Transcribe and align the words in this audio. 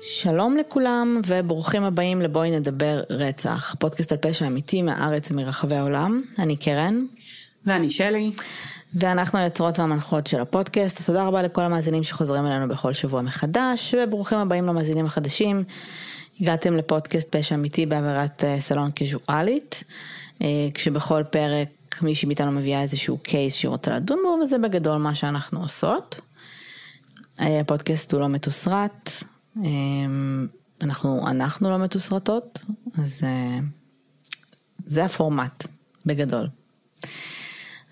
שלום 0.00 0.56
לכולם 0.56 1.20
וברוכים 1.26 1.82
הבאים 1.82 2.22
לבואי 2.22 2.50
נדבר 2.50 3.02
רצח, 3.10 3.74
פודקאסט 3.78 4.12
על 4.12 4.18
פשע 4.18 4.46
אמיתי 4.46 4.82
מהארץ 4.82 5.30
ומרחבי 5.30 5.76
העולם. 5.76 6.22
אני 6.38 6.56
קרן. 6.56 7.04
ואני 7.66 7.90
שלי. 7.90 8.32
ואנחנו 8.94 9.38
היוצרות 9.38 9.78
והמנחות 9.78 10.26
של 10.26 10.40
הפודקאסט. 10.40 11.06
תודה 11.06 11.24
רבה 11.24 11.42
לכל 11.42 11.62
המאזינים 11.62 12.02
שחוזרים 12.02 12.46
אלינו 12.46 12.68
בכל 12.68 12.92
שבוע 12.92 13.22
מחדש, 13.22 13.94
וברוכים 13.94 14.38
הבאים 14.38 14.66
למאזינים 14.66 15.06
החדשים. 15.06 15.64
הגעתם 16.40 16.76
לפודקאסט 16.76 17.36
פשע 17.36 17.54
אמיתי 17.54 17.86
בעבירת 17.86 18.44
אה, 18.44 18.60
סלון 18.60 18.90
קזואלית, 18.90 19.84
אה, 20.42 20.68
כשבכל 20.74 21.22
פרק 21.22 21.68
מישהי 22.02 22.26
מאיתנו 22.26 22.52
מביאה 22.52 22.82
איזשהו 22.82 23.18
קייס 23.18 23.54
שהיא 23.54 23.68
רוצה 23.68 23.96
לדון 23.96 24.18
בו, 24.22 24.38
וזה 24.42 24.58
בגדול 24.58 24.96
מה 24.96 25.14
שאנחנו 25.14 25.60
עושות. 25.60 26.20
אה, 27.40 27.60
הפודקאסט 27.60 28.12
הוא 28.12 28.20
לא 28.20 28.28
מתוסרט, 28.28 29.10
אנחנו, 30.80 31.28
אנחנו 31.28 31.70
לא 31.70 31.78
מתוסרטות, 31.78 32.58
אז 32.98 33.20
זה 34.86 35.04
הפורמט, 35.04 35.66
בגדול. 36.06 36.48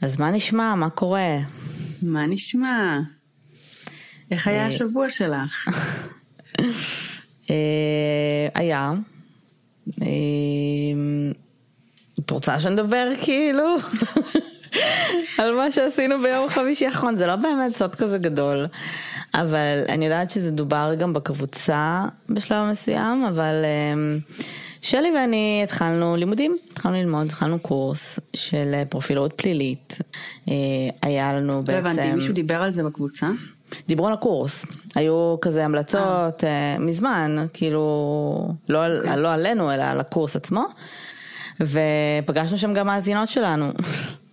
אז 0.02 0.20
מה 0.20 0.30
נשמע? 0.30 0.74
מה 0.74 0.90
קורה? 0.90 1.38
מה 2.02 2.26
נשמע? 2.26 3.00
איך 4.30 4.46
היה 4.46 4.62
אה, 4.62 4.66
השבוע 4.66 5.10
שלך? 5.10 5.68
אה, 7.50 8.48
היה. 8.54 8.92
את 12.18 12.30
רוצה 12.30 12.60
שנדבר 12.60 13.08
כאילו? 13.22 13.76
על 15.38 15.54
מה 15.54 15.70
שעשינו 15.70 16.22
ביום 16.22 16.48
חמישי 16.48 16.86
האחרון, 16.86 17.16
זה 17.16 17.26
לא 17.26 17.36
באמת 17.36 17.76
סוד 17.76 17.94
כזה 17.94 18.18
גדול. 18.18 18.66
אבל 19.34 19.84
אני 19.88 20.04
יודעת 20.04 20.30
שזה 20.30 20.50
דובר 20.50 20.94
גם 20.98 21.12
בקבוצה 21.12 22.04
בשלב 22.28 22.70
מסוים, 22.70 23.24
אבל 23.24 23.54
אמ, 23.64 24.16
שלי 24.82 25.10
ואני 25.16 25.60
התחלנו 25.64 26.16
לימודים, 26.16 26.56
התחלנו 26.72 26.96
ללמוד, 26.96 27.26
התחלנו 27.26 27.58
קורס 27.58 28.18
של 28.36 28.70
אה, 28.74 28.82
פרופילות 28.88 29.32
פלילית. 29.36 29.98
אה, 30.48 30.54
היה 31.02 31.32
לנו 31.32 31.62
בעצם... 31.62 31.86
לא 31.86 31.90
הבנתי, 31.90 32.12
מישהו 32.12 32.34
דיבר 32.34 32.62
על 32.62 32.72
זה 32.72 32.84
בקבוצה? 32.84 33.30
דיברו 33.88 34.06
על 34.06 34.12
הקורס, 34.12 34.66
היו 34.94 35.36
כזה 35.40 35.64
המלצות 35.64 36.44
אה. 36.44 36.78
מזמן, 36.78 37.46
כאילו, 37.52 38.54
לא, 38.68 38.86
okay. 38.86 38.98
אוקיי. 38.98 39.16
לא 39.16 39.32
עלינו 39.32 39.72
אלא 39.72 39.82
על 39.82 40.00
הקורס 40.00 40.36
עצמו, 40.36 40.64
ופגשנו 41.60 42.58
שם 42.58 42.74
גם 42.74 42.86
מאזינות 42.86 43.28
שלנו. 43.28 43.72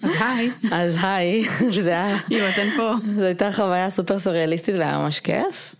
אז 0.03 0.11
היי. 0.19 0.51
אז 0.71 0.97
היי, 1.01 1.45
זה 1.81 1.89
היה... 1.89 2.17
אם 2.31 2.39
אתן 2.53 2.67
פה. 2.77 2.93
זו 3.15 3.23
הייתה 3.23 3.51
חוויה 3.51 3.89
סופר 3.89 4.19
סוריאליסטית 4.19 4.75
והיה 4.75 4.97
ממש 4.97 5.19
כיף. 5.19 5.75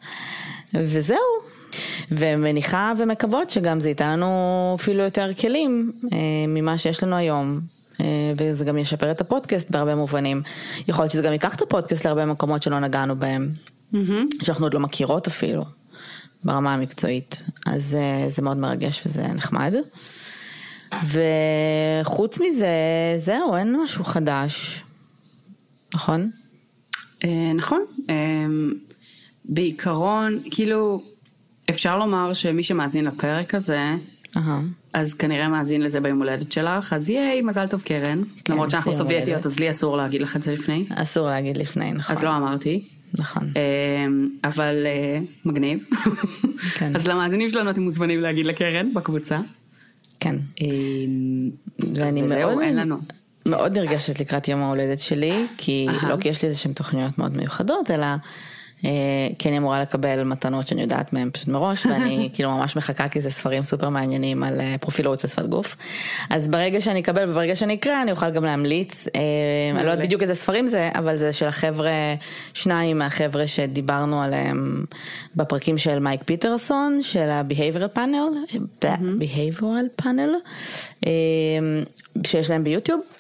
וזהו. 0.74 1.49
ומניחה 2.12 2.94
ומקוות 2.98 3.50
שגם 3.50 3.80
זה 3.80 3.90
ייתן 3.90 4.10
לנו 4.10 4.76
אפילו 4.80 5.04
יותר 5.04 5.34
כלים 5.34 5.92
אה, 6.14 6.18
ממה 6.48 6.78
שיש 6.78 7.04
לנו 7.04 7.16
היום. 7.16 7.62
אה, 8.02 8.34
וזה 8.38 8.66
גם 8.66 8.78
ישפר 8.78 9.12
את 9.12 9.22
הפודקאסט 9.22 9.70
בהרבה 9.70 9.96
מובנים. 9.96 10.42
יכול 10.88 11.04
להיות 11.04 11.12
שזה 11.12 11.22
גם 11.22 11.34
ייקח 11.34 11.56
את 11.56 11.62
הפודקאסט 11.62 12.06
להרבה 12.06 12.26
מקומות 12.26 12.64
שלא 12.64 12.80
נגענו 12.80 13.16
בהם. 13.16 13.50
Mm-hmm. 13.94 14.44
שאנחנו 14.44 14.66
עוד 14.66 14.74
לא 14.74 14.80
מכירות 14.80 15.28
אפילו, 15.28 15.66
ברמה 16.44 16.74
המקצועית. 16.74 17.44
אז 17.66 17.96
אה, 17.96 18.30
זה 18.30 18.42
מאוד 18.42 18.58
מרגש 18.58 19.02
וזה 19.06 19.28
נחמד. 19.28 19.74
וחוץ 22.04 22.40
מזה, 22.40 22.68
זהו, 23.18 23.56
אין 23.56 23.76
משהו 23.84 24.04
חדש, 24.04 24.84
נכון? 25.94 26.32
אה, 27.24 27.52
נכון. 27.56 27.86
בעיקרון, 29.46 30.40
כאילו, 30.52 31.02
אפשר 31.70 31.98
לומר 31.98 32.34
שמי 32.34 32.64
שמאזין 32.64 33.06
לפרק 33.06 33.56
הזה, 33.56 33.96
אז 34.94 35.14
כנראה 35.14 35.48
מאזין 35.48 35.82
לזה 35.82 36.00
ביום 36.00 36.20
הולדת 36.20 36.52
שלך, 36.52 36.94
אז 36.94 37.10
ייי, 37.10 37.42
מזל 37.42 37.68
טוב 37.68 37.82
קרן. 37.82 38.24
כן, 38.46 38.54
למרות 38.54 38.72
שאנחנו 38.72 38.94
סובייטיות, 38.94 39.46
אז 39.46 39.60
לי 39.60 39.72
אסור 39.72 39.98
להגיד 39.98 40.22
לך 40.22 40.36
את 40.36 40.44
זה 40.44 40.54
לפני. 40.54 40.86
אסור 40.90 41.28
להגיד 41.28 41.58
לפני, 41.58 41.92
נכון. 41.92 42.16
אז 42.16 42.24
לא 42.24 42.38
אמרתי. 42.38 42.88
נכון. 43.14 43.54
אבל 44.44 44.76
מגניב. 45.46 45.88
כן. 46.74 46.96
אז 46.96 47.08
למאזינים 47.08 47.50
שלנו 47.50 47.70
אתם 47.70 47.82
מוזמנים 47.82 48.20
להגיד 48.20 48.46
לקרן 48.46 48.94
בקבוצה. 48.94 49.40
כן. 50.20 50.36
אמ, 50.62 51.50
ואני 51.94 52.22
מאוד, 52.22 52.62
אין 52.62 52.76
לנו. 52.76 52.98
מאוד 53.46 53.78
נרגשת 53.78 54.20
לקראת 54.20 54.48
יום 54.48 54.62
ההולדת 54.62 55.00
שלי, 55.00 55.46
כי 55.58 55.88
לא 56.10 56.18
כי 56.18 56.30
יש 56.30 56.42
לי 56.42 56.48
איזה 56.48 56.60
שהן 56.60 56.74
תוכניות 56.74 57.18
מאוד 57.18 57.38
מיוחדות, 57.38 57.92
אלא 57.92 58.06
אה, 58.06 58.16
כי 59.40 59.50
אני 59.50 59.58
אמורה 59.58 59.82
לקבל 59.82 60.24
מתנות 60.24 60.68
שאני 60.68 60.82
יודעת 60.82 61.14
מהן 61.14 61.30
פשוט 61.34 61.48
מראש, 61.48 61.86
ואני 61.90 62.30
כאילו 62.34 62.52
ממש 62.52 62.76
מחכה 62.76 63.10
כי 63.10 63.22
זה 63.22 63.32
ספרים 63.32 63.64
סופר 63.64 63.90
מעניינים 63.90 64.44
על 64.44 64.62
אה, 64.62 64.76
פרופילות 64.82 65.26
ושפת 65.26 65.46
גוף. 65.46 65.76
אז 66.30 66.48
ברגע 66.48 66.82
שאני 66.82 67.00
אקבל 67.00 67.30
וברגע 67.30 67.56
שאני 67.56 67.74
אקרא, 67.74 68.02
אני 68.02 68.12
אוכל 68.12 68.30
גם 68.30 68.46
להמליץ. 68.46 69.08
אה, 69.08 69.22
אני 69.76 69.86
לא 69.86 69.92
יודעת 69.92 70.06
בדיוק 70.06 70.22
איזה 70.22 70.36
ספרים 70.36 70.68
זה, 70.68 70.90
אבל 70.96 71.18
זה 71.18 71.34
של 71.34 71.48
החבר'ה, 71.48 71.92
שניים 72.54 72.98
מהחבר'ה 72.98 73.48
שדיברנו 73.48 74.22
עליהם 74.22 74.86
בפרקים 75.36 75.78
של 75.78 76.00
מייק 76.00 76.22
פיטרסון, 76.26 77.02
של 77.02 77.30
ה-Behavioral 77.30 77.98
Panel, 77.98 78.56
Behavioral 79.20 80.04
Panel, 80.04 80.50
שיש 82.26 82.50
להם 82.50 82.64
ביוטיוב. 82.64 83.19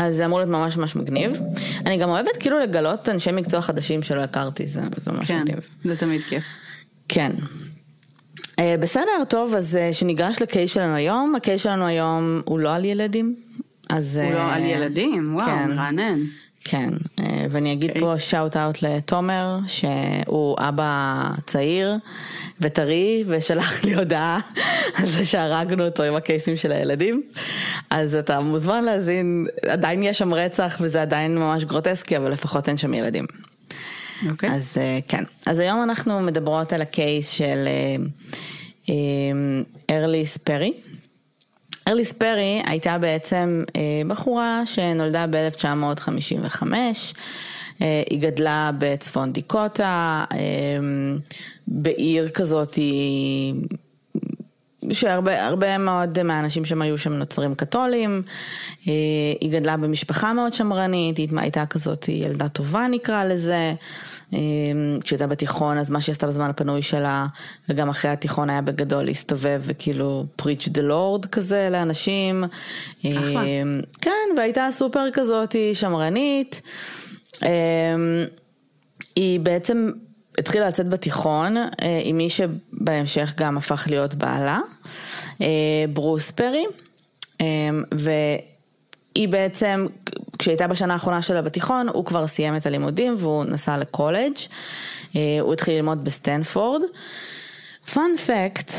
אז 0.00 0.16
זה 0.16 0.26
אמור 0.26 0.38
להיות 0.38 0.50
ממש 0.50 0.76
ממש 0.76 0.96
מגניב. 0.96 1.40
אני 1.86 1.98
גם 1.98 2.08
אוהבת 2.08 2.36
כאילו 2.40 2.58
לגלות 2.58 3.08
אנשי 3.08 3.32
מקצוע 3.32 3.60
חדשים 3.60 4.02
שלא 4.02 4.20
הכרתי, 4.20 4.66
זה, 4.66 4.80
זה 4.96 5.12
ממש 5.12 5.28
כן, 5.28 5.42
מגניב. 5.42 5.68
זה 5.84 5.96
תמיד 5.96 6.20
כיף. 6.22 6.44
כן. 7.08 7.32
Uh, 8.46 8.62
בסדר, 8.80 9.24
טוב, 9.28 9.54
אז 9.54 9.78
uh, 9.78 9.94
שניגש 9.94 10.42
לקייס 10.42 10.72
שלנו 10.72 10.94
היום, 10.94 11.34
הקייס 11.36 11.62
שלנו 11.62 11.86
היום 11.86 12.40
הוא 12.44 12.58
לא 12.58 12.74
על 12.74 12.84
ילדים. 12.84 13.34
אז... 13.90 14.16
הוא 14.16 14.32
uh, 14.32 14.34
לא 14.34 14.52
על 14.52 14.62
ילדים, 14.62 15.34
וואו, 15.34 15.46
כן. 15.46 15.70
מרענן. 15.70 16.20
כן, 16.64 16.90
אה, 17.20 17.46
ואני 17.50 17.72
אגיד 17.72 17.90
okay. 17.90 17.94
אוקיי. 17.94 18.08
פה 18.08 18.18
שאוט 18.18 18.56
אאוט 18.56 18.82
לתומר, 18.82 19.58
שהוא 19.66 20.56
אבא 20.58 21.22
צעיר 21.46 21.96
וטרי, 22.60 23.24
ושלח 23.26 23.84
לי 23.84 23.94
הודעה 23.94 24.38
על 24.94 25.06
זה 25.06 25.24
שהרגנו 25.24 25.84
אותו 25.84 26.02
עם 26.02 26.14
הקייסים 26.14 26.56
של 26.56 26.72
הילדים. 26.72 27.22
אז 27.90 28.14
אתה 28.14 28.40
מוזמן 28.40 28.84
להזין, 28.84 29.46
עדיין 29.68 30.02
יש 30.02 30.18
שם 30.18 30.34
רצח 30.34 30.78
וזה 30.80 31.02
עדיין 31.02 31.38
ממש 31.38 31.64
גרוטסקי, 31.64 32.16
אבל 32.16 32.32
לפחות 32.32 32.68
אין 32.68 32.76
שם 32.76 32.94
ילדים. 32.94 33.26
אוקיי. 34.30 34.48
Okay. 34.48 34.52
אז 34.52 34.76
אה, 34.80 34.98
כן. 35.08 35.24
אז 35.46 35.58
היום 35.58 35.82
אנחנו 35.82 36.20
מדברות 36.20 36.72
על 36.72 36.82
הקייס 36.82 37.30
של 37.30 37.68
ארליס 39.90 40.36
אה, 40.36 40.44
פרי. 40.44 40.72
ארליס 41.88 42.12
פרי 42.12 42.62
הייתה 42.66 42.98
בעצם 42.98 43.64
אה, 43.76 43.82
בחורה 44.08 44.62
שנולדה 44.64 45.26
ב-1955, 45.30 46.62
אה, 46.74 46.92
היא 47.80 48.20
גדלה 48.20 48.70
בצפון 48.78 49.32
דיקוטה, 49.32 50.24
אה, 50.32 50.38
בעיר 51.68 52.28
כזאת 52.28 52.74
היא... 52.74 53.54
שהרבה 54.92 55.46
הרבה 55.46 55.78
מאוד 55.78 56.22
מהאנשים 56.22 56.64
שם 56.64 56.82
היו 56.82 56.98
שם 56.98 57.12
נוצרים 57.12 57.54
קתולים, 57.54 58.22
היא 59.40 59.50
גדלה 59.50 59.76
במשפחה 59.76 60.32
מאוד 60.32 60.54
שמרנית, 60.54 61.16
היא 61.16 61.28
הייתה 61.36 61.66
כזאת 61.66 62.08
ילדה 62.08 62.48
טובה 62.48 62.86
נקרא 62.90 63.24
לזה, 63.24 63.74
אמ, 64.32 64.38
כשהייתה 65.04 65.26
בתיכון, 65.26 65.78
אז 65.78 65.90
מה 65.90 66.00
שהיא 66.00 66.12
עשתה 66.12 66.26
בזמן 66.26 66.50
הפנוי 66.50 66.82
שלה, 66.82 67.26
וגם 67.68 67.88
אחרי 67.88 68.10
התיכון 68.10 68.50
היה 68.50 68.60
בגדול 68.60 69.04
להסתובב 69.04 69.62
וכאילו 69.64 70.24
preach 70.42 70.68
the 70.68 70.82
lord 70.90 71.26
כזה 71.26 71.68
לאנשים. 71.70 72.44
אחלה. 73.00 73.42
כן, 74.00 74.28
והייתה 74.36 74.68
סופר 74.72 75.10
כזאת 75.12 75.56
שמרנית. 75.74 76.62
אמ, 77.42 77.48
היא 79.16 79.40
בעצם 79.40 79.90
התחילה 80.38 80.68
לצאת 80.68 80.88
בתיכון 80.88 81.56
אה, 81.56 81.66
עם 82.04 82.16
מי 82.16 82.30
שבהמשך 82.30 83.32
גם 83.36 83.58
הפך 83.58 83.86
להיות 83.90 84.14
בעלה, 84.14 84.58
אה, 85.40 85.46
ברוס 85.92 86.30
פרי. 86.30 86.64
ו... 87.98 88.10
היא 89.14 89.28
בעצם, 89.28 89.86
כשהייתה 90.38 90.66
בשנה 90.66 90.92
האחרונה 90.92 91.22
שלה 91.22 91.42
בתיכון, 91.42 91.88
הוא 91.88 92.04
כבר 92.04 92.26
סיים 92.26 92.56
את 92.56 92.66
הלימודים 92.66 93.14
והוא 93.18 93.44
נסע 93.44 93.76
לקולג'. 93.76 94.32
אה, 95.16 95.20
הוא 95.40 95.52
התחיל 95.52 95.74
ללמוד 95.74 96.04
בסטנפורד. 96.04 96.82
fun 97.94 98.16
fact, 98.26 98.72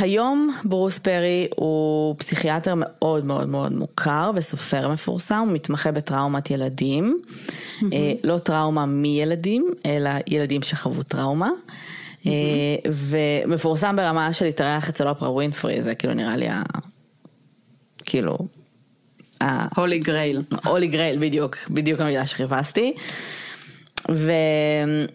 היום 0.00 0.54
ברוס 0.64 0.98
פרי 0.98 1.48
הוא 1.56 2.14
פסיכיאטר 2.18 2.74
מאוד 2.76 3.24
מאוד 3.24 3.48
מאוד 3.48 3.72
מוכר 3.72 4.30
וסופר 4.34 4.88
מפורסם, 4.88 5.44
הוא 5.46 5.52
מתמחה 5.52 5.92
בטראומת 5.92 6.50
ילדים, 6.50 7.22
mm-hmm. 7.26 7.84
לא 8.24 8.38
טראומה 8.38 8.86
מילדים, 8.86 9.70
אלא 9.86 10.10
ילדים 10.26 10.62
שחוו 10.62 11.02
טראומה. 11.02 11.50
Mm-hmm. 11.50 12.28
ומפורסם 12.92 13.96
ברמה 13.96 14.32
של 14.32 14.44
להתארח 14.44 14.88
אצל 14.88 15.08
אופרה 15.08 15.30
ווינפרי, 15.30 15.82
זה 15.82 15.94
כאילו 15.94 16.14
נראה 16.14 16.36
לי 16.36 16.48
ה... 16.48 16.62
כאילו... 18.04 18.38
Holy 19.76 19.98
Grail. 19.98 20.42
Holy 20.64 20.86
Grail, 20.86 21.18
בדיוק, 21.18 21.56
בדיוק 21.70 22.00
המילה 22.00 22.26
שחיפשתי. 22.26 22.94
והוא 24.08 25.08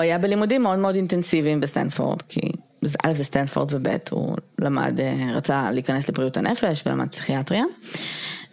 היה 0.00 0.18
בלימודים 0.18 0.62
מאוד 0.62 0.78
מאוד 0.78 0.94
אינטנסיביים 0.94 1.60
בסטנפורד, 1.60 2.22
כי 2.22 2.40
א' 2.84 3.14
זה 3.14 3.24
סטנפורד 3.24 3.74
וב' 3.74 3.88
הוא 4.10 4.36
למד, 4.58 5.00
אה, 5.00 5.32
רצה 5.34 5.70
להיכנס 5.70 6.08
לבריאות 6.08 6.36
הנפש 6.36 6.82
ולמד 6.86 7.08
פסיכיאטריה. 7.08 7.64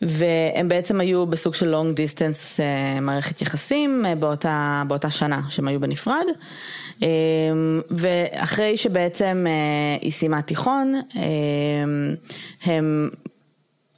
והם 0.01 0.67
בעצם 0.67 0.99
היו 0.99 1.27
בסוג 1.27 1.53
של 1.53 1.75
long 1.75 1.97
distance 1.97 2.59
אה, 2.59 2.99
מערכת 2.99 3.41
יחסים 3.41 4.05
אה, 4.05 4.15
באותה, 4.15 4.83
באותה 4.87 5.11
שנה 5.11 5.41
שהם 5.49 5.67
היו 5.67 5.79
בנפרד. 5.79 6.25
ואחרי 7.91 8.77
שבעצם 8.77 9.45
היא 10.01 10.11
סיימה 10.11 10.41
תיכון, 10.41 11.01
הם 12.63 13.09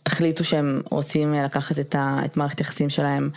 החליטו 0.06 0.44
שהם 0.44 0.82
רוצים 0.92 1.34
לקחת 1.34 1.80
את, 1.80 1.96
ה, 1.96 2.20
את 2.26 2.38
מערכת 2.38 2.60
היחסים 2.60 2.90
שלהם 2.90 3.30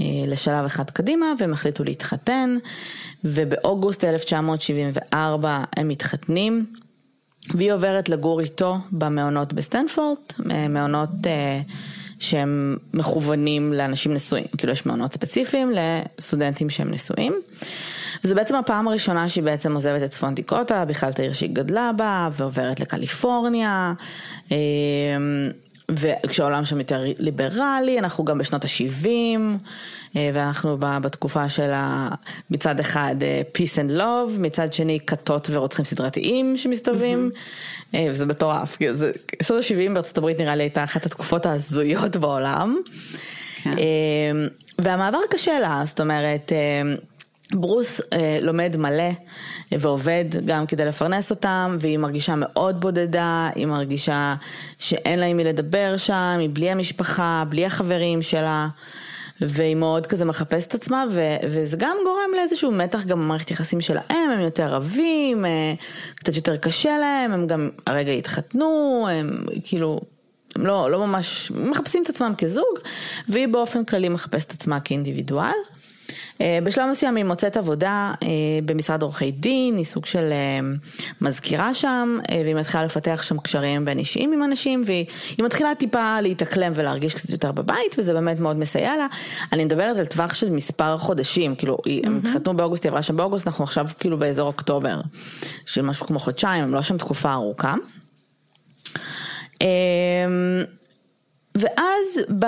לשלב 0.00 0.64
אחד 0.64 0.90
קדימה 0.90 1.26
והם 1.38 1.52
החליטו 1.52 1.84
להתחתן 1.84 2.56
ובאוגוסט 3.24 4.04
1974 4.04 5.64
הם 5.76 5.88
מתחתנים 5.88 6.66
והיא 7.54 7.72
עוברת 7.72 8.08
לגור 8.08 8.40
איתו 8.40 8.78
במעונות 8.92 9.52
בסטנפורד, 9.52 10.18
מעונות 10.68 11.10
שהם 12.18 12.76
מכוונים 12.94 13.72
לאנשים 13.72 14.14
נשואים, 14.14 14.44
כאילו 14.58 14.72
יש 14.72 14.86
מעונות 14.86 15.12
ספציפיים 15.12 15.72
לסטודנטים 15.74 16.70
שהם 16.70 16.90
נשואים. 16.90 17.40
וזה 18.24 18.34
בעצם 18.34 18.54
הפעם 18.56 18.88
הראשונה 18.88 19.28
שהיא 19.28 19.44
בעצם 19.44 19.74
עוזבת 19.74 20.02
את 20.02 20.10
צפון 20.10 20.34
דיקוטה, 20.34 20.84
בכלל 20.84 21.10
את 21.10 21.18
העיר 21.18 21.32
שהיא 21.32 21.50
גדלה 21.52 21.90
בה, 21.96 22.28
ועוברת 22.32 22.80
לקליפורניה. 22.80 23.92
וכשהעולם 25.90 26.64
שם 26.64 26.78
יותר 26.78 27.04
ליברלי, 27.18 27.98
אנחנו 27.98 28.24
גם 28.24 28.38
בשנות 28.38 28.64
ה-70, 28.64 29.08
אה, 30.16 30.30
ואנחנו 30.34 30.78
בתקופה 30.78 31.48
של 31.48 31.70
מצד 32.50 32.80
אחד 32.80 33.16
אה, 33.22 33.42
peace 33.56 33.76
and 33.76 34.00
love, 34.00 34.40
מצד 34.40 34.72
שני 34.72 34.98
כתות 35.06 35.48
ורוצחים 35.50 35.84
סדרתיים 35.84 36.56
שמסתובבים, 36.56 37.30
mm-hmm. 37.32 37.96
וזה 38.10 38.26
מטורף, 38.26 38.78
שנות 39.42 39.64
ה-70 39.64 39.94
בארצות 39.94 40.18
הברית 40.18 40.40
נראה 40.40 40.56
לי 40.56 40.62
הייתה 40.62 40.84
אחת 40.84 41.06
התקופות 41.06 41.46
ההזויות 41.46 42.16
בעולם. 42.16 42.76
כן. 43.62 43.76
והמעבר 44.78 45.18
קשה 45.30 45.58
לה, 45.58 45.82
זאת 45.84 46.00
אומרת, 46.00 46.52
ברוס 47.52 48.00
אה, 48.12 48.38
לומד 48.42 48.76
מלא 48.76 49.10
ועובד 49.72 50.24
גם 50.44 50.66
כדי 50.66 50.84
לפרנס 50.84 51.30
אותם 51.30 51.76
והיא 51.80 51.98
מרגישה 51.98 52.34
מאוד 52.36 52.80
בודדה, 52.80 53.48
היא 53.54 53.66
מרגישה 53.66 54.34
שאין 54.78 55.18
לה 55.18 55.26
עם 55.26 55.36
מי 55.36 55.44
לדבר 55.44 55.96
שם, 55.96 56.36
היא 56.40 56.50
בלי 56.52 56.70
המשפחה, 56.70 57.44
בלי 57.48 57.66
החברים 57.66 58.22
שלה 58.22 58.68
והיא 59.40 59.76
מאוד 59.76 60.06
כזה 60.06 60.24
מחפשת 60.24 60.74
עצמה 60.74 61.04
ו- 61.10 61.36
וזה 61.50 61.76
גם 61.76 61.96
גורם 62.04 62.30
לאיזשהו 62.36 62.72
מתח 62.72 63.04
גם 63.04 63.18
במערכת 63.18 63.50
יחסים 63.50 63.80
שלהם, 63.80 64.30
הם 64.34 64.40
יותר 64.40 64.66
רבים, 64.74 65.44
אה, 65.44 65.74
קצת 66.14 66.36
יותר 66.36 66.56
קשה 66.56 66.98
להם, 66.98 67.32
הם 67.32 67.46
גם 67.46 67.70
הרגע 67.86 68.12
התחתנו, 68.12 69.06
הם 69.10 69.44
כאילו 69.64 70.00
הם 70.56 70.66
לא, 70.66 70.90
לא 70.90 71.06
ממש 71.06 71.50
מחפשים 71.50 72.02
את 72.02 72.08
עצמם 72.08 72.34
כזוג 72.38 72.78
והיא 73.28 73.48
באופן 73.48 73.84
כללי 73.84 74.08
מחפשת 74.08 74.52
עצמה 74.52 74.80
כאינדיבידואל. 74.80 75.75
אה, 76.40 76.58
בשלב 76.64 76.90
מסוים 76.90 77.16
היא 77.16 77.24
מוצאת 77.24 77.56
עבודה 77.56 78.12
אה, 78.22 78.28
במשרד 78.64 79.02
עורכי 79.02 79.30
דין, 79.30 79.76
היא 79.76 79.84
סוג 79.84 80.06
של 80.06 80.32
אה, 80.32 80.60
מזכירה 81.20 81.74
שם, 81.74 82.18
והיא 82.44 82.54
מתחילה 82.54 82.84
לפתח 82.84 83.22
שם 83.22 83.38
קשרים 83.38 83.84
בין 83.84 83.98
אישיים 83.98 84.32
עם 84.32 84.42
אנשים, 84.42 84.82
והיא 84.86 85.06
מתחילה 85.38 85.74
טיפה 85.74 86.20
להתאקלם 86.20 86.72
ולהרגיש 86.74 87.14
קצת 87.14 87.30
יותר 87.30 87.52
בבית, 87.52 87.96
וזה 87.98 88.12
באמת 88.12 88.40
מאוד 88.40 88.56
מסייע 88.56 88.96
לה. 88.96 89.06
אני 89.52 89.64
מדברת 89.64 89.96
על 89.96 90.06
טווח 90.06 90.34
של 90.34 90.50
מספר 90.50 90.98
חודשים, 90.98 91.54
כאילו, 91.54 91.76
mm-hmm. 91.76 92.06
הם 92.06 92.20
התחתנו 92.24 92.56
באוגוסט, 92.56 92.84
היא 92.84 92.90
עברה 92.90 93.02
שם 93.02 93.16
באוגוסט, 93.16 93.46
אנחנו 93.46 93.64
עכשיו 93.64 93.86
כאילו 93.98 94.18
באזור 94.18 94.46
אוקטובר, 94.46 95.00
של 95.66 95.82
משהו 95.82 96.06
כמו 96.06 96.18
חודשיים, 96.18 96.64
הם 96.64 96.74
לא 96.74 96.82
שם 96.82 96.98
תקופה 96.98 97.32
ארוכה. 97.32 97.74
ואז 101.54 102.20
ב... 102.38 102.46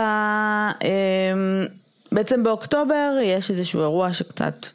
בעצם 2.13 2.43
באוקטובר 2.43 3.19
יש 3.23 3.51
איזשהו 3.51 3.81
אירוע 3.81 4.13
שקצת 4.13 4.67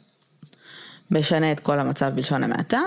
משנה 1.10 1.52
את 1.52 1.60
כל 1.60 1.80
המצב 1.80 2.12
בלשון 2.14 2.44
המעטה. 2.44 2.80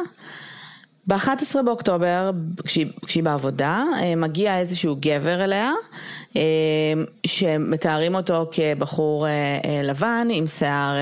ב-11 1.08 1.62
באוקטובר, 1.66 2.32
כשהיא, 2.66 2.88
כשהיא 3.06 3.24
בעבודה, 3.24 3.84
אה, 4.00 4.16
מגיע 4.16 4.60
איזשהו 4.60 4.96
גבר 5.00 5.44
אליה, 5.44 5.72
אה, 6.36 6.42
שמתארים 7.26 8.16
אותו 8.16 8.50
כבחור 8.52 9.28
אה, 9.28 9.82
לבן 9.84 10.28
עם 10.32 10.48
שיער 10.48 10.96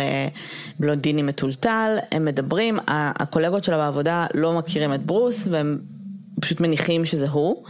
בלונדיני 0.79 1.21
מטולטל, 1.21 1.97
הם 2.11 2.25
מדברים, 2.25 2.79
הקולגות 2.87 3.63
שלה 3.63 3.77
בעבודה 3.77 4.25
לא 4.33 4.53
מכירים 4.53 4.93
את 4.93 5.05
ברוס 5.05 5.47
והם 5.51 5.77
פשוט 6.41 6.61
מניחים 6.61 7.05
שזה 7.05 7.29
הוא, 7.29 7.63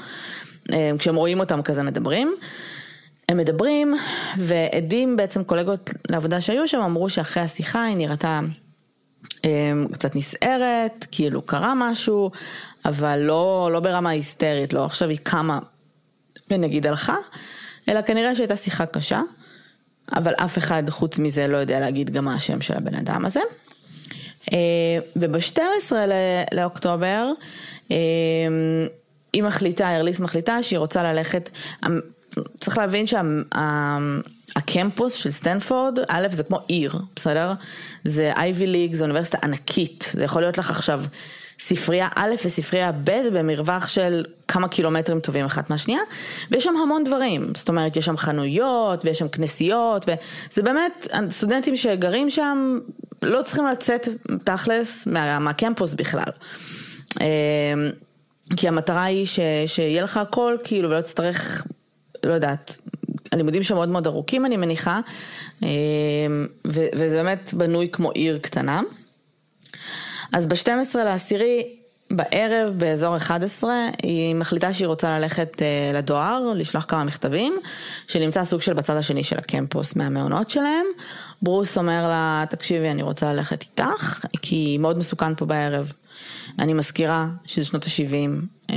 כשהם 0.99 1.15
רואים 1.15 1.39
אותם 1.39 1.61
כזה 1.61 1.83
מדברים. 1.83 2.35
הם 3.29 3.37
מדברים, 3.37 3.95
ועדים 4.37 5.15
בעצם 5.15 5.43
קולגות 5.43 5.89
לעבודה 6.09 6.41
שהיו 6.41 6.67
שם 6.67 6.79
אמרו 6.79 7.09
שאחרי 7.09 7.43
השיחה 7.43 7.83
היא 7.83 7.97
נראתה 7.97 8.39
אמ, 9.43 9.87
קצת 9.91 10.15
נסערת, 10.15 11.05
כאילו 11.11 11.41
קרה 11.41 11.73
משהו, 11.75 12.31
אבל 12.85 13.19
לא, 13.19 13.69
לא 13.73 13.79
ברמה 13.79 14.09
היסטרית, 14.09 14.73
לא 14.73 14.85
עכשיו 14.85 15.09
היא 15.09 15.19
קמה 15.23 15.59
ונגיד 16.51 16.87
הלכה, 16.87 17.15
אלא 17.89 18.01
כנראה 18.01 18.35
שהייתה 18.35 18.55
שיחה 18.55 18.85
קשה, 18.85 19.21
אבל 20.15 20.33
אף 20.33 20.57
אחד 20.57 20.83
חוץ 20.89 21.19
מזה 21.19 21.47
לא 21.47 21.57
יודע 21.57 21.79
להגיד 21.79 22.09
גם 22.09 22.25
מה 22.25 22.35
השם 22.35 22.61
של 22.61 22.73
הבן 22.77 22.95
אדם 22.95 23.25
הזה. 23.25 23.39
אה, 24.53 24.57
וב-12 25.15 25.91
לאוקטובר 26.53 27.31
אמ, 27.91 27.95
היא 29.33 29.43
מחליטה, 29.43 29.95
ארליס 29.95 30.19
מחליטה 30.19 30.63
שהיא 30.63 30.79
רוצה 30.79 31.03
ללכת, 31.03 31.49
צריך 32.57 32.77
להבין 32.77 33.05
שהקמפוס 34.55 35.13
שה, 35.13 35.23
של 35.23 35.31
סטנפורד, 35.31 35.99
א', 36.07 36.27
זה 36.31 36.43
כמו 36.43 36.59
עיר, 36.67 36.95
בסדר? 37.15 37.53
זה 38.03 38.31
אייבי 38.35 38.67
ליג, 38.67 38.95
זו 38.95 39.03
אוניברסיטה 39.03 39.37
ענקית, 39.43 40.11
זה 40.13 40.23
יכול 40.23 40.41
להיות 40.41 40.57
לך 40.57 40.69
עכשיו 40.69 41.01
ספרייה 41.59 42.07
א' 42.15 42.33
וספרייה 42.45 42.91
ב' 42.91 43.27
במרווח 43.33 43.87
של 43.87 44.25
כמה 44.47 44.67
קילומטרים 44.67 45.19
טובים 45.19 45.45
אחת 45.45 45.69
מהשנייה, 45.69 46.01
ויש 46.51 46.63
שם 46.63 46.77
המון 46.83 47.03
דברים, 47.03 47.47
זאת 47.55 47.69
אומרת, 47.69 47.95
יש 47.95 48.05
שם 48.05 48.17
חנויות, 48.17 49.05
ויש 49.05 49.19
שם 49.19 49.27
כנסיות, 49.27 50.05
וזה 50.05 50.63
באמת, 50.63 51.07
סטודנטים 51.29 51.75
שגרים 51.75 52.29
שם 52.29 52.79
לא 53.21 53.41
צריכים 53.41 53.65
לצאת 53.65 54.07
תכלס 54.43 55.07
מה, 55.07 55.39
מהקמפוס 55.39 55.93
בכלל. 55.93 56.31
אמ, 57.21 57.25
כי 58.57 58.67
המטרה 58.67 59.03
היא 59.03 59.25
ש, 59.25 59.39
שיהיה 59.65 60.03
לך 60.03 60.17
הכל 60.17 60.55
כאילו 60.63 60.89
ולא 60.89 61.01
תצטרך 61.01 61.65
לא 62.25 62.33
יודעת, 62.33 62.77
הלימודים 63.31 63.63
שם 63.63 63.75
מאוד 63.75 63.89
מאוד 63.89 64.07
ארוכים 64.07 64.45
אני 64.45 64.57
מניחה, 64.57 64.99
אה, 65.63 65.69
וזה 66.65 67.23
באמת 67.23 67.53
בנוי 67.53 67.89
כמו 67.91 68.11
עיר 68.11 68.39
קטנה. 68.41 68.81
אז 70.33 70.47
ב-12 70.47 70.97
לעשירי 70.97 71.63
בערב 72.11 72.73
באזור 72.77 73.17
11 73.17 73.73
היא 74.03 74.35
מחליטה 74.35 74.73
שהיא 74.73 74.87
רוצה 74.87 75.19
ללכת 75.19 75.61
אה, 75.61 75.91
לדואר, 75.93 76.53
לשלוח 76.55 76.85
כמה 76.87 77.03
מכתבים, 77.03 77.59
שנמצא 78.07 78.45
סוג 78.45 78.61
של 78.61 78.73
בצד 78.73 78.95
השני 78.95 79.23
של 79.23 79.37
הקמפוס 79.37 79.95
מהמעונות 79.95 80.49
שלהם. 80.49 80.85
ברוס 81.41 81.77
אומר 81.77 82.07
לה, 82.07 82.43
תקשיבי 82.49 82.89
אני 82.89 83.03
רוצה 83.03 83.33
ללכת 83.33 83.61
איתך, 83.61 84.25
כי 84.41 84.77
מאוד 84.77 84.97
מסוכן 84.97 85.35
פה 85.35 85.45
בערב. 85.45 85.91
אני 86.59 86.73
מזכירה 86.73 87.27
שזה 87.45 87.65
שנות 87.65 87.85
ה-70, 87.85 88.45
אה, 88.69 88.75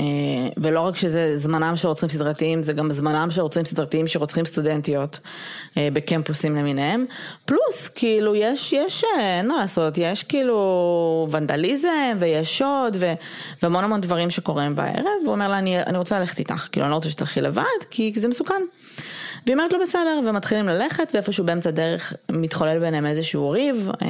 ולא 0.56 0.80
רק 0.80 0.96
שזה 0.96 1.38
זמנם 1.38 1.76
של 1.76 1.88
רוצחים 1.88 2.08
סדרתיים, 2.08 2.62
זה 2.62 2.72
גם 2.72 2.92
זמנם 2.92 3.30
של 3.30 3.40
רוצחים 3.40 3.64
סדרתיים 3.64 4.06
שרוצחים 4.06 4.44
סטודנטיות 4.44 5.18
אה, 5.76 5.88
בקמפוסים 5.92 6.56
למיניהם. 6.56 7.04
פלוס, 7.44 7.88
כאילו, 7.94 8.34
יש, 8.34 8.72
יש, 8.72 9.04
אה, 9.04 9.38
אין 9.38 9.48
מה 9.48 9.56
לעשות, 9.56 9.98
יש 9.98 10.22
כאילו 10.22 11.28
ונדליזם 11.30 12.16
ויש 12.18 12.58
שוד 12.58 12.96
והמון 13.62 13.84
המון 13.84 14.00
דברים 14.00 14.30
שקורים 14.30 14.76
בערב, 14.76 15.06
והוא 15.22 15.32
אומר 15.34 15.48
לה, 15.48 15.58
אני, 15.58 15.82
אני 15.82 15.98
רוצה 15.98 16.20
ללכת 16.20 16.38
איתך, 16.38 16.68
כאילו, 16.72 16.86
אני 16.86 16.90
לא 16.90 16.96
רוצה 16.96 17.10
שתלכי 17.10 17.40
לבד, 17.40 17.62
כי 17.90 18.12
זה 18.16 18.28
מסוכן. 18.28 18.62
והיא 19.48 19.56
אומרת 19.56 19.72
לו 19.72 19.78
בסדר, 19.82 20.20
ומתחילים 20.26 20.68
ללכת, 20.68 21.10
ואיפשהו 21.14 21.44
באמצע 21.44 21.68
הדרך 21.68 22.12
מתחולל 22.32 22.78
ביניהם 22.78 23.06
איזשהו 23.06 23.50
ריב, 23.50 23.90
אה, 24.02 24.08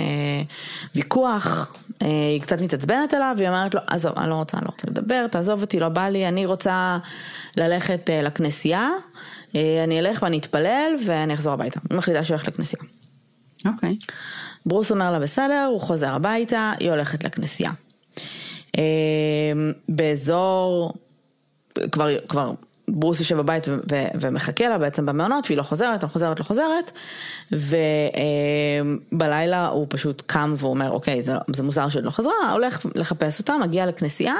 ויכוח, 0.94 1.74
אה, 2.02 2.06
היא 2.06 2.40
קצת 2.40 2.60
מתעצבנת 2.60 3.14
עליו, 3.14 3.34
והיא 3.36 3.48
אומרת 3.48 3.74
לו, 3.74 3.80
עזוב, 3.86 4.12
אני 4.18 4.30
לא 4.30 4.34
רוצה, 4.34 4.58
אני 4.58 4.64
לא 4.64 4.70
רוצה 4.70 4.86
לדבר, 4.90 5.26
תעזוב 5.26 5.60
אותי, 5.60 5.80
לא 5.80 5.88
בא 5.88 6.08
לי, 6.08 6.28
אני 6.28 6.46
רוצה 6.46 6.98
ללכת 7.56 8.10
אה, 8.10 8.22
לכנסייה, 8.22 8.88
אה, 9.56 9.84
אני 9.84 10.00
אלך 10.00 10.22
ואני 10.22 10.38
אתפלל, 10.38 10.94
ואני 11.06 11.34
אחזור 11.34 11.52
הביתה. 11.52 11.80
היא 11.90 11.98
מחליטה 11.98 12.24
שהיא 12.24 12.34
הולכת 12.34 12.48
לכנסייה. 12.48 12.82
אוקיי. 13.66 13.96
Okay. 14.00 14.12
ברוס 14.66 14.90
אומר 14.90 15.10
לה 15.10 15.18
בסדר, 15.18 15.68
הוא 15.70 15.80
חוזר 15.80 16.08
הביתה, 16.08 16.72
היא 16.80 16.90
הולכת 16.90 17.24
לכנסייה. 17.24 17.70
אה, 18.78 18.82
באזור, 19.88 20.92
כבר, 21.92 22.08
כבר 22.28 22.52
ברוס 22.88 23.20
יושב 23.20 23.36
בבית 23.36 23.68
ו- 23.68 23.76
ו- 23.90 24.06
ומחכה 24.20 24.68
לה 24.68 24.78
בעצם 24.78 25.06
במעונות, 25.06 25.46
והיא 25.46 25.58
לא 25.58 25.62
חוזרת, 25.62 26.02
לא 26.02 26.08
חוזרת, 26.08 26.38
לא 26.38 26.44
חוזרת, 26.44 26.92
ובלילה 29.12 29.66
הוא 29.66 29.86
פשוט 29.88 30.22
קם 30.26 30.54
והוא 30.56 30.70
אומר, 30.70 30.90
אוקיי, 30.90 31.22
זה, 31.22 31.34
זה 31.56 31.62
מוזר 31.62 31.88
שהיא 31.88 32.02
לא 32.02 32.10
חזרה, 32.10 32.52
הולך 32.52 32.86
לחפש 32.94 33.38
אותה, 33.38 33.56
מגיע 33.56 33.86
לכנסייה, 33.86 34.34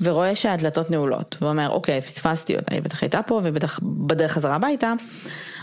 ורואה 0.00 0.34
שהדלתות 0.34 0.90
נעולות, 0.90 1.36
ואומר, 1.40 1.68
אוקיי, 1.70 2.00
פספסתי 2.00 2.56
אותה, 2.56 2.74
היא 2.74 2.82
בטח 2.82 3.02
הייתה 3.02 3.22
פה, 3.22 3.34
והיא 3.42 3.52
בטח 3.52 3.80
בדרך 3.82 4.32
חזרה 4.32 4.54
הביתה. 4.54 4.92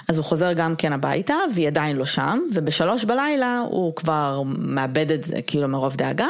אז 0.08 0.18
הוא 0.18 0.26
חוזר 0.26 0.54
גם 0.54 0.76
כן 0.76 0.94
הביתה, 0.94 1.36
והיא 1.54 1.68
עדיין 1.68 1.98
לא 1.98 2.06
שם, 2.06 2.40
ובשלוש 2.54 3.06
בלילה 3.06 3.64
הוא 3.70 3.96
כבר 3.96 4.42
מאבד 4.58 5.12
את 5.12 5.24
זה, 5.24 5.42
כאילו 5.48 5.68
מרוב 5.68 5.96
דאגה, 5.96 6.28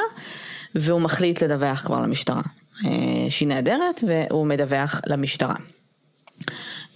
והוא 0.75 1.01
מחליט 1.01 1.43
לדווח 1.43 1.81
כבר 1.85 1.99
למשטרה. 1.99 2.41
אה, 2.85 2.91
שהיא 3.29 3.47
נהדרת, 3.47 4.03
והוא 4.07 4.47
מדווח 4.47 5.01
למשטרה. 5.07 5.55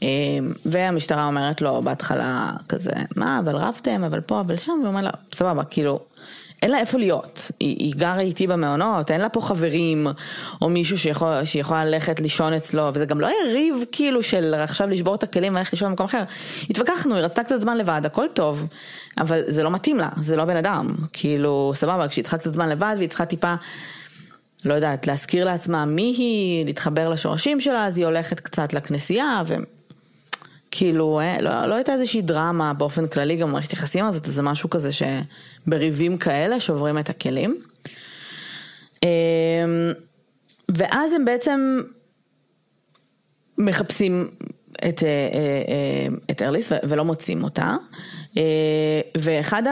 אה, 0.03 0.07
והמשטרה 0.65 1.25
אומרת 1.25 1.61
לו 1.61 1.81
בהתחלה 1.81 2.51
כזה, 2.69 2.91
מה, 3.15 3.39
אבל 3.39 3.55
רבתם, 3.55 4.03
אבל 4.03 4.21
פה, 4.21 4.39
אבל 4.39 4.57
שם, 4.57 4.71
והוא 4.71 4.87
אומר 4.87 5.01
לה, 5.01 5.11
סבבה, 5.33 5.63
כאילו, 5.63 5.99
אין 6.63 6.71
לה 6.71 6.79
איפה 6.79 6.97
להיות, 6.97 7.51
היא, 7.59 7.75
היא 7.79 7.93
גרה 7.95 8.19
איתי 8.19 8.47
במעונות, 8.47 9.11
אין 9.11 9.21
לה 9.21 9.29
פה 9.29 9.41
חברים, 9.41 10.07
או 10.61 10.69
מישהו 10.69 10.97
שיכול, 10.97 11.45
שיכולה 11.45 11.85
ללכת 11.85 12.19
לישון 12.19 12.53
אצלו, 12.53 12.89
וזה 12.93 13.05
גם 13.05 13.19
לא 13.19 13.29
יריב 13.43 13.75
כאילו 13.91 14.23
של 14.23 14.53
עכשיו 14.53 14.87
לשבור 14.87 15.15
את 15.15 15.23
הכלים 15.23 15.55
וללכת 15.55 15.73
לישון 15.73 15.89
במקום 15.89 16.05
אחר. 16.05 16.23
התווכחנו, 16.69 17.15
היא 17.15 17.23
רצתה 17.23 17.43
קצת 17.43 17.61
זמן 17.61 17.77
לבד, 17.77 18.01
הכל 18.05 18.25
טוב, 18.33 18.67
אבל 19.17 19.41
זה 19.47 19.63
לא 19.63 19.71
מתאים 19.71 19.97
לה, 19.97 20.09
זה 20.21 20.35
לא 20.35 20.45
בן 20.45 20.57
אדם, 20.57 20.95
כאילו, 21.13 21.71
סבבה, 21.75 22.07
כשהיא 22.07 22.23
צריכה 22.23 22.37
קצת 22.37 22.53
זמן 22.53 22.69
לבד 22.69 22.95
והיא 22.97 23.09
צריכה 23.09 23.25
טיפה... 23.25 23.53
לא 24.65 24.73
יודעת, 24.73 25.07
להזכיר 25.07 25.45
לעצמה 25.45 25.85
מי 25.85 26.15
היא, 26.17 26.65
להתחבר 26.65 27.09
לשורשים 27.09 27.59
שלה, 27.59 27.85
אז 27.85 27.97
היא 27.97 28.05
הולכת 28.05 28.39
קצת 28.39 28.73
לכנסייה, 28.73 29.43
וכאילו, 29.45 31.19
אה, 31.19 31.37
לא, 31.41 31.65
לא 31.65 31.75
הייתה 31.75 31.93
איזושהי 31.93 32.21
דרמה 32.21 32.73
באופן 32.73 33.07
כללי, 33.07 33.35
גם 33.35 33.51
מערכת 33.51 33.73
יחסים 33.73 34.05
הזאת, 34.05 34.25
זה 34.25 34.41
משהו 34.41 34.69
כזה 34.69 34.89
שבריבים 34.91 36.17
כאלה 36.17 36.59
שוברים 36.59 36.97
את 36.97 37.09
הכלים. 37.09 37.61
אמ, 39.03 39.09
ואז 40.77 41.13
הם 41.13 41.25
בעצם 41.25 41.79
מחפשים 43.57 44.29
את, 44.75 45.03
אה, 45.03 45.09
אה, 45.67 46.15
את 46.31 46.41
ארליס 46.41 46.71
ולא 46.83 47.05
מוצאים 47.05 47.43
אותה. 47.43 47.75
אה, 48.37 49.01
ואחד 49.17 49.67
ה... 49.67 49.71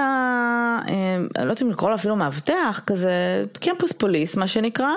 אה, 0.89 1.17
לא 1.38 1.41
יודעת 1.41 1.62
אם 1.62 1.72
לקרוא 1.72 1.89
לו 1.89 1.96
אפילו 1.96 2.15
מאבטח, 2.15 2.81
כזה 2.88 3.46
קמפוס 3.60 3.91
פוליס 3.91 4.36
מה 4.36 4.48
שנקרא. 4.48 4.93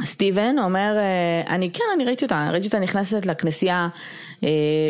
אה, 0.00 0.06
סטיבן 0.06 0.58
אומר, 0.58 0.96
אני 1.48 1.70
כן, 1.70 1.84
אני 1.94 2.04
ראיתי 2.04 2.24
אותה, 2.24 2.48
ראיתי 2.50 2.66
אותה 2.66 2.78
נכנסת 2.78 3.26
לכנסייה 3.26 3.88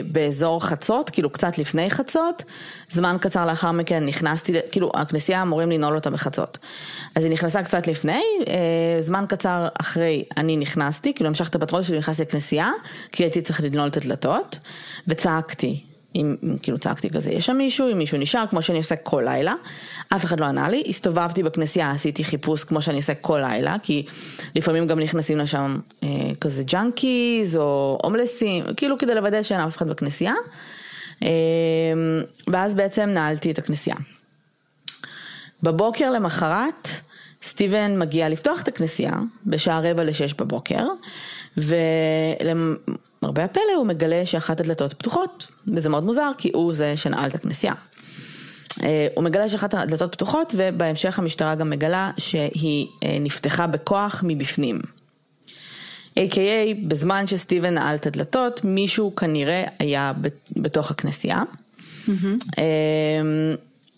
באזור 0.07 0.65
חצות, 0.65 1.11
כאילו 1.11 1.31
קצת 1.31 1.59
לפני 1.59 1.91
חצות, 1.91 2.45
זמן 2.91 3.17
קצר 3.21 3.47
לאחר 3.47 3.73
מכן 3.73 4.07
נכנסתי, 4.07 4.53
כאילו 4.71 4.91
הכנסייה 4.95 5.43
אמורים 5.43 5.71
לנעול 5.71 5.95
אותה 5.95 6.11
בחצות. 6.11 6.59
אז 7.15 7.25
היא 7.25 7.33
נכנסה 7.33 7.63
קצת 7.63 7.87
לפני, 7.87 8.23
זמן 9.01 9.25
קצר 9.29 9.69
אחרי 9.81 10.25
אני 10.37 10.57
נכנסתי, 10.57 11.15
כאילו 11.15 11.29
המשכתי 11.29 11.59
בפטרול 11.59 11.83
שלי, 11.83 11.99
נכנסתי 11.99 12.23
לכנסייה, 12.23 12.71
כי 13.13 13.23
הייתי 13.23 13.43
צריך 13.43 13.61
לנעול 13.61 13.89
את 13.89 13.97
הדלתות, 13.97 14.59
וצעקתי. 15.09 15.94
אם 16.17 16.37
כאילו 16.63 16.79
צעקתי 16.79 17.11
כזה, 17.11 17.31
יש 17.31 17.47
שם 17.47 17.57
מישהו, 17.57 17.93
אם 17.93 17.99
מישהו 17.99 18.19
נשאר, 18.19 18.45
כמו 18.51 18.63
שאני 18.63 18.79
עושה 18.79 18.97
כל 18.97 19.23
לילה, 19.25 19.55
אף 20.17 20.25
אחד 20.25 20.41
לא 20.41 20.47
ענה 20.47 20.69
לי, 20.69 20.83
הסתובבתי 20.89 21.43
בכנסייה, 21.43 21.91
עשיתי 21.91 22.25
חיפוש 22.25 22.65
כמו 22.65 22.83
שאני 22.83 22.97
עושה 22.97 23.15
כל 23.15 23.41
לילה, 23.43 23.77
כי 23.83 24.07
לפעמים 24.57 24.87
גם 24.87 25.01
נכנסים 25.01 25.39
לשם 25.39 25.79
אה, 26.03 26.09
כזה 26.41 26.63
junkies 26.63 27.57
או 27.57 27.99
הומלסים, 28.03 28.65
כאילו 28.77 28.99
כדי 28.99 29.15
לוודא 29.15 29.43
שאין 29.43 29.61
אף 29.61 29.77
אחד 29.77 29.89
בכנסייה, 29.89 30.35
אה, 31.23 31.29
ואז 32.47 32.75
בעצם 32.75 33.09
נעלתי 33.09 33.51
את 33.51 33.59
הכנסייה. 33.59 33.97
בבוקר 35.63 36.11
למחרת, 36.11 36.89
סטיבן 37.43 37.99
מגיע 37.99 38.29
לפתוח 38.29 38.63
את 38.63 38.69
הכנסייה 38.69 39.13
בשעה 39.47 39.81
רבע 39.81 40.05
לשש 40.05 40.35
בבוקר, 40.35 40.87
ולמרבה 43.25 43.45
הפלא 43.45 43.77
הוא 43.77 43.87
מגלה 43.87 44.27
שאחת 44.27 44.61
הדלתות 44.61 44.93
פתוחות, 44.93 45.47
וזה 45.75 45.89
מאוד 45.89 46.05
מוזר 46.05 46.31
כי 46.39 46.51
הוא 46.55 46.75
זה 46.75 46.97
שנעל 46.97 47.31
את 47.31 47.35
הכנסייה. 47.35 47.75
אה, 48.83 49.09
הוא 49.15 49.25
מגלה 49.25 49.49
שאחת 49.49 49.75
הדלתות 49.75 50.13
פתוחות 50.13 50.55
ובהמשך 50.57 51.19
המשטרה 51.19 51.55
גם 51.55 51.71
מגלה 51.71 52.11
שהיא 52.19 52.87
אה, 53.05 53.17
נפתחה 53.21 53.67
בכוח 53.67 54.25
מבפנים. 54.27 54.81
A.K.A. 56.19 56.89
בזמן 56.89 57.27
שסטיבן 57.27 57.75
נעל 57.75 57.95
את 57.95 58.07
הדלתות 58.07 58.61
מישהו 58.65 59.17
כנראה 59.17 59.65
היה 59.79 60.13
בתוך 60.57 60.91
הכנסייה. 60.91 61.43
Mm-hmm. 61.43 62.61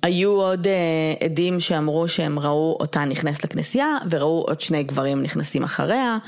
היו 0.06 0.30
עוד 0.30 0.66
uh, 0.66 1.24
עדים 1.24 1.60
שאמרו 1.60 2.08
שהם 2.08 2.38
ראו 2.38 2.76
אותה 2.80 3.04
נכנסת 3.04 3.44
לכנסייה 3.44 3.96
וראו 4.10 4.44
עוד 4.48 4.60
שני 4.60 4.82
גברים 4.82 5.22
נכנסים 5.22 5.64
אחריה, 5.64 6.18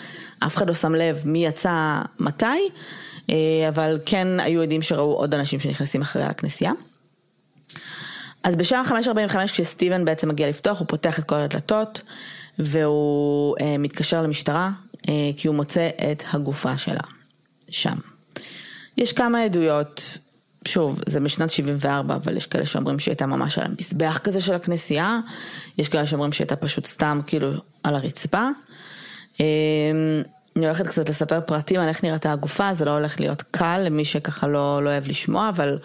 אף 0.46 0.56
אחד 0.56 0.68
לא 0.68 0.74
שם 0.74 0.94
לב 0.94 1.22
מי 1.24 1.46
יצא 1.46 2.00
מתי, 2.20 2.46
uh, 2.46 3.32
אבל 3.68 3.98
כן 4.06 4.40
היו 4.40 4.62
עדים 4.62 4.82
שראו 4.82 5.12
עוד 5.12 5.34
אנשים 5.34 5.60
שנכנסים 5.60 6.02
אחריה 6.02 6.28
לכנסייה. 6.28 6.72
אז 8.44 8.56
בשעה 8.56 8.82
5.45 9.30 9.36
כשסטיבן 9.46 10.04
בעצם 10.04 10.28
מגיע 10.28 10.48
לפתוח, 10.48 10.78
הוא 10.78 10.88
פותח 10.88 11.18
את 11.18 11.24
כל 11.24 11.36
הדלתות 11.36 12.00
והוא 12.58 13.56
uh, 13.58 13.62
מתקשר 13.78 14.22
למשטרה 14.22 14.70
uh, 14.96 15.06
כי 15.36 15.48
הוא 15.48 15.56
מוצא 15.56 15.88
את 16.12 16.24
הגופה 16.32 16.78
שלה 16.78 17.04
שם. 17.70 17.96
יש 18.96 19.12
כמה 19.12 19.42
עדויות 19.42 20.18
שוב, 20.64 21.00
זה 21.06 21.20
משנת 21.20 21.50
74, 21.50 22.14
אבל 22.14 22.36
יש 22.36 22.46
כאלה 22.46 22.66
שאומרים 22.66 22.98
שהיא 22.98 23.12
הייתה 23.12 23.26
ממש 23.26 23.58
על 23.58 23.64
המזבח 23.64 24.20
כזה 24.24 24.40
של 24.40 24.54
הכנסייה, 24.54 25.18
יש 25.78 25.88
כאלה 25.88 26.06
שאומרים 26.06 26.32
שהיא 26.32 26.44
הייתה 26.44 26.56
פשוט 26.56 26.86
סתם 26.86 27.20
כאילו 27.26 27.50
על 27.82 27.94
הרצפה. 27.94 28.48
אמ, 29.40 29.46
אני 30.56 30.66
הולכת 30.66 30.86
קצת 30.86 31.08
לספר 31.08 31.40
פרטים 31.40 31.80
על 31.80 31.88
איך 31.88 32.04
נראתה 32.04 32.32
הגופה, 32.32 32.74
זה 32.74 32.84
לא 32.84 32.90
הולך 32.90 33.20
להיות 33.20 33.42
קל 33.50 33.82
למי 33.84 34.04
שככה 34.04 34.46
לא, 34.46 34.82
לא 34.84 34.90
אוהב 34.90 35.08
לשמוע, 35.08 35.48
אבל, 35.48 35.78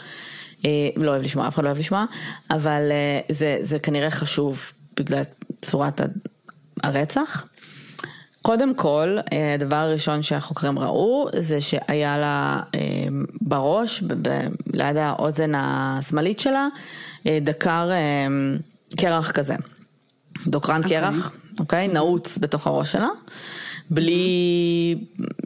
אה, 0.65 0.89
לא 0.95 1.11
אוהב 1.11 1.23
לשמוע, 1.23 1.47
אף 1.47 1.55
אחד 1.55 1.63
לא 1.63 1.67
אוהב 1.67 1.79
לשמוע, 1.79 2.05
אבל 2.51 2.91
אה, 2.91 3.19
זה, 3.31 3.57
זה 3.61 3.79
כנראה 3.79 4.11
חשוב 4.11 4.71
בגלל 4.97 5.23
צורת 5.61 6.01
הרצח. 6.83 7.47
קודם 8.43 8.75
כל, 8.75 9.17
אה, 9.33 9.53
הדבר 9.53 9.75
הראשון 9.75 10.21
שהחוקרים 10.21 10.79
ראו 10.79 11.27
זה 11.39 11.61
שהיה 11.61 12.17
לה 12.17 12.59
אה, 12.75 12.79
בראש, 13.41 14.03
ליד 14.73 14.97
האוזן 14.97 15.51
השמאלית 15.55 16.39
שלה, 16.39 16.67
אה, 17.27 17.37
דקר 17.41 17.89
קרח 18.97 19.31
כזה. 19.31 19.55
דוקרן 20.47 20.81
okay. 20.81 20.83
אוקיי. 20.83 20.99
קרח, 20.99 21.31
אוקיי? 21.59 21.87
Okay, 21.87 21.93
נעוץ 21.93 22.37
בתוך 22.37 22.67
הראש 22.67 22.91
שלה. 22.91 23.09
בלי, 23.89 24.95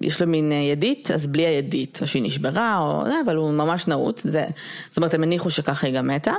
יש 0.02 0.22
לו 0.22 0.28
מין 0.28 0.52
ידית, 0.52 1.12
אז 1.12 1.28
בלי 1.28 1.46
הידית, 1.46 2.00
או 2.02 2.08
שהיא 2.08 2.24
נשברה, 2.24 2.80
או 2.80 3.04
זה, 3.06 3.14
אבל 3.26 3.36
הוא 3.36 3.52
ממש 3.52 3.88
נעוץ, 3.88 4.28
זה, 4.28 4.46
זאת 4.90 4.98
אומרת, 4.98 5.14
הם 5.14 5.24
הניחו 5.24 5.50
שככה 5.50 5.88
היא 5.88 5.96
גם 5.96 6.08
מתה. 6.08 6.34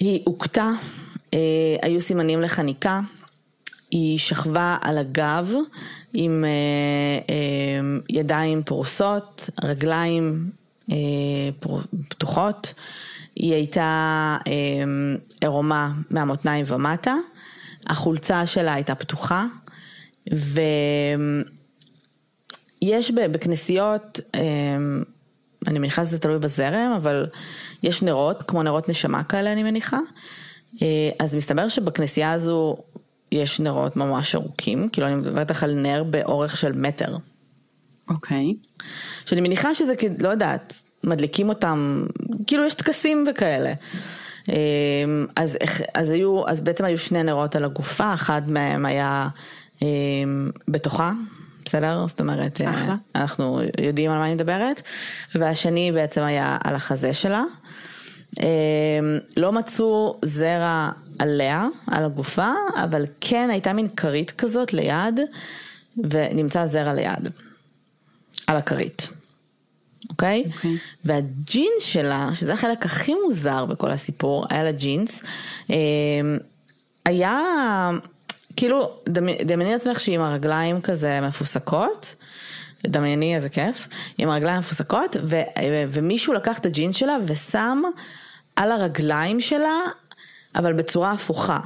היא 0.00 0.22
הוכתה, 0.24 0.70
היו 1.82 2.00
סימנים 2.00 2.40
לחניקה, 2.40 3.00
היא 3.90 4.18
שכבה 4.18 4.76
על 4.80 4.98
הגב 4.98 5.52
עם 6.14 6.44
אה, 6.44 6.50
אה, 7.34 7.80
ידיים 8.08 8.62
פרוסות, 8.62 9.50
רגליים 9.64 10.50
אה, 10.90 10.96
פר, 11.60 11.80
פתוחות. 12.08 12.74
היא 13.36 13.54
הייתה 13.54 14.36
אה, 14.46 14.52
עירומה 15.40 15.92
מהמותניים 16.10 16.64
ומטה, 16.68 17.14
החולצה 17.86 18.46
שלה 18.46 18.74
הייתה 18.74 18.94
פתוחה, 18.94 19.46
ויש 22.82 23.10
בכנסיות, 23.10 24.20
אה, 24.34 24.40
אני 25.66 25.78
מניחה 25.78 26.04
שזה 26.04 26.18
תלוי 26.18 26.38
בזרם, 26.38 26.92
אבל 26.96 27.26
יש 27.82 28.02
נרות, 28.02 28.42
כמו 28.42 28.62
נרות 28.62 28.88
נשמה 28.88 29.22
כאלה 29.24 29.52
אני 29.52 29.62
מניחה. 29.62 29.98
אה, 30.82 31.10
אז 31.18 31.34
מסתבר 31.34 31.68
שבכנסייה 31.68 32.32
הזו 32.32 32.76
יש 33.32 33.60
נרות 33.60 33.96
ממש 33.96 34.34
ארוכים, 34.34 34.88
כאילו 34.88 35.06
אני 35.06 35.14
מדברת 35.14 35.50
לך 35.50 35.62
על 35.62 35.74
נר 35.74 36.04
באורך 36.04 36.56
של 36.56 36.72
מטר. 36.72 37.16
אוקיי. 38.08 38.54
Okay. 38.58 38.82
שאני 39.26 39.40
מניחה 39.40 39.74
שזה, 39.74 39.92
לא 40.20 40.28
יודעת, 40.28 40.82
מדליקים 41.04 41.48
אותם, 41.48 42.06
כאילו 42.46 42.64
יש 42.64 42.74
טקסים 42.74 43.26
וכאלה. 43.30 43.72
אמ, 44.48 44.54
אז, 45.36 45.58
אז 45.94 46.10
היו, 46.10 46.48
אז 46.48 46.60
בעצם 46.60 46.84
היו 46.84 46.98
שני 46.98 47.22
נרות 47.22 47.56
על 47.56 47.64
הגופה, 47.64 48.14
אחד 48.14 48.42
מהם 48.50 48.86
היה 48.86 49.28
אמ, 49.82 50.50
בתוכה, 50.68 51.12
בסדר? 51.64 52.06
זאת 52.06 52.20
אומרת, 52.20 52.60
אה, 52.60 52.70
אחלה. 52.70 52.94
אנחנו 53.14 53.60
יודעים 53.80 54.10
על 54.10 54.18
מה 54.18 54.24
אני 54.24 54.34
מדברת, 54.34 54.82
והשני 55.34 55.92
בעצם 55.92 56.22
היה 56.22 56.56
על 56.64 56.74
החזה 56.74 57.14
שלה. 57.14 57.42
אמ, 58.38 58.44
לא 59.36 59.52
מצאו 59.52 60.18
זרע 60.24 60.90
עליה, 61.18 61.66
על 61.86 62.04
הגופה, 62.04 62.50
אבל 62.84 63.06
כן 63.20 63.48
הייתה 63.50 63.72
מין 63.72 63.88
כרית 63.88 64.30
כזאת 64.30 64.72
ליד, 64.72 65.20
ונמצא 65.96 66.66
זרע 66.66 66.92
ליד, 66.92 67.28
על 68.46 68.56
הכרית. 68.56 69.08
אוקיי? 70.10 70.44
Okay? 70.44 70.54
אוקיי. 70.56 70.74
Okay. 70.74 70.78
והג'ינס 71.04 71.82
שלה, 71.82 72.28
שזה 72.34 72.52
החלק 72.52 72.84
הכי 72.84 73.14
מוזר 73.24 73.64
בכל 73.64 73.90
הסיפור, 73.90 74.46
היה 74.50 74.62
לה 74.62 74.72
ג'ינס, 74.72 75.22
היה 77.06 77.40
כאילו, 78.56 78.90
דמייני 79.46 79.72
לעצמך 79.72 80.00
שהיא 80.00 80.14
עם 80.14 80.20
הרגליים 80.20 80.80
כזה 80.80 81.20
מפוסקות, 81.20 82.14
דמייני 82.86 83.36
איזה 83.36 83.48
כיף, 83.48 83.88
עם 84.18 84.30
הרגליים 84.30 84.58
מפוסקות, 84.58 85.16
ו, 85.24 85.40
ומישהו 85.92 86.32
לקח 86.32 86.58
את 86.58 86.66
הג'ינס 86.66 86.96
שלה 86.96 87.16
ושם 87.26 87.82
על 88.60 88.72
הרגליים 88.72 89.40
שלה, 89.40 89.78
אבל 90.54 90.72
בצורה 90.72 91.12
הפוכה. 91.12 91.60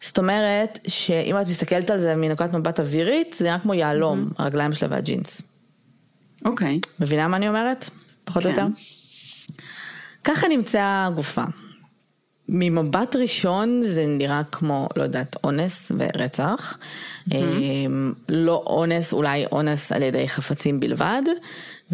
זאת 0.00 0.18
אומרת, 0.18 0.78
שאם 0.88 1.40
את 1.40 1.46
מסתכלת 1.46 1.90
על 1.90 1.98
זה 1.98 2.14
מנקודת 2.14 2.54
מבט 2.54 2.80
אווירית, 2.80 3.34
זה 3.38 3.44
נראה 3.44 3.58
כמו 3.58 3.74
יהלום, 3.74 4.28
mm-hmm. 4.28 4.42
הרגליים 4.42 4.72
שלה 4.72 4.88
והג'ינס. 4.90 5.42
אוקיי. 6.44 6.80
Okay. 6.82 6.88
מבינה 7.00 7.28
מה 7.28 7.36
אני 7.36 7.48
אומרת? 7.48 7.90
פחות 8.24 8.42
כן. 8.42 8.48
או 8.48 8.54
יותר? 8.54 8.66
ככה 10.24 10.48
נמצאה 10.48 11.06
הגופה. 11.06 11.42
ממבט 12.48 13.16
ראשון 13.16 13.82
זה 13.82 14.06
נראה 14.06 14.42
כמו, 14.52 14.88
לא 14.96 15.02
יודעת, 15.02 15.36
אונס 15.44 15.92
ורצח. 15.98 16.78
Mm-hmm. 17.28 17.32
לא 18.28 18.64
אונס, 18.66 19.12
אולי 19.12 19.46
אונס 19.52 19.92
על 19.92 20.02
ידי 20.02 20.28
חפצים 20.28 20.80
בלבד, 20.80 21.22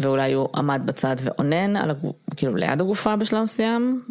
ואולי 0.01 0.33
הוא 0.33 0.49
עמד 0.55 0.81
בצד 0.85 1.15
ואונן, 1.23 1.75
על 1.75 1.91
כאילו 2.35 2.55
ליד 2.55 2.81
הגופה 2.81 3.15
בשלב 3.15 3.43
מסוים, 3.43 4.01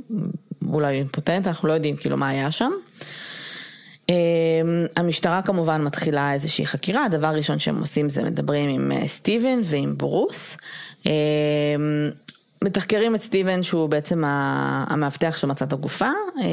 אולי 0.73 0.97
אימפוטנט, 0.97 1.47
אנחנו 1.47 1.69
לא 1.69 1.73
יודעים 1.73 1.97
כאילו 1.97 2.17
מה 2.17 2.29
היה 2.29 2.51
שם. 2.51 2.71
אמ, 4.11 4.15
המשטרה 4.97 5.43
כמובן 5.43 5.83
מתחילה 5.83 6.33
איזושהי 6.33 6.67
חקירה, 6.67 7.05
הדבר 7.05 7.27
הראשון 7.27 7.59
שהם 7.59 7.81
עושים 7.81 8.09
זה 8.09 8.23
מדברים 8.23 8.71
עם 8.71 8.93
אה, 8.93 9.09
סטיבן 9.09 9.61
ועם 9.65 9.95
ברוס. 9.99 10.57
אמ, 11.07 11.13
מתחקרים 12.65 13.15
את 13.15 13.23
סטיבן 13.23 13.63
שהוא 13.63 13.89
בעצם 13.89 14.23
המאבטח 14.27 15.37
שמצא 15.37 15.65
את 15.65 15.73
הגופה 15.73 16.09
אה, 16.41 16.45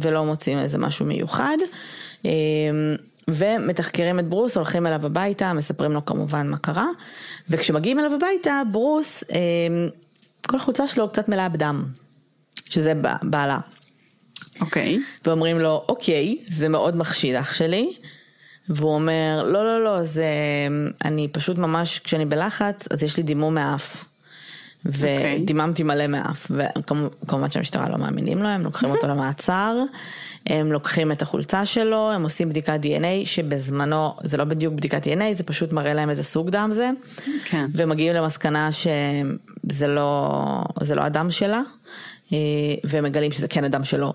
ולא 0.00 0.24
מוצאים 0.24 0.58
איזה 0.58 0.78
משהו 0.78 1.06
מיוחד. 1.06 1.56
ומתחקרים 3.28 4.18
את 4.18 4.28
ברוס, 4.28 4.56
הולכים 4.56 4.86
אליו 4.86 5.06
הביתה, 5.06 5.52
מספרים 5.52 5.92
לו 5.92 6.04
כמובן 6.04 6.48
מה 6.48 6.56
קרה, 6.56 6.86
וכשמגיעים 7.48 7.98
אליו 7.98 8.14
הביתה, 8.14 8.62
ברוס, 8.72 9.24
אה, 9.32 9.38
כל 10.46 10.56
החולצה 10.56 10.88
שלו 10.88 11.08
קצת 11.08 11.28
מלאה 11.28 11.48
בדם, 11.48 11.84
שזה 12.68 12.92
בעלה. 13.22 13.58
אוקיי. 14.60 14.96
Okay. 14.96 15.28
ואומרים 15.28 15.58
לו, 15.58 15.84
אוקיי, 15.88 16.38
זה 16.48 16.68
מאוד 16.68 16.96
מחשיד 16.96 17.34
אח 17.34 17.52
שלי. 17.52 17.92
והוא 18.68 18.94
אומר, 18.94 19.42
לא, 19.46 19.64
לא, 19.64 19.84
לא, 19.84 20.04
זה, 20.04 20.26
אני 21.04 21.28
פשוט 21.28 21.58
ממש, 21.58 21.98
כשאני 21.98 22.24
בלחץ, 22.24 22.88
אז 22.92 23.02
יש 23.02 23.16
לי 23.16 23.22
דימום 23.22 23.54
מאף. 23.54 24.04
אוקיי. 24.86 25.38
ודיממתי 25.42 25.82
מלא 25.82 26.06
מאף, 26.06 26.50
וכמובן 26.50 27.50
שהמשטרה 27.50 27.88
לא 27.88 27.98
מאמינים 27.98 28.38
לו, 28.38 28.48
הם 28.48 28.62
לוקחים 28.62 28.90
אותו 28.90 29.06
למעצר, 29.08 29.76
הם 30.46 30.72
לוקחים 30.72 31.12
את 31.12 31.22
החולצה 31.22 31.66
שלו, 31.66 32.10
הם 32.10 32.22
עושים 32.22 32.48
בדיקת 32.48 32.80
DNA, 32.82 33.26
שבזמנו 33.26 34.14
זה 34.22 34.36
לא 34.36 34.44
בדיוק 34.44 34.74
בדיקת 34.74 35.06
DNA, 35.06 35.34
זה 35.34 35.44
פשוט 35.44 35.72
מראה 35.72 35.94
להם 35.94 36.10
איזה 36.10 36.22
סוג 36.22 36.50
דם 36.50 36.70
זה, 36.72 36.90
כן. 37.44 37.66
ומגיעים 37.74 38.14
למסקנה 38.14 38.68
שזה 38.72 39.86
לא, 39.86 40.40
לא 40.96 41.02
הדם 41.02 41.30
שלה, 41.30 41.60
אה, 42.32 42.38
והם 42.84 43.04
מגלים 43.04 43.32
שזה 43.32 43.48
כן 43.48 43.64
הדם 43.64 43.84
שלו, 43.84 44.12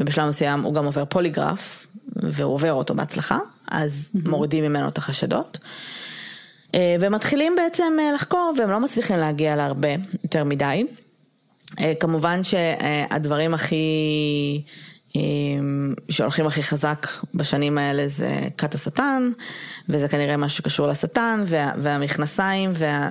ובשלב 0.00 0.28
מסוים 0.28 0.60
הוא 0.60 0.74
גם 0.74 0.84
עובר 0.84 1.04
פוליגרף, 1.04 1.86
והוא 2.16 2.54
עובר 2.54 2.72
אותו 2.72 2.94
בהצלחה, 2.94 3.38
אז. 3.70 4.10
מורידים 4.26 4.64
ממנו 4.64 4.88
את 4.88 4.98
החשדות. 4.98 5.58
אה, 6.74 6.96
ומתחילים 7.00 7.56
בעצם 7.56 7.96
אה, 8.00 8.12
לחקור 8.14 8.54
והם 8.58 8.70
לא 8.70 8.80
מצליחים 8.80 9.16
להגיע 9.16 9.56
להרבה 9.56 9.88
יותר 10.22 10.44
מדי. 10.44 10.84
אה, 11.80 11.92
כמובן 12.00 12.42
שהדברים 12.42 13.54
הכי, 13.54 14.62
שהולכים 16.08 16.46
הכי 16.46 16.62
חזק 16.62 17.06
בשנים 17.34 17.78
האלה 17.78 18.08
זה 18.08 18.40
כת 18.58 18.74
השטן, 18.74 19.30
וזה 19.88 20.08
כנראה 20.08 20.36
משהו 20.36 20.56
שקשור 20.56 20.86
לשטן, 20.86 21.42
וה, 21.46 21.72
והמכנסיים, 21.76 22.70
וה... 22.74 23.10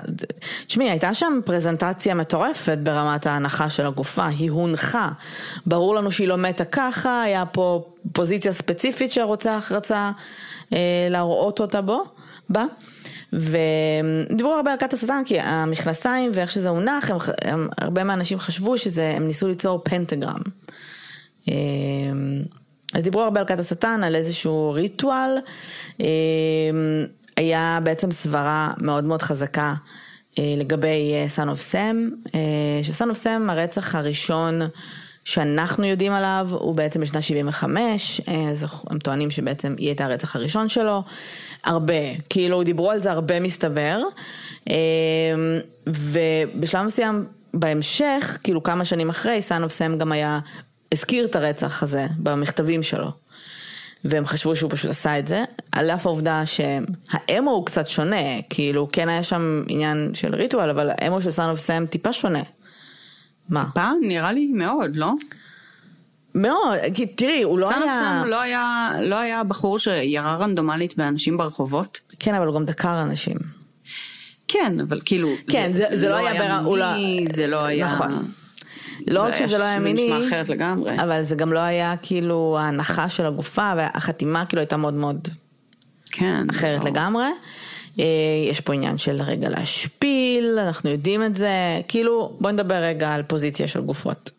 תשמעי, 0.67 0.89
הייתה 0.89 1.13
שם 1.13 1.39
פרזנטציה 1.45 2.13
מטורפת 2.13 2.77
ברמת 2.83 3.25
ההנחה 3.25 3.69
של 3.69 3.85
הגופה, 3.85 4.25
היא 4.25 4.51
הונחה. 4.51 5.09
ברור 5.65 5.95
לנו 5.95 6.11
שהיא 6.11 6.27
לא 6.27 6.37
מתה 6.37 6.65
ככה, 6.65 7.21
היה 7.21 7.45
פה 7.45 7.85
פוזיציה 8.13 8.53
ספציפית 8.53 9.11
שהרוצח 9.11 9.71
רצה 9.75 10.11
אה, 10.73 11.07
להראות 11.09 11.59
אותה 11.59 11.81
בו, 11.81 12.03
בה. 12.49 12.65
ודיברו 13.37 14.53
הרבה 14.53 14.71
על 14.71 14.77
כת 14.77 14.93
השטן 14.93 15.21
כי 15.25 15.39
המכנסיים 15.39 16.31
ואיך 16.33 16.51
שזה 16.51 16.69
הונח, 16.69 17.09
הם, 17.09 17.17
הם, 17.41 17.69
הרבה 17.77 18.03
מהאנשים 18.03 18.39
חשבו 18.39 18.77
שהם 18.77 19.27
ניסו 19.27 19.47
ליצור 19.47 19.81
פנטגרם. 19.83 20.41
אמ, 21.47 21.53
אז 22.93 23.03
דיברו 23.03 23.21
הרבה 23.21 23.39
על 23.39 23.45
כת 23.45 23.59
השטן, 23.59 24.03
על 24.03 24.15
איזשהו 24.15 24.71
ריטואל. 24.73 25.37
אמ, 25.99 26.05
היה 27.37 27.79
בעצם 27.83 28.11
סברה 28.11 28.71
מאוד 28.81 29.03
מאוד 29.03 29.21
חזקה 29.21 29.73
אה, 30.39 30.53
לגבי 30.57 31.13
of 31.27 31.73
Sam, 31.73 32.29
אה, 32.35 32.83
ש-Son 32.83 33.11
of 33.11 33.23
Sam 33.23 33.51
הרצח 33.51 33.95
הראשון 33.95 34.61
שאנחנו 35.27 35.85
יודעים 35.85 36.11
עליו 36.11 36.47
הוא 36.51 36.75
בעצם 36.75 37.01
בשנת 37.01 37.23
75, 37.23 38.21
אז 38.27 38.65
הם 38.89 38.99
טוענים 38.99 39.31
שבעצם 39.31 39.75
היא 39.77 39.87
הייתה 39.87 40.05
הרצח 40.05 40.35
הראשון 40.35 40.69
שלו. 40.69 41.03
הרבה, 41.63 41.93
כאילו 42.29 42.63
דיברו 42.63 42.91
על 42.91 42.99
זה 42.99 43.11
הרבה 43.11 43.39
מסתבר, 43.39 44.01
אמ, 44.69 44.75
ובשלב 45.87 46.85
מסוים 46.85 47.25
בהמשך, 47.53 48.37
כאילו 48.43 48.63
כמה 48.63 48.85
שנים 48.85 49.09
אחרי, 49.09 49.41
סאן 49.41 49.63
אוף 49.63 49.71
סם 49.71 49.97
גם 49.97 50.11
היה, 50.11 50.39
הזכיר 50.91 51.25
את 51.25 51.35
הרצח 51.35 51.83
הזה 51.83 52.07
במכתבים 52.17 52.83
שלו. 52.83 53.11
והם 54.05 54.25
חשבו 54.25 54.55
שהוא 54.55 54.71
פשוט 54.71 54.91
עשה 54.91 55.19
את 55.19 55.27
זה, 55.27 55.43
על 55.71 55.91
אף 55.91 56.05
העובדה 56.05 56.43
שה 56.45 57.09
MO 57.09 57.51
הוא 57.51 57.65
קצת 57.65 57.87
שונה, 57.87 58.41
כאילו 58.49 58.87
כן 58.91 59.09
היה 59.09 59.23
שם 59.23 59.63
עניין 59.67 60.11
של 60.13 60.35
ריטואל, 60.35 60.69
אבל 60.69 60.89
ה 60.97 61.05
MO 61.05 61.21
של 61.21 61.31
סאן 61.31 61.49
אוף 61.49 61.59
סם 61.59 61.85
טיפה 61.89 62.13
שונה. 62.13 62.41
מה? 63.49 63.65
טיפה? 63.65 63.89
נראה 64.01 64.31
לי 64.31 64.51
מאוד, 64.53 64.95
לא? 64.95 65.13
מאוד, 66.35 66.77
כי 66.93 67.05
תראי, 67.05 67.43
הוא 67.43 67.59
לא 67.59 67.69
היה... 67.69 67.79
סאנופסון 67.79 68.27
לא 68.27 68.41
היה, 68.41 68.89
לא 69.01 69.15
היה 69.15 69.43
בחור 69.43 69.79
שירה 69.79 70.35
רנדומלית 70.35 70.97
באנשים 70.97 71.37
ברחובות. 71.37 71.99
כן, 72.19 72.35
אבל 72.35 72.47
הוא 72.47 72.55
גם 72.55 72.65
דקר 72.65 73.01
אנשים. 73.01 73.37
כן, 74.47 74.79
אבל 74.79 75.01
כאילו... 75.05 75.29
כן, 75.49 75.73
זה, 75.73 75.85
זה, 75.89 75.97
זה 75.97 76.09
לא, 76.09 76.11
לא 76.11 76.27
היה 76.27 76.61
מיני, 76.61 77.25
לא... 77.25 77.33
זה 77.35 77.47
לא 77.47 77.65
היה... 77.65 77.85
נכון. 77.85 78.25
לא 79.07 79.23
רק 79.23 79.35
שזה 79.35 79.57
לא 79.57 79.63
היה 79.63 79.79
מיני, 79.79 80.09
זה 80.09 80.17
נשמע 80.17 80.27
אחרת 80.27 80.49
לגמרי. 80.49 81.03
אבל 81.03 81.23
זה 81.23 81.35
גם 81.35 81.53
לא 81.53 81.59
היה 81.59 81.93
כאילו 82.01 82.57
ההנחה 82.59 83.09
של 83.09 83.25
הגופה, 83.25 83.73
והחתימה 83.77 84.45
כאילו 84.45 84.59
הייתה 84.59 84.77
מאוד 84.77 84.93
מאוד 84.93 85.27
כן, 86.11 86.47
אחרת 86.51 86.83
לא. 86.83 86.89
לגמרי. 86.89 87.27
אה, 87.99 88.05
יש 88.49 88.61
פה 88.61 88.73
עניין 88.73 88.97
של 88.97 89.21
רגע 89.21 89.49
להשפיל, 89.49 90.59
אנחנו 90.59 90.89
יודעים 90.89 91.23
את 91.23 91.35
זה, 91.35 91.81
כאילו 91.87 92.37
בוא 92.39 92.51
נדבר 92.51 92.75
רגע 92.75 93.13
על 93.13 93.23
פוזיציה 93.23 93.67
של 93.67 93.81
גופות. 93.81 94.31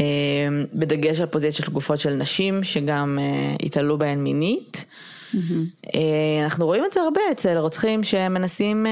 אה, 0.00 0.06
בדגש 0.74 1.20
על 1.20 1.26
פוזיציה 1.26 1.64
של 1.64 1.72
גופות 1.72 2.00
של 2.00 2.14
נשים 2.14 2.64
שגם 2.64 3.18
אה, 3.20 3.56
התעלו 3.66 3.98
בהן 3.98 4.18
מינית. 4.18 4.84
Mm-hmm. 5.34 5.96
אנחנו 6.44 6.66
רואים 6.66 6.84
את 6.84 6.92
זה 6.92 7.00
הרבה 7.00 7.20
אצל 7.32 7.56
רוצחים 7.56 8.04
שמנסים 8.04 8.86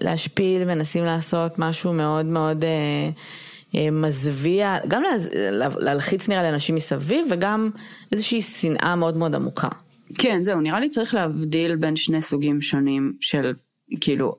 להשפיל, 0.00 0.64
מנסים 0.64 1.04
לעשות 1.04 1.58
משהו 1.58 1.92
מאוד 1.92 2.26
מאוד 2.26 2.64
מזוויע, 3.74 4.76
גם 4.88 5.02
להלחיץ 5.78 6.28
נראה 6.28 6.42
לאנשים 6.42 6.74
מסביב 6.74 7.26
וגם 7.30 7.70
איזושהי 8.12 8.42
שנאה 8.42 8.96
מאוד 8.96 9.16
מאוד 9.16 9.34
עמוקה. 9.34 9.68
כן, 10.18 10.44
זהו, 10.44 10.60
נראה 10.60 10.80
לי 10.80 10.88
צריך 10.88 11.14
להבדיל 11.14 11.76
בין 11.76 11.96
שני 11.96 12.22
סוגים 12.22 12.62
שונים 12.62 13.12
של 13.20 13.54
כאילו 14.00 14.36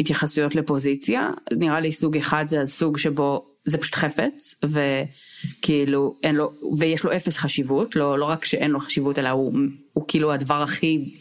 התייחסויות 0.00 0.54
לפוזיציה. 0.54 1.30
נראה 1.52 1.80
לי 1.80 1.92
סוג 1.92 2.16
אחד 2.16 2.44
זה 2.48 2.60
הסוג 2.60 2.98
שבו 2.98 3.52
זה 3.64 3.78
פשוט 3.78 3.94
חפץ, 3.94 4.54
וכאילו 4.64 6.16
אין 6.22 6.36
לו, 6.36 6.52
ויש 6.78 7.04
לו 7.04 7.16
אפס 7.16 7.38
חשיבות, 7.38 7.96
לא, 7.96 8.18
לא 8.18 8.24
רק 8.24 8.44
שאין 8.44 8.70
לו 8.70 8.80
חשיבות 8.80 9.18
אלא 9.18 9.28
הוא 9.28 9.58
הוא 9.92 10.04
כאילו 10.08 10.32
הדבר 10.32 10.62
הכי 10.62 11.14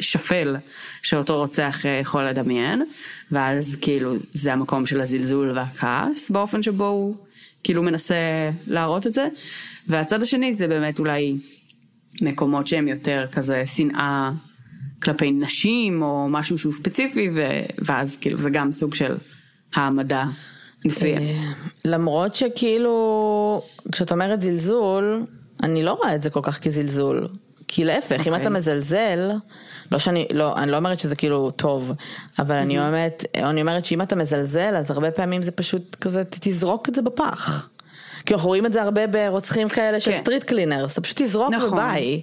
שפל 0.00 0.56
שאותו 1.02 1.38
רוצח 1.38 1.84
יכול 2.00 2.24
לדמיין, 2.24 2.82
ואז 3.30 3.76
כאילו 3.80 4.14
זה 4.32 4.52
המקום 4.52 4.86
של 4.86 5.00
הזלזול 5.00 5.52
והכעס 5.54 6.30
באופן 6.30 6.62
שבו 6.62 6.86
הוא 6.86 7.16
כאילו 7.64 7.82
מנסה 7.82 8.50
להראות 8.66 9.06
את 9.06 9.14
זה, 9.14 9.28
והצד 9.88 10.22
השני 10.22 10.54
זה 10.54 10.68
באמת 10.68 10.98
אולי 10.98 11.38
מקומות 12.20 12.66
שהם 12.66 12.88
יותר 12.88 13.26
כזה 13.32 13.66
שנאה 13.66 14.30
כלפי 15.02 15.32
נשים 15.32 16.02
או 16.02 16.26
משהו 16.30 16.58
שהוא 16.58 16.72
ספציפי, 16.72 17.30
ו... 17.34 17.40
ואז 17.84 18.16
כאילו 18.16 18.38
זה 18.38 18.50
גם 18.50 18.72
סוג 18.72 18.94
של 18.94 19.16
העמדה 19.74 20.24
מסוימת. 20.84 21.42
אה, 21.42 21.50
למרות 21.84 22.34
שכאילו, 22.34 23.62
כשאת 23.92 24.12
אומרת 24.12 24.42
זלזול, 24.42 25.26
אני 25.62 25.82
לא 25.82 25.92
רואה 25.92 26.14
את 26.14 26.22
זה 26.22 26.30
כל 26.30 26.40
כך 26.42 26.58
כזלזול. 26.58 27.28
כי 27.68 27.84
להפך, 27.84 28.20
okay. 28.20 28.28
אם 28.28 28.34
אתה 28.34 28.44
אוקיי. 28.44 28.48
מזלזל, 28.48 29.30
לא 29.92 29.98
שאני, 29.98 30.26
לא, 30.32 30.56
אני 30.56 30.70
לא 30.70 30.76
אומרת 30.76 31.00
שזה 31.00 31.16
כאילו 31.16 31.50
טוב, 31.50 31.92
אבל 32.38 32.54
mm-hmm. 32.54 32.58
אני 32.58 32.78
אומרת, 32.78 33.24
אני 33.36 33.60
אומרת 33.60 33.84
שאם 33.84 34.02
אתה 34.02 34.16
מזלזל, 34.16 34.76
אז 34.76 34.90
הרבה 34.90 35.10
פעמים 35.10 35.42
זה 35.42 35.50
פשוט 35.50 35.96
כזה, 36.00 36.22
תזרוק 36.24 36.88
את 36.88 36.94
זה 36.94 37.02
בפח. 37.02 37.68
כי 38.26 38.34
אנחנו 38.34 38.48
רואים 38.48 38.66
את 38.66 38.72
זה 38.72 38.82
הרבה 38.82 39.06
ברוצחים 39.06 39.68
כאלה 39.68 40.00
של 40.00 40.12
street 40.18 40.42
כן. 40.42 40.48
cleaners, 40.48 40.92
אתה 40.92 41.00
פשוט 41.00 41.22
תזרוק 41.22 41.54
נכון. 41.54 41.72
וביי. 41.72 42.22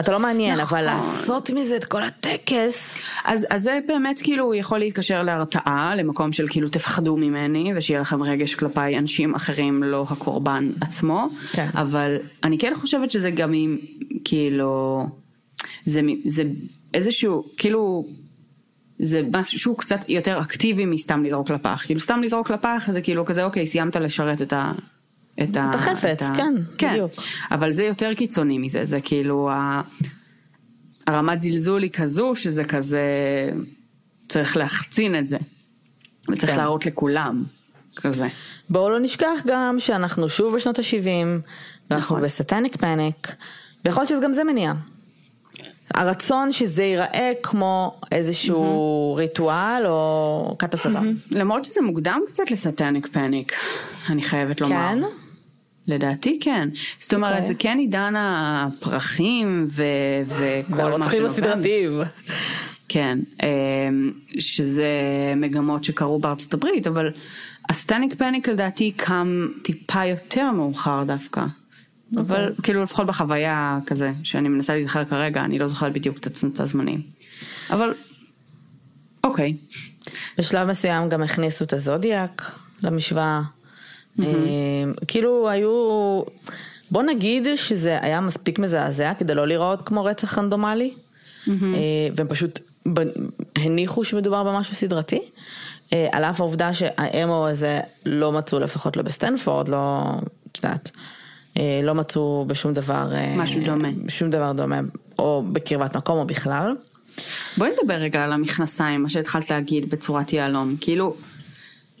אתה 0.00 0.12
לא 0.12 0.20
מעניין, 0.20 0.60
נכון. 0.60 0.78
אבל 0.78 0.86
לעשות 0.86 1.50
מזה 1.50 1.76
את 1.76 1.84
כל 1.84 2.02
הטקס. 2.02 2.98
אז, 3.24 3.46
אז 3.50 3.62
זה 3.62 3.78
באמת 3.88 4.20
כאילו 4.22 4.54
יכול 4.54 4.78
להתקשר 4.78 5.22
להרתעה, 5.22 5.94
למקום 5.96 6.32
של 6.32 6.48
כאילו 6.48 6.68
תפחדו 6.68 7.16
ממני 7.16 7.72
ושיהיה 7.76 8.00
לכם 8.00 8.22
רגש 8.22 8.54
כלפיי 8.54 8.98
אנשים 8.98 9.34
אחרים, 9.34 9.82
לא 9.82 10.06
הקורבן 10.10 10.70
עצמו. 10.80 11.26
כן. 11.52 11.68
אבל 11.74 12.16
אני 12.44 12.58
כן 12.58 12.72
חושבת 12.74 13.10
שזה 13.10 13.30
גם 13.30 13.54
אם 13.54 13.78
כאילו, 14.24 15.06
זה, 15.84 16.00
זה 16.24 16.42
איזשהו, 16.94 17.44
כאילו, 17.56 18.06
זה 18.98 19.22
משהו 19.36 19.76
קצת 19.76 20.00
יותר 20.08 20.40
אקטיבי 20.40 20.84
מסתם 20.84 21.24
לזרוק 21.24 21.50
לפח. 21.50 21.82
כאילו 21.86 22.00
סתם 22.00 22.20
לזרוק 22.22 22.50
לפח 22.50 22.88
זה 22.90 23.00
כאילו 23.00 23.24
כזה 23.24 23.44
אוקיי 23.44 23.66
סיימת 23.66 23.96
לשרת 23.96 24.42
את 24.42 24.52
ה... 24.52 24.72
את 25.42 25.56
ה... 25.56 25.70
את 25.70 25.74
החפץ, 25.74 26.22
את 26.22 26.36
כן, 26.36 26.54
כן, 26.78 26.92
בדיוק. 26.92 27.12
אבל 27.50 27.72
זה 27.72 27.84
יותר 27.84 28.14
קיצוני 28.14 28.58
מזה, 28.58 28.84
זה 28.84 29.00
כאילו 29.00 29.50
ה... 29.50 29.82
רמת 31.06 31.42
זלזול 31.42 31.82
היא 31.82 31.90
כזו 31.90 32.34
שזה 32.34 32.64
כזה, 32.64 33.02
צריך 34.28 34.56
להחצין 34.56 35.18
את 35.18 35.28
זה. 35.28 35.36
וצריך 36.28 36.52
כן. 36.52 36.58
להראות 36.58 36.86
לכולם, 36.86 37.44
כזה. 37.96 38.28
בואו 38.70 38.90
לא 38.90 39.00
נשכח 39.00 39.40
גם 39.46 39.76
שאנחנו 39.78 40.28
שוב 40.28 40.54
בשנות 40.54 40.78
ה-70, 40.78 41.42
ואנחנו 41.90 42.16
נכון. 42.16 42.22
ב 42.22 42.29
satanic 42.29 42.76
panic, 42.76 43.34
ויכול 43.84 44.02
להיות 44.02 44.20
שגם 44.20 44.32
זה 44.32 44.44
מניע. 44.44 44.72
הרצון 45.94 46.52
שזה 46.52 46.82
ייראה 46.82 47.32
כמו 47.42 48.00
איזשהו 48.12 49.14
mm-hmm. 49.14 49.18
ריטואל 49.18 49.82
או 49.86 50.56
כת 50.58 50.74
השטן. 50.74 50.88
Mm-hmm. 50.88 51.30
למרות 51.30 51.64
שזה 51.64 51.80
מוקדם 51.80 52.20
קצת 52.28 52.50
ל 52.50 52.57
satanic 52.57 53.06
panic, 53.06 53.52
אני 54.08 54.22
חייבת 54.22 54.60
לומר. 54.60 54.74
כן? 54.74 55.23
לדעתי 55.86 56.38
כן. 56.40 56.68
זאת 56.98 57.14
אומרת, 57.14 57.32
okay. 57.32 57.36
אוקיי. 57.36 57.46
זה 57.46 57.54
כן 57.54 57.78
עידן 57.78 58.14
הפרחים 58.16 59.66
ו- 59.68 59.82
וכל 60.26 60.76
מה 60.76 60.76
והרוצחים 60.76 61.26
הסדרתיים. 61.26 62.00
כן, 62.88 63.18
אמ, 63.42 64.12
שזה 64.38 64.92
מגמות 65.36 65.84
שקרו 65.84 66.18
בארצות 66.18 66.54
הברית, 66.54 66.86
אבל 66.86 67.10
הסטניק 67.68 68.14
פניק 68.14 68.48
לדעתי 68.48 68.92
קם 68.96 69.48
טיפה 69.62 70.04
יותר 70.04 70.50
מאוחר 70.50 71.04
דווקא. 71.06 71.40
Okay. 71.40 72.20
אבל 72.20 72.48
אוקיי. 72.48 72.62
כאילו 72.62 72.82
לפחות 72.82 73.06
בחוויה 73.06 73.78
כזה, 73.86 74.12
שאני 74.22 74.48
מנסה 74.48 74.74
להיזכר 74.74 75.04
כרגע, 75.04 75.44
אני 75.44 75.58
לא 75.58 75.66
זוכרת 75.66 75.92
בדיוק 75.92 76.18
את 76.18 76.60
הזמנים. 76.60 77.02
אבל, 77.70 77.94
אוקיי. 79.24 79.56
בשלב 80.38 80.68
מסוים 80.68 81.08
גם 81.08 81.22
הכניסו 81.22 81.64
את 81.64 81.72
הזודיאק 81.72 82.52
למשוואה. 82.82 83.42
Mm-hmm. 84.18 85.04
כאילו 85.08 85.48
היו, 85.50 86.22
בוא 86.90 87.02
נגיד 87.02 87.46
שזה 87.56 87.98
היה 88.02 88.20
מספיק 88.20 88.58
מזעזע 88.58 89.12
כדי 89.18 89.34
לא 89.34 89.46
לראות 89.46 89.80
כמו 89.86 90.04
רצח 90.04 90.38
רנדומלי, 90.38 90.90
mm-hmm. 90.90 91.50
והם 92.16 92.28
פשוט 92.28 92.60
הניחו 93.56 94.04
שמדובר 94.04 94.42
במשהו 94.42 94.74
סדרתי. 94.74 95.20
אה, 95.92 96.08
על 96.12 96.24
אף 96.24 96.40
העובדה 96.40 96.74
שה 96.74 97.18
MO 97.18 97.48
הזה 97.48 97.80
לא 98.06 98.32
מצאו 98.32 98.58
לפחות 98.60 98.96
לא 98.96 99.02
בסטנפורד, 99.02 99.68
לא, 99.68 100.02
את 100.52 100.56
יודעת, 100.56 100.90
לא 101.82 101.94
מצאו 101.94 102.44
בשום 102.48 102.72
דבר, 102.72 103.12
משהו 103.36 103.60
דומה, 103.64 103.88
שום 104.08 104.30
דבר 104.30 104.52
דומה, 104.52 104.80
או 105.18 105.44
בקרבת 105.52 105.96
מקום 105.96 106.18
או 106.18 106.24
בכלל. 106.24 106.74
בואי 107.56 107.70
נדבר 107.70 107.94
רגע 107.94 108.24
על 108.24 108.32
המכנסיים, 108.32 109.02
מה 109.02 109.08
שהתחלת 109.08 109.50
להגיד 109.50 109.90
בצורת 109.90 110.32
יהלום, 110.32 110.76
כאילו 110.80 111.16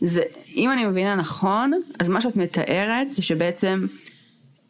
זה, 0.04 0.22
אם 0.56 0.70
אני 0.72 0.86
מבינה 0.86 1.14
נכון, 1.14 1.72
אז 1.98 2.08
מה 2.08 2.20
שאת 2.20 2.36
מתארת 2.36 3.12
זה 3.12 3.22
שבעצם 3.22 3.86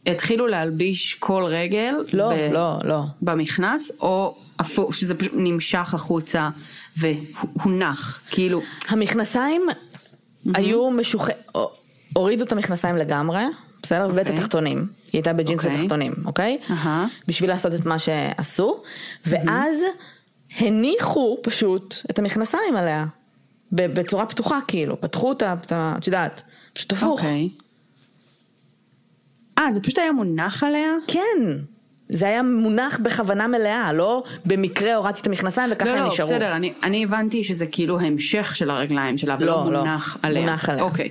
התחילו 0.06 0.46
להלביש 0.46 1.14
כל 1.14 1.44
רגל. 1.44 1.94
לא, 2.12 2.28
ב, 2.28 2.52
לא, 2.52 2.78
לא. 2.84 3.02
במכנס, 3.22 3.92
או 4.00 4.36
הפוך, 4.58 4.94
שזה 4.94 5.14
פשוט 5.14 5.32
נמשך 5.34 5.94
החוצה 5.94 6.48
והונח, 6.96 8.22
כאילו. 8.30 8.60
המכנסיים 8.88 9.62
mm-hmm. 9.68 10.50
היו 10.54 10.90
משוחררים, 10.90 11.42
הורידו 12.16 12.44
את 12.44 12.52
המכנסיים 12.52 12.96
לגמרי, 12.96 13.42
בסדר? 13.82 14.08
Okay. 14.08 14.12
ואת 14.14 14.26
אוקיי. 14.26 14.38
התחתונים. 14.38 14.78
היא 14.78 14.86
הייתה 15.12 15.32
בג'ינס 15.32 15.60
okay. 15.60 15.66
אוקיי. 15.66 15.80
ותחתונים, 15.80 16.12
אוקיי? 16.24 16.58
Uh-huh. 16.68 16.88
בשביל 17.28 17.50
לעשות 17.50 17.74
את 17.74 17.86
מה 17.86 17.98
שעשו, 17.98 18.82
ואז 19.26 19.76
mm-hmm. 19.80 20.54
הניחו 20.64 21.38
פשוט 21.42 21.94
את 22.10 22.18
המכנסיים 22.18 22.76
עליה. 22.76 23.06
בצורה 23.72 24.26
פתוחה 24.26 24.58
כאילו, 24.68 25.00
פתחו 25.00 25.28
אותה, 25.28 25.54
את 25.98 26.06
יודעת, 26.06 26.42
פשוט 26.72 26.92
הפוך. 26.92 27.20
אוקיי. 27.20 27.48
אה, 29.58 29.72
זה 29.72 29.80
פשוט 29.82 29.98
היה 29.98 30.12
מונח 30.12 30.62
עליה? 30.62 30.90
כן. 31.06 31.56
זה 32.08 32.26
היה 32.26 32.42
מונח 32.42 32.98
בכוונה 33.02 33.46
מלאה, 33.46 33.92
לא 33.92 34.24
במקרה 34.44 34.94
הורדתי 34.94 35.20
את 35.20 35.26
המכנסיים 35.26 35.70
וככה 35.72 35.88
לא, 35.88 35.94
הם 35.96 36.02
לא, 36.02 36.08
נשארו. 36.08 36.30
לא, 36.30 36.36
לא, 36.36 36.40
בסדר, 36.40 36.56
אני, 36.56 36.72
אני 36.82 37.04
הבנתי 37.04 37.44
שזה 37.44 37.66
כאילו 37.66 38.00
המשך 38.00 38.56
של 38.56 38.70
הרגליים 38.70 39.18
שלה, 39.18 39.36
ולא 39.40 39.46
לא, 39.46 39.64
מונח 39.64 40.16
לא, 40.16 40.28
עליה. 40.28 40.40
מונח 40.40 40.68
עליה. 40.68 40.82
אוקיי. 40.82 41.08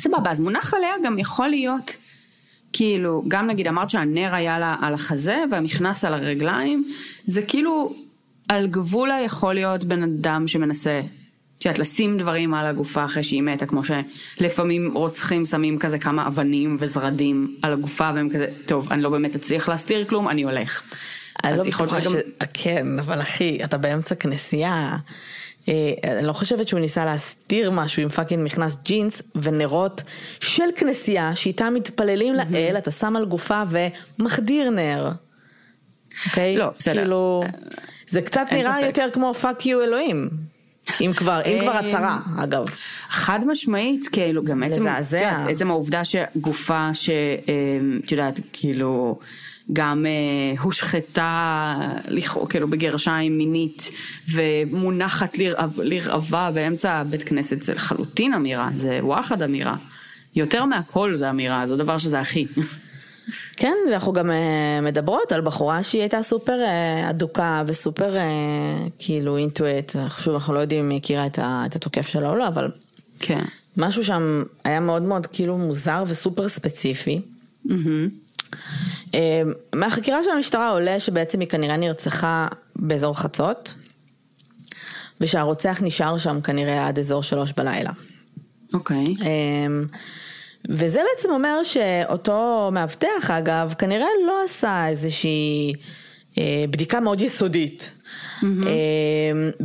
סבבה, 0.00 0.30
אז 0.30 0.40
מונח 0.40 0.74
עליה 0.74 0.90
גם 1.04 1.18
יכול 1.18 1.48
להיות, 1.48 1.96
כאילו, 2.72 3.24
גם 3.28 3.46
נגיד 3.46 3.68
אמרת 3.68 3.90
שהנר 3.90 4.34
היה 4.34 4.58
לה 4.58 4.76
על 4.80 4.94
החזה 4.94 5.44
והמכנס 5.50 6.04
על 6.04 6.14
הרגליים, 6.14 6.88
זה 7.26 7.42
כאילו 7.42 7.94
על 8.48 8.66
גבול 8.66 9.10
היכול 9.10 9.54
להיות 9.54 9.84
בן 9.84 10.02
אדם 10.02 10.46
שמנסה 10.46 11.00
את 11.64 11.66
יודעת, 11.66 11.78
לשים 11.78 12.16
דברים 12.16 12.54
על 12.54 12.66
הגופה 12.66 13.04
אחרי 13.04 13.22
שהיא 13.22 13.42
מתה, 13.42 13.66
כמו 13.66 13.80
שלפעמים 13.84 14.92
רוצחים 14.94 15.44
שמים 15.44 15.78
כזה 15.78 15.98
כמה 15.98 16.26
אבנים 16.26 16.76
וזרדים 16.78 17.56
על 17.62 17.72
הגופה 17.72 18.10
והם 18.14 18.28
כזה, 18.30 18.46
טוב, 18.66 18.92
אני 18.92 19.02
לא 19.02 19.10
באמת 19.10 19.34
אצליח 19.34 19.68
להסתיר 19.68 20.04
כלום, 20.04 20.28
אני 20.28 20.42
הולך. 20.42 20.82
אני 21.44 21.56
לא 21.56 21.64
בטוחה 21.64 22.04
ש... 22.04 22.06
כן, 22.52 22.98
אבל 22.98 23.22
אחי, 23.22 23.58
אתה 23.64 23.78
באמצע 23.78 24.14
כנסייה. 24.14 24.96
אה, 25.68 25.92
אני 26.04 26.26
לא 26.26 26.32
חושבת 26.32 26.68
שהוא 26.68 26.80
ניסה 26.80 27.04
להסתיר 27.04 27.70
משהו 27.70 28.02
עם 28.02 28.08
fucking 28.08 28.44
מכנס 28.44 28.76
ג'ינס 28.84 29.22
ונרות 29.34 30.02
של 30.40 30.68
כנסייה 30.76 31.36
שאיתה 31.36 31.70
מתפללים 31.70 32.34
לאל, 32.34 32.74
אתה 32.78 32.90
שם 32.90 33.16
על 33.16 33.24
גופה 33.24 33.62
ומחדיר 34.18 34.70
נר. 34.70 35.12
אוקיי? 36.26 36.56
לא, 36.56 36.70
בסדר. 36.78 37.00
כאילו, 37.00 37.44
זה 38.08 38.22
קצת 38.22 38.46
נראה 38.52 38.86
יותר 38.86 39.08
כמו 39.12 39.34
fuck 39.34 39.66
you 39.66 39.82
אלוהים. 39.82 40.53
אם 41.00 41.12
כבר, 41.16 41.40
אם 41.46 41.58
כבר 41.62 41.70
הצהרה, 41.72 42.18
אגב. 42.38 42.64
חד 43.08 43.40
משמעית, 43.46 44.08
כאילו, 44.08 44.44
גם 44.44 44.62
עצם, 44.62 44.86
יודעת, 44.86 45.48
עצם 45.48 45.70
העובדה 45.70 46.02
שגופה 46.04 46.94
שאת 46.94 48.12
יודעת, 48.12 48.40
כאילו, 48.52 49.18
גם 49.72 50.06
אה, 50.06 50.60
הושחתה, 50.60 51.74
כאילו 52.48 52.70
בגרשיים 52.70 53.38
מינית, 53.38 53.90
ומונחת 54.32 55.38
לראווה 55.78 56.50
באמצע 56.54 57.02
בית 57.02 57.22
כנסת, 57.22 57.62
זה 57.62 57.74
לחלוטין 57.74 58.34
אמירה, 58.34 58.68
זה 58.74 58.98
וואחד 59.02 59.42
אמירה. 59.42 59.76
יותר 60.36 60.64
מהכל 60.64 61.14
זה 61.14 61.30
אמירה, 61.30 61.66
זה 61.66 61.76
דבר 61.76 61.98
שזה 61.98 62.20
הכי. 62.20 62.46
כן, 63.56 63.74
ואנחנו 63.90 64.12
גם 64.12 64.30
uh, 64.30 64.84
מדברות 64.84 65.32
על 65.32 65.40
בחורה 65.40 65.82
שהיא 65.82 66.00
הייתה 66.00 66.22
סופר 66.22 66.52
uh, 66.52 67.10
אדוקה 67.10 67.62
וסופר 67.66 68.16
uh, 68.16 68.90
כאילו 68.98 69.36
אינטואט, 69.36 69.96
שוב 70.18 70.34
אנחנו 70.34 70.54
לא 70.54 70.58
יודעים 70.58 70.84
אם 70.84 70.90
היא 70.90 70.98
הכירה 70.98 71.26
את, 71.26 71.38
ה, 71.38 71.62
את 71.66 71.76
התוקף 71.76 72.08
שלה 72.08 72.28
או 72.28 72.34
לא, 72.34 72.48
אבל 72.48 72.70
כן. 73.18 73.44
משהו 73.76 74.04
שם 74.04 74.42
היה 74.64 74.80
מאוד 74.80 75.02
מאוד 75.02 75.26
כאילו 75.26 75.58
מוזר 75.58 76.04
וסופר 76.06 76.48
ספציפי. 76.48 77.20
Mm-hmm. 77.66 79.16
מהחקירה 79.74 80.24
של 80.24 80.30
המשטרה 80.30 80.70
עולה 80.70 81.00
שבעצם 81.00 81.40
היא 81.40 81.48
כנראה 81.48 81.76
נרצחה 81.76 82.48
באזור 82.76 83.18
חצות, 83.18 83.74
ושהרוצח 85.20 85.78
נשאר 85.82 86.18
שם 86.18 86.40
כנראה 86.40 86.88
עד 86.88 86.98
אזור 86.98 87.22
שלוש 87.22 87.52
בלילה. 87.52 87.90
אוקיי. 88.74 89.04
Okay. 89.04 89.24
וזה 90.68 91.00
בעצם 91.10 91.30
אומר 91.30 91.62
שאותו 91.62 92.70
מאבטח 92.72 93.30
אגב, 93.30 93.74
כנראה 93.78 94.06
לא 94.26 94.44
עשה 94.44 94.88
איזושהי 94.88 95.72
בדיקה 96.70 97.00
מאוד 97.00 97.20
יסודית. 97.20 97.90
Mm-hmm. 98.40 98.44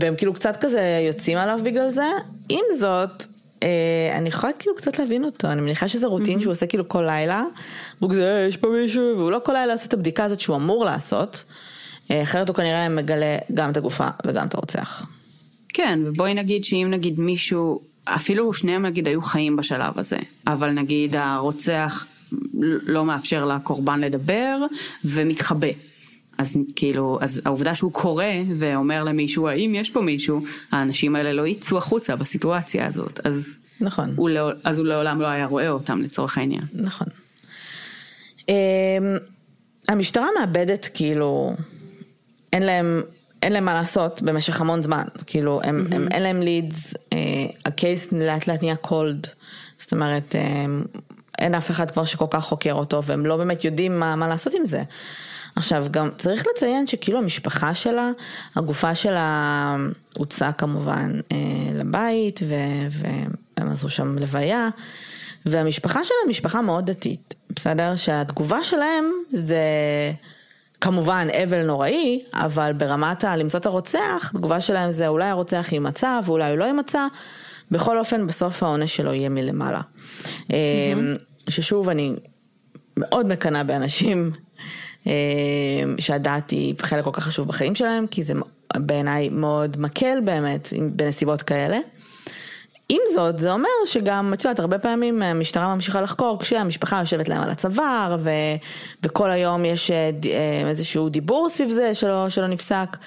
והם 0.02 0.16
כאילו 0.16 0.34
קצת 0.34 0.58
כזה 0.60 1.02
יוצאים 1.08 1.38
עליו 1.38 1.60
בגלל 1.64 1.90
זה. 1.90 2.06
עם 2.50 2.64
זאת, 2.80 3.24
אני 4.14 4.30
יכולה 4.30 4.54
כאילו 4.60 4.76
קצת 4.76 5.00
להבין 5.00 5.24
אותו, 5.24 5.48
אני 5.48 5.62
מניחה 5.62 5.88
שזה 5.88 6.08
רוטין 6.08 6.38
mm-hmm. 6.38 6.42
שהוא 6.42 6.52
עושה 6.52 6.66
כאילו 6.66 6.90
כל 6.90 7.04
לילה, 7.08 7.44
והוא 8.02 8.12
כזה, 8.12 8.46
יש 8.50 8.58
פה 8.58 8.68
מישהו, 8.68 9.14
והוא 9.18 9.32
לא 9.32 9.40
כל 9.44 9.54
לילה 9.54 9.74
עושה 9.74 9.86
את 9.86 9.94
הבדיקה 9.94 10.24
הזאת 10.24 10.40
שהוא 10.40 10.56
אמור 10.56 10.86
לעשות, 10.86 11.44
אחרת 12.12 12.50
הוא 12.50 12.56
כנראה 12.56 12.90
מגלה 12.90 13.38
גם 13.54 13.72
את 13.72 13.78
הגופה 13.78 14.08
וגם 14.26 14.48
את 14.48 14.54
הרוצח. 14.54 15.06
כן, 15.74 16.00
ובואי 16.06 16.34
נגיד 16.34 16.64
שאם 16.64 16.88
נגיד 16.92 17.20
מישהו, 17.20 17.82
אפילו 18.06 18.54
שניהם 18.54 18.86
נגיד 18.86 19.08
היו 19.08 19.22
חיים 19.22 19.56
בשלב 19.56 20.00
הזה, 20.00 20.18
אבל 20.48 20.72
נגיד 20.72 21.16
הרוצח 21.16 22.06
לא 22.84 23.06
מאפשר 23.06 23.46
לקורבן 23.46 24.00
לדבר 24.00 24.58
ומתחבא. 25.06 25.68
אז 26.38 26.58
כאילו, 26.76 27.18
אז 27.22 27.42
העובדה 27.46 27.76
שהוא 27.76 27.92
קורא 27.92 28.26
ואומר 28.58 29.04
למישהו, 29.04 29.48
האם 29.48 29.76
יש 29.76 29.90
פה 29.90 30.02
מישהו, 30.02 30.42
האנשים 30.72 31.16
האלה 31.16 31.34
לא 31.34 31.48
יצאו 31.48 31.78
החוצה 31.78 32.16
בסיטואציה 32.16 32.88
הזאת. 32.88 33.20
אז 33.26 33.58
נכון. 33.82 34.14
הוא 34.16 34.30
לא, 34.30 34.52
אז 34.64 34.80
הוא 34.80 34.88
לעולם 34.88 35.22
לא 35.22 35.28
היה 35.28 35.46
רואה 35.46 35.70
אותם 35.70 36.02
לצורך 36.02 36.38
העניין. 36.38 36.64
נכון. 36.74 37.08
אמ, 38.50 38.54
המשטרה 39.88 40.28
מאבדת 40.40 40.90
כאילו, 40.94 41.54
אין 42.54 42.64
להם, 42.64 43.02
אין 43.44 43.54
להם 43.54 43.66
מה 43.66 43.74
לעשות 43.74 44.22
במשך 44.22 44.62
המון 44.62 44.84
זמן, 44.84 45.04
כאילו 45.26 45.62
הם, 45.64 45.86
mm-hmm. 45.90 45.96
הם, 45.96 46.08
אין 46.12 46.24
להם 46.24 46.42
לידס, 46.42 46.94
אה, 47.14 47.18
הקייס 47.66 48.12
לאט 48.12 48.48
לאט 48.48 48.64
נהיה 48.64 48.76
קולד, 48.76 49.28
זאת 49.80 49.92
אומרת 49.92 50.36
אה, 50.36 50.66
אין 51.40 51.56
אף 51.56 51.72
אחד 51.72 51.92
כבר 51.92 52.06
שכל 52.06 52.26
כך 52.30 52.44
חוקר 52.44 52.74
אותו 52.74 53.04
והם 53.04 53.26
לא 53.26 53.38
באמת 53.38 53.66
יודעים 53.66 54.00
מה, 54.00 54.16
מה 54.16 54.28
לעשות 54.28 54.54
עם 54.54 54.66
זה. 54.66 54.84
עכשיו 55.56 55.86
גם 55.92 56.10
צריך 56.18 56.46
לציין 56.54 56.88
שכאילו 56.88 57.20
המשפחה 57.20 57.76
שלה, 57.76 58.12
הגופה 58.56 58.96
שלה 58.96 59.76
הוצאה 60.18 60.52
כמובן 60.52 61.20
אה, 61.32 61.38
לבית 61.74 62.40
ו, 62.44 62.56
והם 62.92 63.70
עשו 63.72 63.90
שם 63.90 64.18
לוויה 64.18 64.70
והמשפחה 65.46 66.04
שלה 66.04 66.18
משפחה 66.30 66.62
מאוד 66.62 66.92
דתית, 66.92 67.34
בסדר? 67.50 67.96
שהתגובה 67.96 68.64
שלהם 68.64 69.06
זה 69.30 69.64
כמובן 70.82 71.28
אבל 71.44 71.64
נוראי, 71.64 72.22
אבל 72.34 72.74
ברמת 72.74 73.24
למצוא 73.24 73.60
את 73.60 73.66
הרוצח, 73.66 74.32
התגובה 74.36 74.62
שלהם 74.62 74.92
זה 74.92 75.08
אולי 75.08 75.26
הרוצח 75.26 75.70
יימצא 75.72 76.20
ואולי 76.26 76.50
הוא 76.50 76.58
לא 76.58 76.66
יימצא, 76.66 77.08
בכל 77.72 77.98
אופן 77.98 78.28
בסוף 78.28 78.64
העונש 78.64 78.96
שלו 78.96 79.14
יהיה 79.14 79.30
מלמעלה. 79.30 79.82
Mm-hmm. 80.48 80.54
ששוב 81.50 81.90
אני 81.90 82.14
מאוד 82.98 83.28
מקנאה 83.28 83.64
באנשים 83.64 84.32
אה, 85.08 85.14
שהדת 85.98 86.50
היא 86.50 86.76
חלק 86.82 87.04
כל 87.04 87.12
כך 87.14 87.24
חשוב 87.24 87.48
בחיים 87.48 87.76
שלהם, 87.76 88.08
כי 88.08 88.24
זה 88.24 88.34
בעיניי 88.78 89.30
מאוד 89.30 89.78
מקל 89.80 90.18
באמת 90.26 90.74
בנסיבות 90.96 91.42
כאלה. 91.42 91.78
עם 92.90 93.02
זאת, 93.14 93.40
זה 93.40 93.52
אומר 93.52 93.70
שגם, 93.86 94.34
את 94.34 94.44
יודעת, 94.44 94.60
הרבה 94.60 94.80
פעמים 94.80 95.22
המשטרה 95.22 95.76
ממשיכה 95.76 96.02
לחקור 96.02 96.40
כשהמשפחה 96.40 97.00
יושבת 97.00 97.30
להם 97.30 97.42
על 97.42 97.50
הצוואר, 97.50 98.18
ו, 98.20 98.30
וכל 99.04 99.32
היום 99.32 99.66
יש 99.66 99.92
אה, 99.92 100.10
אה, 100.26 100.70
איזשהו 100.70 101.10
דיבור 101.10 101.50
סביב 101.50 101.70
זה 101.70 101.96
שלא, 101.96 102.30
שלא 102.30 102.48
נפסק. 102.48 102.98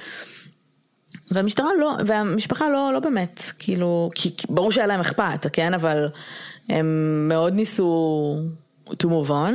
והמשטרה 1.31 1.69
לא, 1.81 1.95
והמשפחה 2.07 2.69
לא, 2.69 2.91
לא 2.93 3.01
באמת, 3.01 3.43
כאילו, 3.59 4.11
כי 4.15 4.35
ברור 4.49 4.73
שהיה 4.73 4.87
להם 4.87 5.01
אכפת, 5.01 5.47
כן? 5.53 5.75
אבל 5.75 6.09
הם 6.69 7.27
מאוד 7.29 7.55
ניסו 7.55 8.37
to 8.89 9.07
move 9.07 9.29
on. 9.29 9.53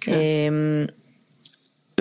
כן. 0.00 0.12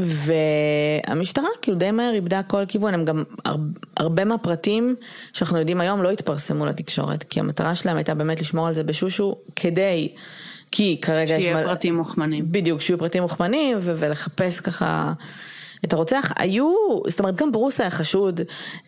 והמשטרה 0.03 1.47
כאילו 1.61 1.77
די 1.77 1.91
מהר 1.91 2.13
איבדה 2.13 2.43
כל 2.43 2.63
כיוון, 2.67 2.93
הם 2.93 3.05
גם 3.05 3.23
הרבה 3.97 4.25
מהפרטים 4.25 4.95
שאנחנו 5.33 5.57
יודעים 5.57 5.81
היום 5.81 6.03
לא 6.03 6.09
התפרסמו 6.09 6.65
לתקשורת, 6.65 7.23
כי 7.23 7.39
המטרה 7.39 7.75
שלהם 7.75 7.97
הייתה 7.97 8.13
באמת 8.13 8.41
לשמור 8.41 8.67
על 8.67 8.73
זה 8.73 8.83
בשושו 8.83 9.35
כדי, 9.55 10.11
כי 10.71 10.97
כרגע 11.01 11.33
יש... 11.33 11.43
שיהיה 11.43 11.63
פרטים 11.63 11.95
מוכמנים. 11.95 12.45
בדיוק, 12.51 12.81
שיהיו 12.81 12.99
פרטים 12.99 13.21
מוכמנים 13.21 13.77
ולחפש 13.81 14.59
ככה 14.59 15.13
את 15.85 15.93
הרוצח. 15.93 16.31
היו, 16.37 16.73
זאת 17.07 17.19
אומרת 17.19 17.35
גם 17.35 17.51
ברוס 17.51 17.81
היה 17.81 17.89
חשוד, 17.89 18.41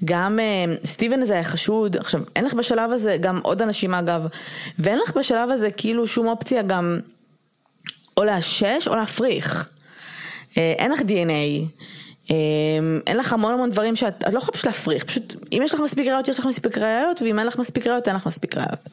גם 0.05 0.39
uh, 0.39 0.87
סטיבן 0.87 1.21
הזה 1.21 1.33
היה 1.33 1.43
חשוד, 1.43 1.97
עכשיו 1.97 2.21
אין 2.35 2.45
לך 2.45 2.53
בשלב 2.53 2.91
הזה, 2.91 3.17
גם 3.19 3.39
עוד 3.43 3.61
אנשים 3.61 3.93
אגב, 3.93 4.21
ואין 4.79 4.99
לך 4.99 5.17
בשלב 5.17 5.49
הזה 5.49 5.71
כאילו 5.71 6.07
שום 6.07 6.27
אופציה 6.27 6.61
גם 6.61 6.99
או 8.17 8.23
לאשש 8.23 8.87
או 8.87 8.95
להפריך. 8.95 9.69
אה, 10.57 10.73
אין 10.77 10.91
לך 10.91 10.99
DNA, 10.99 11.81
אה, 12.31 12.35
אין 13.07 13.17
לך 13.17 13.33
המון 13.33 13.53
המון 13.53 13.71
דברים 13.71 13.95
שאת, 13.95 14.23
את 14.27 14.33
לא 14.33 14.37
יכולה 14.37 14.53
פשוט 14.53 14.65
להפריך, 14.65 15.03
פשוט 15.03 15.35
אם 15.51 15.61
יש 15.65 15.73
לך 15.73 15.79
מספיק 15.79 16.07
ראיות, 16.07 16.27
יש 16.27 16.39
לך 16.39 16.45
מספיק 16.45 16.77
ראיות, 16.77 17.21
ואם 17.21 17.39
אין 17.39 17.47
לך 17.47 17.57
מספיק 17.57 17.87
ראיות, 17.87 18.07
אין 18.07 18.15
לך 18.15 18.27
מספיק 18.27 18.57
ראיות. 18.57 18.89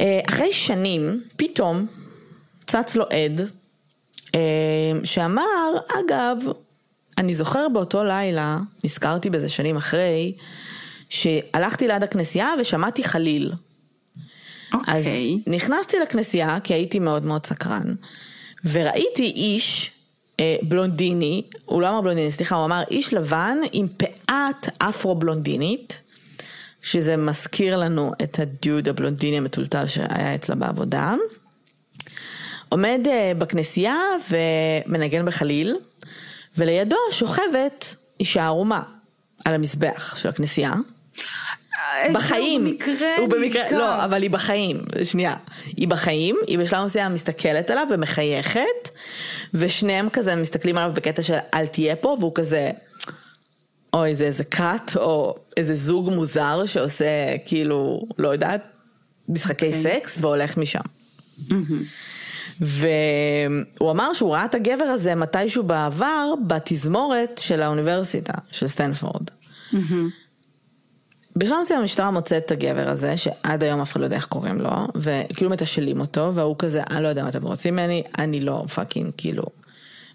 אה, 0.00 0.20
אחרי 0.28 0.52
שנים, 0.52 1.22
פתאום 1.36 1.86
צץ 2.66 2.96
לו 2.96 3.04
עד, 3.04 3.40
שאמר, 5.04 5.72
אגב, 5.88 6.38
אני 7.18 7.34
זוכר 7.34 7.68
באותו 7.68 8.04
לילה, 8.04 8.58
נזכרתי 8.84 9.30
בזה 9.30 9.48
שנים 9.48 9.76
אחרי, 9.76 10.32
שהלכתי 11.08 11.88
ליד 11.88 12.02
הכנסייה 12.02 12.50
ושמעתי 12.60 13.04
חליל. 13.04 13.52
אוקיי. 14.72 14.94
אז 14.94 15.06
נכנסתי 15.46 15.96
לכנסייה, 15.98 16.58
כי 16.64 16.74
הייתי 16.74 16.98
מאוד 16.98 17.24
מאוד 17.24 17.46
סקרן, 17.46 17.94
וראיתי 18.64 19.22
איש 19.22 19.90
בלונדיני, 20.62 21.42
הוא 21.64 21.82
לא 21.82 21.88
אמר 21.88 22.00
בלונדיני, 22.00 22.30
סליחה, 22.30 22.56
הוא 22.56 22.64
אמר 22.64 22.82
איש 22.90 23.14
לבן 23.14 23.56
עם 23.72 23.86
פאת 23.88 24.68
אפרו 24.78 25.14
בלונדינית, 25.14 26.00
שזה 26.82 27.16
מזכיר 27.16 27.76
לנו 27.76 28.12
את 28.22 28.38
הדוד 28.38 28.88
הבלונדיני 28.88 29.38
המטולטל 29.38 29.86
שהיה 29.86 30.34
אצלה 30.34 30.54
בעבודה. 30.54 31.14
עומד 32.68 33.00
אה, 33.08 33.32
בכנסייה 33.38 33.96
ומנגן 34.30 35.24
בחליל, 35.24 35.76
ולידו 36.56 36.96
שוכבת 37.10 37.94
אישה 38.20 38.44
ערומה 38.44 38.82
על 39.44 39.54
המזבח 39.54 40.16
של 40.16 40.28
הכנסייה. 40.28 40.72
בחיים, 42.14 42.64
הוא 42.64 42.70
במקרה 42.70 43.16
הוא 43.18 43.28
במקרה, 43.28 43.70
לא, 43.70 44.04
אבל 44.04 44.22
היא 44.22 44.30
בחיים, 44.30 44.80
שנייה, 45.04 45.34
היא 45.76 45.88
בחיים, 45.88 46.36
היא 46.46 46.58
בשלב 46.58 46.84
מסוים 46.84 47.14
מסתכלת 47.14 47.70
עליו 47.70 47.86
ומחייכת, 47.90 48.88
ושניהם 49.54 50.08
כזה 50.08 50.36
מסתכלים 50.36 50.78
עליו 50.78 50.92
בקטע 50.94 51.22
של 51.22 51.36
אל 51.54 51.66
תהיה 51.66 51.96
פה, 51.96 52.16
והוא 52.20 52.32
כזה, 52.34 52.70
אוי 53.94 54.16
זה 54.16 54.24
איזה 54.24 54.44
כת, 54.44 54.96
או 54.96 55.34
איזה 55.56 55.74
זוג 55.74 56.10
מוזר 56.10 56.66
שעושה 56.66 57.38
כאילו, 57.46 58.02
לא 58.18 58.28
יודעת, 58.28 58.62
משחקי 59.28 59.70
okay. 59.70 59.76
אוקיי. 59.76 60.00
סקס 60.00 60.18
והולך 60.20 60.56
משם. 60.56 60.80
והוא 62.60 63.90
אמר 63.90 64.12
שהוא 64.12 64.34
ראה 64.34 64.44
את 64.44 64.54
הגבר 64.54 64.84
הזה 64.84 65.14
מתישהו 65.14 65.62
בעבר 65.62 66.34
בתזמורת 66.46 67.40
של 67.42 67.62
האוניברסיטה, 67.62 68.32
של 68.50 68.68
סטנפורד. 68.68 69.30
בשלב 71.36 71.56
מסוים 71.60 71.80
המשטרה 71.80 72.10
מוצאת 72.10 72.46
את 72.46 72.50
הגבר 72.50 72.88
הזה, 72.88 73.16
שעד 73.16 73.62
היום 73.62 73.80
אף 73.80 73.92
אחד 73.92 74.00
לא 74.00 74.06
יודע 74.06 74.16
איך 74.16 74.26
קוראים 74.26 74.60
לו, 74.60 74.70
וכאילו 74.94 75.50
מתשאלים 75.50 76.00
אותו, 76.00 76.32
והוא 76.34 76.56
כזה, 76.58 76.82
אני 76.90 77.02
לא 77.02 77.08
יודע 77.08 77.22
מה 77.22 77.28
אתם 77.28 77.42
רוצים 77.42 77.74
ממני, 77.74 78.02
אני 78.18 78.40
לא 78.40 78.64
fucking, 78.74 79.10
כאילו, 79.16 79.42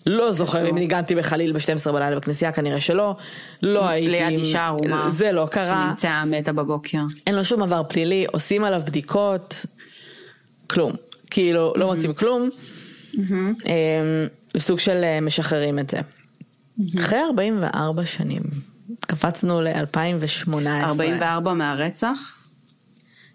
לא 0.05 0.31
זוכר 0.31 0.69
אם 0.69 0.77
ניגנתי 0.77 1.15
בחליל 1.15 1.53
ב-12 1.53 1.91
בלילה 1.91 2.15
בכנסייה, 2.15 2.51
כנראה 2.51 2.81
שלא, 2.81 3.15
לא 3.61 3.87
הייתי, 3.87 4.11
ליד 4.11 4.39
אישה 4.39 4.65
ערומה, 4.65 5.09
זה 5.09 5.31
לא 5.31 5.47
קרה, 5.51 5.85
שנמצאה 5.87 6.25
מתה 6.25 6.53
בבוקר, 6.53 7.01
אין 7.27 7.35
לו 7.35 7.45
שום 7.45 7.63
עבר 7.63 7.81
פלילי, 7.89 8.25
עושים 8.31 8.63
עליו 8.63 8.81
בדיקות, 8.85 9.65
כלום, 10.67 10.91
כאילו, 11.31 11.73
לא 11.77 11.93
מוצאים 11.93 12.13
כלום, 12.13 12.49
סוג 14.57 14.79
של 14.79 15.03
אה, 15.03 15.21
משחררים 15.21 15.79
את 15.79 15.89
זה. 15.89 15.97
אחרי 16.99 17.19
44 17.29 18.05
שנים. 18.05 18.41
קפצנו 19.01 19.61
ל-2018. 19.61 20.67
44 20.67 21.53
מהרצח? 21.53 22.35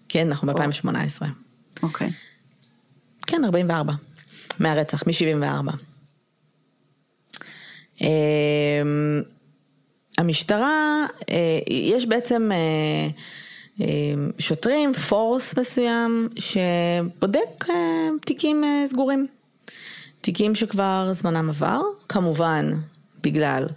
כן, 0.09 0.27
אנחנו 0.27 0.53
ב-2018. 0.53 1.25
אוקיי. 1.83 2.11
כן, 3.27 3.45
44. 3.45 3.93
מהרצח, 4.59 5.03
מ-74. 5.07 5.71
אמ, 8.01 9.21
המשטרה, 10.17 11.05
אה, 11.29 11.59
יש 11.69 12.05
בעצם 12.05 12.51
אה, 12.51 13.09
אה, 13.81 14.13
שוטרים, 14.39 14.93
פורס 14.93 15.57
מסוים, 15.57 16.29
שבודק 16.39 17.65
תיקים 18.25 18.63
סגורים. 18.87 19.27
תיקים 20.21 20.55
שכבר 20.55 21.09
זמנם 21.13 21.49
עבר, 21.49 21.81
כמובן 22.09 22.71
בגלל 23.23 23.67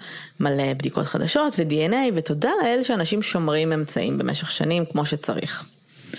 מלא 0.41 0.75
בדיקות 0.75 1.07
חדשות 1.07 1.57
ו-DNA, 1.59 2.15
ותודה 2.15 2.51
לאל 2.63 2.83
שאנשים 2.83 3.23
שומרים 3.23 3.73
אמצעים 3.73 4.19
במשך 4.19 4.51
שנים 4.51 4.85
כמו 4.85 5.07
שצריך. 5.07 5.65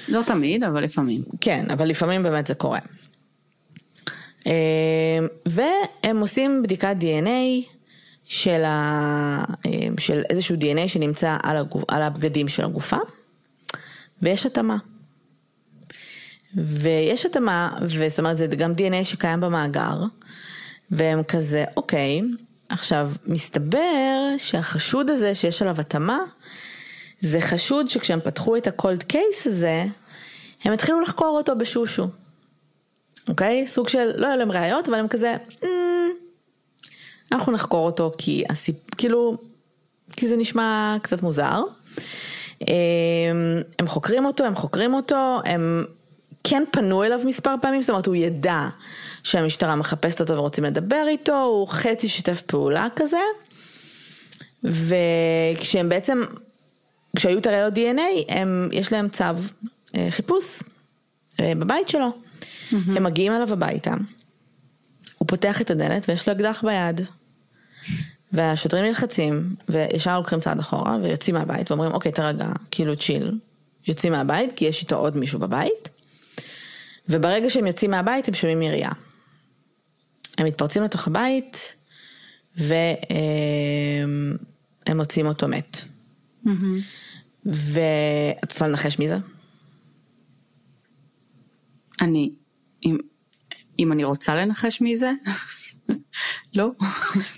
לא 0.07 0.21
תמיד, 0.25 0.63
אבל 0.63 0.83
לפעמים. 0.83 1.21
כן, 1.41 1.65
אבל 1.73 1.87
לפעמים 1.87 2.23
באמת 2.23 2.47
זה 2.47 2.55
קורה. 2.55 2.79
אה, 4.47 4.53
והם 5.45 6.19
עושים 6.19 6.63
בדיקת 6.63 6.95
DNA, 6.99 7.73
של, 8.25 8.63
ה, 8.65 9.43
של 9.99 10.21
איזשהו 10.29 10.55
DNA 10.55 10.87
שנמצא 10.87 11.37
על, 11.43 11.57
הגוף, 11.57 11.83
על 11.87 12.01
הבגדים 12.01 12.47
של 12.47 12.65
הגופה, 12.65 12.97
ויש 14.21 14.45
התאמה. 14.45 14.77
ויש 16.55 17.25
התאמה, 17.25 17.77
וזאת 17.81 18.19
אומרת 18.19 18.37
זה 18.37 18.47
גם 18.47 18.71
DNA 18.71 19.03
שקיים 19.03 19.41
במאגר, 19.41 20.03
והם 20.91 21.23
כזה, 21.23 21.65
אוקיי, 21.77 22.21
עכשיו 22.73 23.11
מסתבר 23.25 24.37
שהחשוד 24.37 25.09
הזה 25.09 25.35
שיש 25.35 25.61
עליו 25.61 25.81
התאמה, 25.81 26.19
זה 27.21 27.41
חשוד 27.41 27.89
שכשהם 27.89 28.19
פתחו 28.19 28.57
את 28.57 28.67
הקולד 28.67 29.03
קייס 29.03 29.47
הזה, 29.47 29.85
הם 30.63 30.73
התחילו 30.73 31.01
לחקור 31.01 31.37
אותו 31.37 31.55
בשושו. 31.57 32.07
אוקיי? 33.29 33.67
סוג 33.67 33.89
של, 33.89 34.11
לא 34.15 34.27
היו 34.27 34.37
להם 34.37 34.51
ראיות, 34.51 34.89
אבל 34.89 34.99
הם 34.99 35.07
כזה, 35.07 35.35
mm, 35.61 35.65
אנחנו 37.31 37.51
נחקור 37.51 37.85
אותו 37.85 38.11
כי 38.17 38.43
הסיפ... 38.49 38.75
כאילו, 38.97 39.37
כי 40.11 40.27
זה 40.27 40.37
נשמע 40.37 40.97
קצת 41.01 41.21
מוזר. 41.21 41.61
אמ, 42.61 42.67
הם 43.79 43.87
חוקרים 43.87 44.25
אותו, 44.25 44.43
הם 44.43 44.55
חוקרים 44.55 44.93
אותו, 44.93 45.39
הם 45.45 45.85
כן 46.43 46.63
פנו 46.71 47.03
אליו 47.03 47.19
מספר 47.25 47.55
פעמים, 47.61 47.81
זאת 47.81 47.89
אומרת 47.89 48.05
הוא 48.05 48.15
ידע 48.15 48.67
שהמשטרה 49.23 49.75
מחפשת 49.75 50.21
אותו 50.21 50.37
ורוצים 50.37 50.63
לדבר 50.63 51.05
איתו, 51.07 51.41
הוא 51.41 51.67
חצי 51.67 52.07
שיתף 52.07 52.41
פעולה 52.41 52.87
כזה. 52.95 53.17
וכשהם 54.63 55.89
בעצם, 55.89 56.23
כשהיו 57.15 57.37
את 57.37 57.45
הראיות 57.45 57.73
DNA, 57.73 58.29
הם, 58.29 58.69
יש 58.71 58.91
להם 58.91 59.09
צו 59.09 59.23
אה, 59.97 60.07
חיפוש 60.09 60.63
אה, 61.39 61.53
בבית 61.55 61.89
שלו. 61.89 62.09
Mm-hmm. 62.09 62.75
הם 62.75 63.03
מגיעים 63.03 63.33
אליו 63.33 63.53
הביתה, 63.53 63.93
הוא 65.17 65.27
פותח 65.27 65.61
את 65.61 65.71
הדלת 65.71 66.09
ויש 66.09 66.27
לו 66.27 66.33
אקדח 66.33 66.63
ביד. 66.65 67.01
והשוטרים 68.31 68.85
נלחצים, 68.85 69.55
וישר 69.69 70.17
לוקחים 70.17 70.39
צעד 70.39 70.59
אחורה, 70.59 70.97
ויוצאים 71.03 71.35
מהבית, 71.35 71.71
ואומרים, 71.71 71.91
אוקיי, 71.91 72.11
תרגע, 72.11 72.47
כאילו 72.71 72.95
צ'יל. 72.95 73.31
יוצאים 73.87 74.13
מהבית, 74.13 74.49
כי 74.55 74.65
יש 74.65 74.81
איתו 74.81 74.95
עוד 74.95 75.17
מישהו 75.17 75.39
בבית, 75.39 75.89
וברגע 77.09 77.49
שהם 77.49 77.67
יוצאים 77.67 77.91
מהבית, 77.91 78.27
הם 78.27 78.33
שומעים 78.33 78.61
ירייה. 78.61 78.91
הם 80.37 80.45
מתפרצים 80.45 80.83
לתוך 80.83 81.07
הבית, 81.07 81.75
והם 82.55 82.87
מוצאים 84.95 85.25
אותו 85.25 85.47
מת. 85.47 85.77
Mm-hmm. 86.45 86.49
ואת 87.45 88.51
רוצה 88.51 88.67
לנחש 88.67 88.99
מי 88.99 89.07
זה? 89.07 89.17
אני, 92.01 92.31
אם, 92.85 92.97
אם 93.79 93.91
אני 93.91 94.03
רוצה 94.03 94.35
לנחש 94.35 94.81
מי 94.81 94.97
זה, 94.97 95.11
לא. 96.57 96.71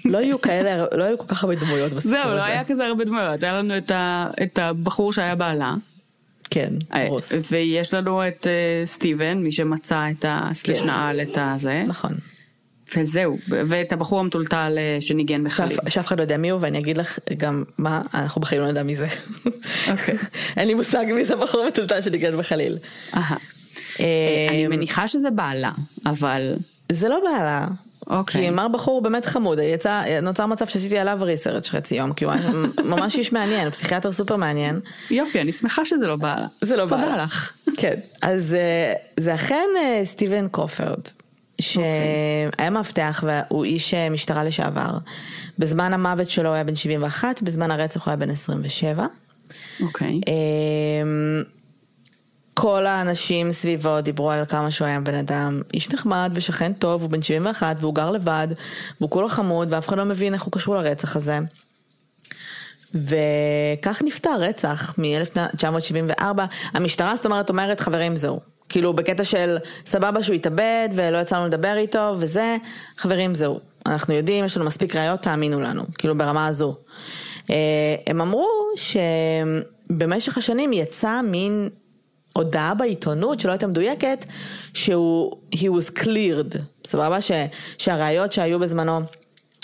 לא 0.06 0.18
היו 0.18 0.42
כאלה, 0.42 0.86
לא 0.94 1.04
היו 1.04 1.18
כל 1.18 1.28
כך 1.28 1.44
הרבה 1.44 1.56
דמויות 1.56 1.92
בסיפור 1.92 2.18
הזה. 2.18 2.28
זהו, 2.28 2.36
לא 2.36 2.44
היה 2.44 2.64
כזה 2.64 2.86
הרבה 2.86 3.06
דמויות, 3.06 3.44
היה 3.44 3.58
לנו 3.58 3.78
את, 3.78 3.92
ה, 3.92 4.30
את 4.44 4.60
הבחור 4.60 5.14
שהיה 5.14 5.36
בעלה. 5.36 5.76
כן, 6.50 6.74
אה, 6.94 7.08
רוס. 7.10 7.32
ויש 7.52 7.94
לנו 7.94 8.28
את 8.28 8.48
uh, 8.48 8.88
סטיבן, 8.88 9.38
מי 9.38 9.52
שמצא 9.52 10.10
את 10.12 10.26
הסלש 10.28 10.80
כן. 10.80 10.86
נעל 10.86 11.22
את 11.22 11.38
הזה. 11.42 11.84
נכון. 11.88 12.14
וזהו, 12.98 13.38
ואת 13.48 13.94
הבחור 13.94 14.20
המטולטל 14.20 14.76
אה, 14.78 14.98
שניגן 15.02 15.44
בחליל. 15.44 15.78
שאף 15.88 16.08
אחד 16.08 16.18
לא 16.18 16.22
יודע 16.22 16.38
מי 16.38 16.50
הוא, 16.50 16.60
ואני 16.62 16.80
אגיד 16.80 16.98
לך 16.98 17.20
גם 17.38 17.64
מה, 17.78 18.02
אנחנו 18.14 18.42
בחיים 18.42 18.62
לא 18.62 18.72
נדע 18.72 18.84
מי 18.84 18.96
זה. 18.96 19.08
אוקיי. 19.92 20.16
אין 20.58 20.68
לי 20.68 20.74
מושג 20.74 21.06
מי 21.16 21.26
זה 21.26 21.34
הבחור 21.34 21.62
המטולטל 21.62 22.02
שניגן 22.02 22.38
בחליל. 22.38 22.78
אני 24.50 24.68
מניחה 24.70 25.08
שזה 25.08 25.30
בעלה, 25.30 25.72
אבל... 26.06 26.56
זה 26.92 27.10
לא 27.10 27.20
בעלה. 27.20 27.68
אוקיי. 28.08 28.42
כי 28.42 28.50
מר 28.50 28.68
בחור 28.68 29.02
באמת 29.02 29.26
חמוד, 29.26 29.60
יצא, 29.60 30.04
נוצר 30.22 30.46
מצב 30.46 30.68
שעשיתי 30.68 30.98
עליו 30.98 31.18
ריסרצ' 31.22 31.70
חצי 31.70 31.96
יום, 31.96 32.14
כי 32.14 32.26
הוא 32.26 32.34
היה 32.34 32.50
ממש 32.96 33.16
איש 33.16 33.34
מעניין, 33.34 33.70
פסיכיאטר 33.70 34.12
סופר 34.12 34.36
מעניין. 34.36 34.80
יופי, 35.12 35.42
אני 35.42 35.52
שמחה 35.52 35.86
שזה 35.86 36.08
לא 36.08 36.16
בעלה. 36.16 36.48
זה 36.62 36.76
לא 36.76 36.86
בעלה. 36.86 37.04
תודה 37.04 37.24
לך. 37.24 37.52
כן, 37.78 37.96
אז 38.22 38.54
אה, 38.54 38.94
זה 39.20 39.36
אכן 39.36 39.68
אה, 39.78 40.02
סטיבן 40.06 40.48
קרופרד. 40.48 41.00
שהיה. 41.62 42.70
מאבטח 42.70 43.24
והוא 43.28 43.64
איש 43.64 43.94
אה, 43.94 44.10
משטרה 44.10 44.44
לשעבר. 44.44 44.98
בזמן 45.60 45.94
המוות 45.94 46.30
שלו 46.30 46.48
הוא 46.48 46.56
היה 46.56 46.64
בן 46.64 46.76
71, 46.76 47.42
בזמן 47.42 47.72
הרצח 47.72 48.06
הוא 48.06 48.12
היה 48.12 48.18
בן 48.18 48.30
27. 48.30 49.06
אוקיי. 49.82 50.22
Okay. 50.26 50.30
כל 52.54 52.86
האנשים 52.86 53.52
סביבו 53.52 54.02
דיברו 54.02 54.32
על 54.32 54.46
כמה 54.46 54.72
שהוא 54.72 54.88
היה 54.88 55.00
בן 55.00 55.16
אדם 55.16 55.62
איש 55.74 55.94
נחמד 55.94 56.32
ושכן 56.34 56.74
טוב, 56.74 57.02
הוא 57.02 57.10
בן 57.10 57.22
71 57.22 57.76
והוא 57.80 57.96
גר 57.96 58.12
לבד, 58.12 58.48
והוא 59.00 59.10
כולו 59.10 59.28
חמוד 59.28 59.68
ואף 59.74 59.88
אחד 59.88 59.98
לא 59.98 60.06
מבין 60.06 60.34
איך 60.34 60.44
הוא 60.44 60.52
קשור 60.52 60.76
לרצח 60.76 61.16
הזה. 61.16 61.40
וכך 62.94 64.02
נפטר 64.06 64.36
רצח 64.40 64.96
מ-1974. 64.98 66.24
המשטרה 66.74 67.16
זאת 67.16 67.26
אומרת 67.26 67.50
אומרת 67.50 67.80
חברים 67.80 68.16
זהו. 68.16 68.55
כאילו 68.70 68.94
בקטע 68.94 69.24
של 69.24 69.58
סבבה 69.86 70.24
שהוא 70.24 70.36
התאבד 70.36 70.90
ולא 70.92 71.18
יצא 71.18 71.46
לדבר 71.46 71.78
איתו 71.78 72.16
וזה, 72.20 72.58
חברים 72.98 73.36
זהו. 73.36 73.60
אנחנו 73.86 74.14
יודעים, 74.14 74.46
יש 74.46 74.58
לנו 74.58 74.66
מספיק 74.66 74.96
ראיות, 74.96 75.22
תאמינו 75.22 75.62
לנו, 75.62 75.84
כאילו 75.98 76.18
ברמה 76.18 76.48
הזו. 76.48 76.76
אה, 77.50 77.56
הם 78.08 78.22
אמרו 78.22 78.50
שבמשך 78.76 80.38
השנים 80.38 80.74
יצא 80.74 81.22
מין 81.24 81.70
הודעה 82.34 82.74
בעיתונות 82.74 83.40
שלא 83.40 83.52
הייתה 83.52 83.68
מדויקת, 83.68 84.26
שהוא, 84.74 85.32
he 85.56 85.64
was 85.64 86.00
cleared, 86.00 86.58
סבבה? 86.86 87.22
ש, 87.22 87.32
שהראיות 87.78 88.32
שהיו 88.32 88.60
בזמנו 88.60 89.02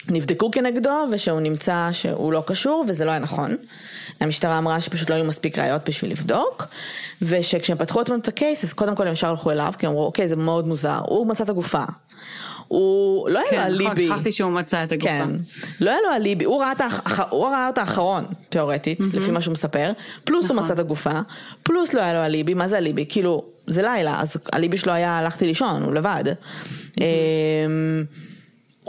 נבדקו 0.10 0.52
כנגדו 0.52 1.06
ושהוא 1.12 1.40
נמצא 1.40 1.90
שהוא 1.92 2.34
לא 2.34 2.44
קשור 2.48 2.86
וזה 2.88 3.06
לא 3.06 3.12
היה 3.12 3.20
נכון. 3.20 3.56
המשטרה 4.22 4.58
אמרה 4.58 4.82
שפשוט 4.82 5.10
לא 5.10 5.16
היו 5.16 5.26
מספיק 5.26 5.60
ראיות 5.60 5.90
בשביל 5.90 6.12
לבדוק 6.12 6.68
ושכשהם 7.22 7.78
פתחו 7.78 8.02
את 8.02 8.28
הקייס 8.28 8.64
אז 8.64 8.74
קודם 8.74 8.96
כל 8.96 9.08
הם 9.08 9.14
ישר 9.14 9.30
הלכו 9.30 9.52
אליו 9.52 9.74
כי 9.80 9.86
הם 9.86 9.92
אמרו 9.92 10.06
אוקיי 10.06 10.28
זה 10.28 10.36
מאוד 10.36 10.68
מוזר, 10.68 11.00
הוא 11.06 11.28
מצא 11.28 11.44
את 11.44 11.50
הגופה. 11.50 11.84
הוא 12.68 13.30
לא 13.30 13.42
היה 13.52 13.70
לו 13.70 13.76
אליבי. 13.76 13.84
כן, 13.86 13.92
נכון, 13.92 14.08
שכחתי 14.08 14.32
שהוא 14.32 14.52
מצא 14.52 14.84
את 14.84 14.92
הגופה. 14.92 15.10
כן, 15.10 15.30
לא 15.82 15.90
היה 15.90 16.00
לו 16.10 16.16
אליבי, 16.16 16.46
הוא 16.46 16.62
ראה, 16.62 16.74
האח... 16.80 17.20
אותה 17.32 17.84
אחרון, 17.84 18.26
תיאורטית, 18.50 19.00
mm-hmm. 19.00 19.18
לפי 19.18 19.32
מה 19.32 19.42
שהוא 19.42 19.52
מספר, 19.52 19.92
פלוס 20.24 20.46
נכון. 20.46 20.58
הוא 20.58 20.64
מצא 20.64 20.74
את 20.74 20.80
הגופה, 20.80 21.20
פלוס 21.64 21.94
לא 21.94 22.02
היה 22.02 22.14
לו 22.14 22.26
אליבי, 22.26 22.54
מה 22.54 22.68
זה 22.68 22.78
אליבי? 22.78 23.06
כאילו, 23.10 23.44
זה 23.68 23.82
לילה, 23.82 24.22
אז 24.22 24.38
אליבי 24.54 24.78
שלו 24.78 24.94
היה 24.94 25.18
הלכתי 25.18 25.46
לישון, 25.46 25.84
הוא 25.84 25.94
לבד. 25.94 26.24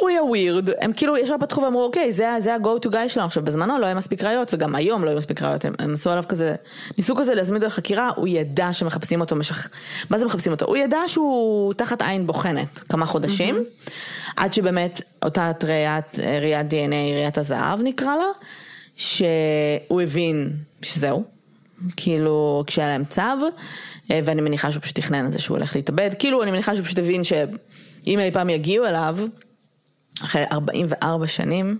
הוא 0.03 0.11
יהיה 0.11 0.25
ווירד, 0.25 0.71
הם 0.81 0.93
כאילו 0.93 1.17
ישר 1.17 1.35
פתחו 1.41 1.62
ואמרו 1.62 1.85
אוקיי 1.85 2.12
זה, 2.12 2.29
זה 2.38 2.55
ה-go 2.55 2.87
to 2.87 2.88
guy 2.88 3.09
שלנו, 3.09 3.27
עכשיו 3.27 3.43
בזמנו 3.43 3.79
לא 3.79 3.87
היה 3.87 3.95
מספיק 3.95 4.25
ראיות 4.25 4.55
וגם 4.55 4.75
היום 4.75 5.05
לא 5.05 5.11
היו 5.11 5.19
מספיק 5.19 5.43
ראיות, 5.43 5.65
הם, 5.65 5.73
הם 5.79 5.95
עשו 5.95 6.11
עליו 6.11 6.25
כזה, 6.29 6.55
ניסו 6.99 7.17
כזה 7.17 7.35
להזמין 7.35 7.57
אותו 7.57 7.67
לחקירה, 7.67 8.11
הוא 8.17 8.29
ידע 8.29 8.73
שמחפשים 8.73 9.21
אותו 9.21 9.37
משך, 9.37 9.71
מה 10.11 10.19
זה 10.19 10.25
מחפשים 10.25 10.53
אותו? 10.53 10.65
הוא 10.65 10.77
ידע 10.77 10.99
שהוא 11.07 11.75
תחת 11.75 12.03
עין 12.03 12.27
בוחנת 12.27 12.79
כמה 12.79 13.07
חודשים, 13.07 13.57
mm-hmm. 13.57 13.91
עד 14.37 14.53
שבאמת 14.53 15.01
אותה 15.25 15.53
ראיית, 15.65 16.19
ראיית 16.19 16.67
DNA, 16.71 17.15
ראיית 17.15 17.38
הזהב 17.38 17.83
נקרא 17.83 18.17
לה, 18.17 18.25
שהוא 18.97 20.01
הבין 20.03 20.51
שזהו, 20.83 21.25
כאילו 21.97 22.65
כשהיה 22.67 22.88
להם 22.88 23.05
צו, 23.05 23.23
ואני 24.11 24.41
מניחה 24.41 24.73
שהוא 24.73 24.83
פשוט 24.83 24.97
תכנן 24.97 25.27
את 25.27 25.33
זה 25.33 25.38
שהוא 25.38 25.57
הולך 25.57 25.77
להתאבד, 25.77 26.11
כאילו 26.19 26.43
אני 26.43 26.51
מניחה 26.51 26.75
שהוא 26.75 26.85
פשוט 26.85 26.99
הבין 26.99 27.25
שאם 27.25 28.19
אי 28.19 28.31
פעם 28.31 28.51
יגיעו 28.51 28.87
אליו, 28.87 29.19
אחרי 30.25 30.44
44 30.53 31.27
שנים, 31.27 31.79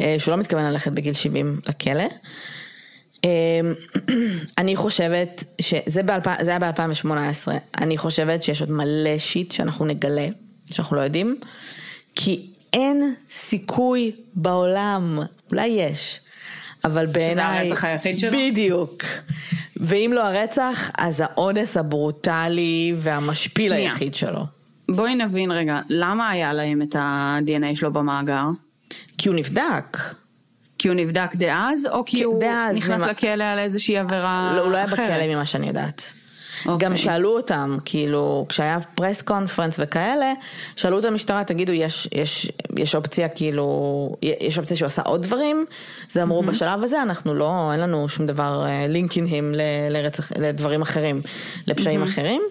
אה, 0.00 0.16
שהוא 0.18 0.32
לא 0.32 0.38
מתכוון 0.38 0.64
ללכת 0.64 0.92
בגיל 0.92 1.12
70 1.12 1.60
לכלא. 1.68 2.04
אה, 3.24 3.60
אני 4.58 4.76
חושבת 4.76 5.44
שזה 5.60 6.02
ב- 6.02 6.28
היה 6.38 6.58
ב-2018, 6.58 7.48
אני 7.80 7.98
חושבת 7.98 8.42
שיש 8.42 8.60
עוד 8.60 8.70
מלא 8.70 9.18
שיט 9.18 9.52
שאנחנו 9.52 9.84
נגלה, 9.84 10.26
שאנחנו 10.70 10.96
לא 10.96 11.00
יודעים, 11.00 11.36
כי 12.14 12.46
אין 12.72 13.14
סיכוי 13.30 14.12
בעולם, 14.34 15.18
אולי 15.50 15.66
יש, 15.66 16.20
אבל 16.84 17.06
בעיניי... 17.06 17.34
שזה 17.34 17.72
הרצח 17.72 17.84
היחיד 17.84 18.18
שלו? 18.18 18.30
בדיוק. 18.32 19.04
ואם 19.76 20.12
לא 20.14 20.26
הרצח, 20.26 20.90
אז 20.98 21.20
האונס 21.20 21.76
הברוטלי 21.76 22.94
והמשפיל 22.96 23.72
שנייה. 23.72 23.92
היחיד 23.92 24.14
שלו. 24.14 24.59
בואי 24.96 25.14
נבין 25.14 25.50
רגע, 25.50 25.80
למה 25.88 26.30
היה 26.30 26.52
להם 26.52 26.82
את 26.82 26.96
ה-DNA 26.96 27.76
שלו 27.76 27.92
במאגר? 27.92 28.44
כי 29.18 29.28
הוא 29.28 29.36
נבדק. 29.36 29.98
כי 30.78 30.88
הוא 30.88 30.96
נבדק 30.96 31.34
דאז, 31.34 31.86
או 31.92 32.04
כי 32.04 32.22
הוא 32.22 32.40
דאז, 32.40 32.76
נכנס 32.76 33.02
ומה... 33.02 33.10
לכלא 33.10 33.44
על 33.44 33.58
איזושהי 33.58 33.98
עבירה 33.98 34.52
לא, 34.56 34.60
הוא 34.60 34.70
לא 34.72 34.76
היה 34.76 34.86
בכלא 34.86 35.26
ממה 35.28 35.46
שאני 35.46 35.66
יודעת. 35.66 36.02
Okay. 36.02 36.68
גם 36.68 36.72
אוקיי. 36.72 36.96
שאלו 36.96 37.36
אותם, 37.36 37.78
כאילו, 37.84 38.46
כשהיה 38.48 38.80
פרס 38.80 39.22
קונפרנס 39.22 39.76
וכאלה, 39.78 40.32
שאלו 40.76 40.98
את 40.98 41.04
המשטרה, 41.04 41.44
תגידו, 41.44 41.72
יש, 41.72 42.08
יש, 42.12 42.52
יש 42.76 42.94
אופציה, 42.94 43.28
כאילו, 43.28 44.16
יש 44.22 44.58
אופציה 44.58 44.76
שהוא 44.76 44.86
עשה 44.86 45.02
עוד 45.02 45.22
דברים? 45.22 45.64
זה 46.08 46.22
אמרו, 46.22 46.42
mm-hmm. 46.42 46.46
בשלב 46.46 46.84
הזה 46.84 47.02
אנחנו 47.02 47.34
לא, 47.34 47.72
אין 47.72 47.80
לנו 47.80 48.08
שום 48.08 48.26
דבר 48.26 48.64
לינקינג 48.88 49.30
uh, 49.30 49.36
לרצח, 49.90 50.32
לדברים 50.32 50.82
אחרים, 50.82 51.20
לפשעים 51.66 52.02
mm-hmm. 52.02 52.08
אחרים. 52.08 52.42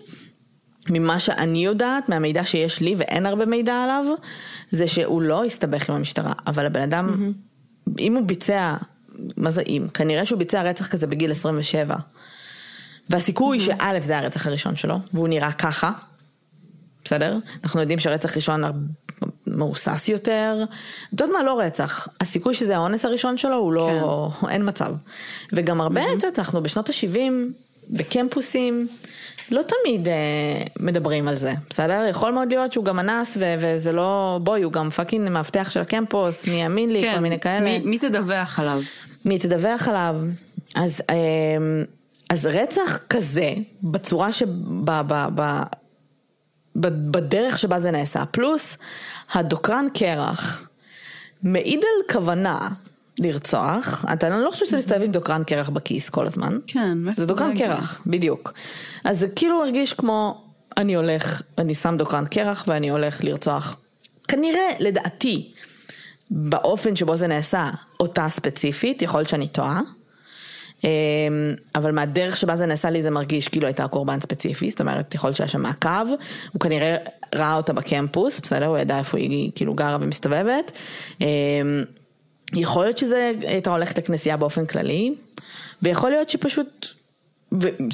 ממה 0.90 1.20
שאני 1.20 1.66
יודעת, 1.66 2.10
מהמידע 2.10 2.46
שיש 2.46 2.82
לי 2.82 2.96
ואין 2.98 3.26
הרבה 3.26 3.46
מידע 3.46 3.84
עליו, 3.84 4.06
זה 4.72 4.88
שהוא 4.88 5.22
לא 5.22 5.46
הסתבך 5.46 5.90
עם 5.90 5.96
המשטרה, 5.96 6.34
אבל 6.48 6.66
הבן 6.66 6.82
אדם, 6.82 7.10
mm-hmm. 7.10 7.92
אם 8.00 8.16
הוא 8.16 8.26
ביצע, 8.26 8.76
מה 9.38 9.52
זה 9.52 9.62
אם? 9.68 9.88
כנראה 9.94 10.26
שהוא 10.26 10.40
ביצע 10.40 10.62
רצח 10.62 10.88
כזה 10.88 11.08
בגיל 11.08 11.32
27. 11.32 11.96
והסיכוי 13.10 13.58
mm-hmm. 13.58 13.62
שא' 13.62 14.00
זה 14.00 14.18
הרצח 14.18 14.48
הראשון 14.48 14.76
שלו, 14.76 15.00
והוא 15.14 15.28
נראה 15.28 15.52
ככה, 15.52 15.92
בסדר? 17.06 17.38
אנחנו 17.64 17.82
יודעים 17.82 18.00
שרצח 18.00 18.36
ראשון 18.36 18.64
מהוסס 19.48 20.08
יותר. 20.08 20.64
את 20.64 21.22
יודעת 21.22 21.30
מה? 21.34 21.44
לא 21.44 21.60
רצח. 21.60 22.08
הסיכוי 22.22 22.54
שזה 22.54 22.76
האונס 22.76 23.06
הראשון 23.06 23.38
שלו 23.38 23.56
הוא 23.56 23.74
לא, 23.74 24.30
כן. 24.42 24.50
אין 24.50 24.70
מצב. 24.70 24.94
וגם 25.54 25.82
הרבה, 25.82 26.02
את 26.04 26.24
יודעת, 26.24 26.40
אנחנו 26.40 26.64
בשנות 26.64 26.90
ה-70, 26.90 27.18
בקמפוסים, 27.90 28.88
לא 29.52 29.62
תמיד 29.62 30.08
אה, 30.08 30.14
מדברים 30.80 31.28
על 31.28 31.36
זה, 31.36 31.54
בסדר? 31.70 32.06
יכול 32.10 32.32
מאוד 32.32 32.50
להיות 32.50 32.74
שהוא 32.74 32.86
גם 32.86 33.00
אנס 33.00 33.38
ו- 33.40 33.56
וזה 33.60 33.92
לא, 33.92 34.40
בואי, 34.44 34.64
הוא 34.64 34.74
גם 34.74 34.90
fucking 34.90 35.30
מאבטח 35.30 35.70
של 35.70 35.80
הקמפוס, 35.80 36.48
מי 36.48 36.62
יאמין 36.62 36.94
לי, 36.94 37.02
כן. 37.02 37.14
כל 37.16 37.20
מיני 37.20 37.40
כאלה. 37.40 37.60
מי, 37.60 37.80
מי 37.80 38.00
תדווח 38.00 38.60
עליו? 38.60 38.82
מי 39.26 39.40
תדווח 39.40 39.88
עליו. 39.88 40.16
אז, 40.76 41.02
אה, 41.10 41.16
אז 42.30 42.46
רצח 42.46 43.00
כזה, 43.10 43.54
בצורה 43.84 44.32
שב... 44.32 44.48
בדרך 46.76 47.58
שבה 47.58 47.80
זה 47.80 47.92
נעשה, 47.92 48.26
פלוס 48.26 48.78
הדוקרן 49.34 49.88
קרח 49.94 50.70
מעיד 51.44 51.80
על 51.80 52.14
כוונה 52.14 52.70
לרצוח, 53.20 54.06
אתה 54.14 54.30
לא 54.30 54.52
חושב 54.52 54.66
שאתה 54.66 54.78
מסתובב 54.78 55.02
עם 55.02 55.12
דוקרן 55.12 55.44
קרח 55.44 55.70
בכיס 55.70 56.10
כל 56.10 56.28
הזמן. 56.28 56.58
כן, 56.68 56.98
זה 57.16 57.26
דוקרן 57.26 57.58
קרח, 57.58 58.02
בדיוק. 58.08 58.54
אז 59.04 59.20
זה 59.20 59.28
כאילו 59.28 59.64
הרגיש 59.64 59.94
כמו, 59.94 60.44
אני 60.78 60.96
הולך, 60.96 61.42
אני 61.58 61.76
שם 61.76 61.96
דוקרן 61.98 62.26
קרח 62.26 62.64
ואני 62.68 62.90
הולך 62.90 63.24
לרצוח. 63.24 63.78
כנראה, 64.28 64.68
לדעתי, 64.80 65.52
באופן 66.32 66.96
שבו 66.96 67.16
זה 67.16 67.28
נעשה, 67.28 67.70
אותה 68.00 68.28
ספציפית, 68.30 69.02
יכול 69.02 69.20
להיות 69.20 69.30
שאני 69.30 69.48
טועה. 69.48 69.82
אמ, 70.84 70.90
אבל 71.76 71.92
מהדרך 71.92 72.38
שבה 72.38 72.56
זה 72.56 72.66
נעשה 72.66 72.90
לי 72.90 73.02
זה 73.02 73.10
מרגיש 73.10 73.48
כאילו 73.48 73.68
הייתה 73.68 73.88
קורבן 73.88 74.20
ספציפי, 74.20 74.70
זאת 74.70 74.82
אומרת 74.82 75.16
יכול 75.16 75.28
להיות 75.28 75.38
שהיה 75.38 75.48
שם 75.48 75.62
מעקב, 75.62 76.08
הוא 76.52 76.60
כנראה 76.60 76.96
ראה 77.36 77.56
אותה 77.56 77.74
בקמפוס, 77.74 78.40
בסדר? 78.40 78.66
הוא 78.66 78.78
ידע 78.78 78.98
איפה 78.98 79.18
היא 79.18 79.52
כאילו 79.56 79.74
גרה 79.74 79.98
ומסתובבת. 80.02 80.72
יכול 82.54 82.84
להיות 82.84 82.98
שזה 82.98 83.32
הייתה 83.42 83.70
הולכת 83.70 83.98
לכנסייה 83.98 84.38
באופן 84.38 84.66
כללי, 84.66 85.16
ויכול 85.82 86.10
להיות 86.10 86.30
שפשוט 86.30 86.88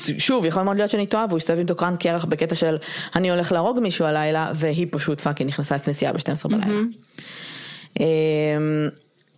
ושוב, 0.08 0.46
יכול 0.46 0.62
מאוד 0.62 0.78
להיות 0.78 0.90
שאני 0.90 1.06
טועה 1.06 1.26
והוא 1.30 1.38
הסתובב 1.38 1.60
עם 1.60 1.66
דוקרן 1.66 1.96
קרח 2.00 2.26
בקטע 2.26 2.56
של 2.56 2.78
אני 3.16 3.32
הולך 3.32 3.52
להרוג 3.52 3.80
מישהו 3.80 4.06
הלילה 4.06 4.52
והיא 4.56 4.88
פשוט 4.92 5.22
fucking 5.22 5.50
נכנסה 5.50 5.76
לכנסייה 5.76 6.14
ב-12 6.14 6.48
בלילה. 6.48 6.82
אמ, 8.00 8.06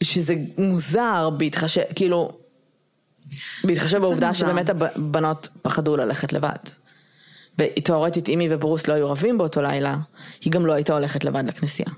שזה 0.04 0.36
מוזר 0.58 1.30
בהתחשב, 1.30 1.82
כאילו, 1.96 2.32
בהתחשב 3.64 3.98
בעובדה 3.98 4.34
שבאמת 4.34 4.70
הבנות 4.70 5.50
פחדו 5.62 5.98
ללכת 5.98 6.34
לבד. 6.34 6.58
ותאורטית 7.60 8.28
אימי 8.28 8.48
וברוס 8.52 8.88
לא 8.88 8.94
היו 8.94 9.10
רבים 9.12 9.38
באותו 9.38 9.62
לילה, 9.62 9.98
היא 10.42 10.52
גם 10.52 10.66
לא 10.66 10.74
הייתה 10.74 10.94
הולכת 10.94 11.24
לבד 11.24 11.44
לכנסייה. 11.48 11.90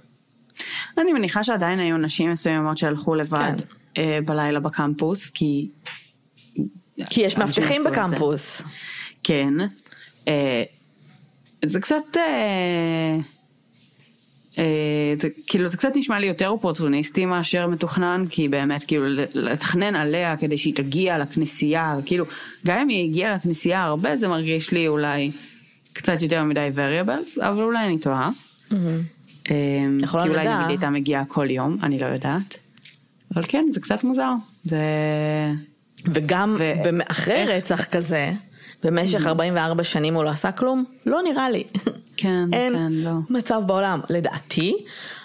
אני 1.00 1.14
מניחה 1.14 1.44
שעדיין 1.44 1.80
היו 1.80 1.98
נשים 1.98 2.32
מסוימות 2.32 2.78
שהלכו 2.78 3.16
לבד 3.16 3.54
כן. 3.58 4.02
אה, 4.02 4.20
בלילה 4.26 4.60
בקמפוס, 4.60 5.30
כי... 5.30 5.70
כי 7.10 7.22
יש 7.22 7.38
מאבטחים 7.38 7.84
בקמפוס. 7.84 8.62
כן. 9.24 9.54
אה, 10.28 10.64
זה 11.66 11.80
קצת... 11.80 12.18
אה, 12.18 13.18
זה 15.16 15.28
כאילו 15.48 15.68
זה 15.68 15.78
קצת 15.78 15.92
נשמע 15.96 16.20
לי 16.20 16.28
יותר 16.28 16.50
אופורטוניסטי 16.50 17.26
מאשר 17.26 17.68
מתוכנן, 17.68 18.26
כי 18.30 18.48
באמת 18.48 18.84
כאילו 18.84 19.06
לתכנן 19.34 19.96
עליה 19.96 20.38
כדי 20.38 20.58
שהיא 20.58 20.76
תגיע 20.76 21.18
לכנסייה, 21.18 21.96
כאילו 22.06 22.26
גם 22.66 22.80
אם 22.80 22.88
היא 22.88 23.10
הגיעה 23.10 23.36
לכנסייה 23.36 23.84
הרבה 23.84 24.18
זה 24.18 24.28
מרגיש 24.28 24.72
לי 24.72 24.88
אולי 24.88 25.32
קצת 25.94 26.22
יותר 26.22 26.44
מדי 26.44 26.70
variables, 26.76 27.42
אבל 27.42 27.62
אולי 27.62 27.86
אני 27.86 28.00
טועה. 28.00 28.30
Mm-hmm. 28.70 28.74
כי 29.50 30.28
אולי 30.28 30.48
נגיד 30.48 30.68
הייתה 30.68 30.90
מגיעה 30.90 31.26
כל 31.26 31.52
יום, 31.52 31.78
אני 31.84 32.00
לא 32.00 32.06
יודעת. 32.06 32.58
אבל 33.36 33.44
כן, 33.48 33.66
זה 33.72 33.80
קצת 33.80 34.04
מוזר. 34.04 34.32
זה... 34.64 34.80
וגם 36.06 36.56
ו... 36.60 36.74
אחרי 37.08 37.46
רצח 37.48 37.86
כזה, 37.86 38.32
במשך 38.84 39.26
44 39.26 39.84
שנים 39.84 40.16
הוא 40.16 40.24
לא 40.24 40.30
עשה 40.30 40.52
כלום? 40.52 40.86
לא 41.06 41.22
נראה 41.24 41.50
לי. 41.50 41.64
כן, 42.18 42.46
אין 42.54 42.74
כן, 42.74 42.92
לא. 42.92 43.12
מצב 43.30 43.62
בעולם. 43.66 44.00
לדעתי, 44.10 44.74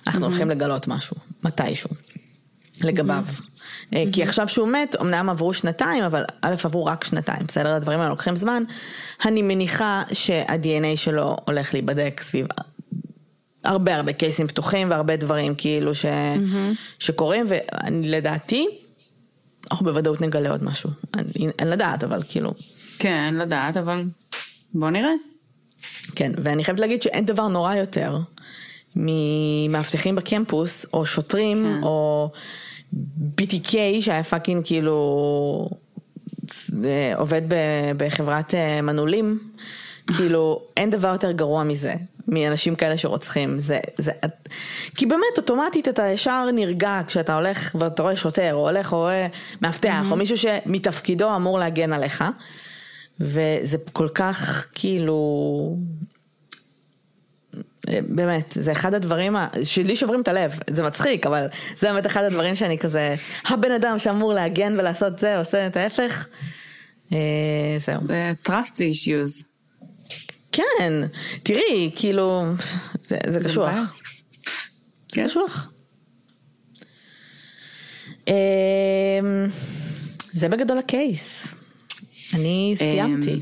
אנחנו 0.07 0.20
mm-hmm. 0.20 0.29
הולכים 0.29 0.51
לגלות 0.51 0.89
משהו, 0.89 1.16
מתישהו, 1.45 1.91
לגביו. 2.81 3.25
Mm-hmm. 3.27 3.97
כי 4.12 4.22
עכשיו 4.22 4.49
שהוא 4.49 4.68
מת, 4.68 4.97
אמנם 5.01 5.31
עברו 5.31 5.55
שנתיים, 5.55 6.05
אבל 6.05 6.25
א' 6.43 6.55
עברו 6.64 6.85
רק 6.85 7.05
שנתיים, 7.05 7.43
בסדר? 7.49 7.72
הדברים 7.72 7.99
האלה 7.99 8.11
לוקחים 8.11 8.37
זמן. 8.37 8.62
אני 9.27 9.43
מניחה 9.43 10.03
שה-DNA 10.12 10.97
שלו 10.97 11.37
הולך 11.47 11.75
להיבדק 11.75 12.20
סביב 12.25 12.47
הרבה 13.64 13.94
הרבה 13.94 14.12
קייסים 14.12 14.46
פתוחים 14.46 14.90
והרבה 14.90 15.16
דברים 15.16 15.54
כאילו 15.54 15.94
ש... 15.94 16.04
mm-hmm. 16.04 16.76
שקורים, 16.98 17.46
ולדעתי, 17.48 18.66
אנחנו 19.70 19.86
בוודאות 19.86 20.20
נגלה 20.20 20.50
עוד 20.50 20.64
משהו. 20.64 20.90
אני, 21.14 21.48
אין 21.58 21.70
לדעת, 21.70 22.04
אבל 22.04 22.22
כאילו... 22.28 22.52
כן, 22.98 23.24
אין 23.26 23.38
לדעת, 23.38 23.76
אבל 23.76 24.04
בוא 24.74 24.90
נראה. 24.90 25.12
כן, 26.14 26.32
ואני 26.42 26.64
חייבת 26.64 26.80
להגיד 26.80 27.02
שאין 27.02 27.26
דבר 27.26 27.48
נורא 27.48 27.74
יותר 27.74 28.18
ממאבטחים 28.96 30.16
בקמפוס, 30.16 30.86
או 30.92 31.06
שוטרים, 31.06 31.56
כן. 31.56 31.82
או 31.82 32.30
BTK 33.40 33.72
שהיה 34.00 34.24
פאקינג 34.24 34.62
כאילו 34.64 35.70
אה, 36.84 37.12
עובד 37.16 37.42
בחברת 37.96 38.54
אה, 38.54 38.82
מנעולים, 38.82 39.38
כאילו 40.16 40.62
אין 40.76 40.90
דבר 40.90 41.08
יותר 41.08 41.32
גרוע 41.32 41.64
מזה. 41.64 41.94
מאנשים 42.29 42.77
כאלה 42.77 42.99
שרוצחים, 42.99 43.59
זה, 43.59 43.79
זה, 43.99 44.12
כי 44.95 45.07
באמת 45.07 45.37
אוטומטית 45.37 45.89
אתה 45.89 46.09
ישר 46.09 46.51
נרגע 46.55 47.01
כשאתה 47.07 47.37
הולך 47.37 47.77
ואתה 47.79 48.03
רואה 48.03 48.16
שוטר, 48.16 48.55
או 48.55 48.68
הולך 48.68 48.93
או 48.93 48.99
רואה 48.99 49.27
מאבטח, 49.62 50.03
mm-hmm. 50.09 50.11
או 50.11 50.16
מישהו 50.16 50.37
שמתפקידו 50.39 51.37
אמור 51.37 51.59
להגן 51.59 51.93
עליך, 51.93 52.25
וזה 53.20 53.79
כל 53.93 54.09
כך 54.14 54.66
כאילו, 54.75 55.77
באמת, 57.89 58.57
זה 58.61 58.72
אחד 58.72 58.95
הדברים 58.95 59.37
שלי 59.64 59.97
שוברים 59.97 60.20
את 60.20 60.29
הלב, 60.29 60.53
זה 60.70 60.83
מצחיק, 60.83 61.27
אבל 61.27 61.47
זה 61.77 61.93
באמת 61.93 62.07
אחד 62.07 62.22
הדברים 62.25 62.57
שאני 62.57 62.79
כזה, 62.79 63.14
הבן 63.49 63.72
אדם 63.72 63.99
שאמור 63.99 64.33
להגן 64.35 64.75
ולעשות 64.79 65.18
זה, 65.18 65.39
עושה 65.39 65.66
את 65.66 65.77
ההפך, 65.77 66.27
אה, 67.12 67.18
זהו. 67.79 68.01
זה 68.07 68.33
trust 68.47 68.77
issues. 68.77 69.53
כן, 70.55 70.92
תראי, 71.42 71.90
כאילו, 71.96 72.42
זה, 73.05 73.16
זה 73.28 73.40
קשוח. 73.44 74.00
כן. 75.09 75.26
קשוח. 75.26 75.72
אמ, 78.28 78.34
זה 80.32 80.48
בגדול 80.48 80.78
הקייס. 80.78 81.55
אני 82.34 82.74
סיימתי. 82.78 83.32
אמ, 83.32 83.40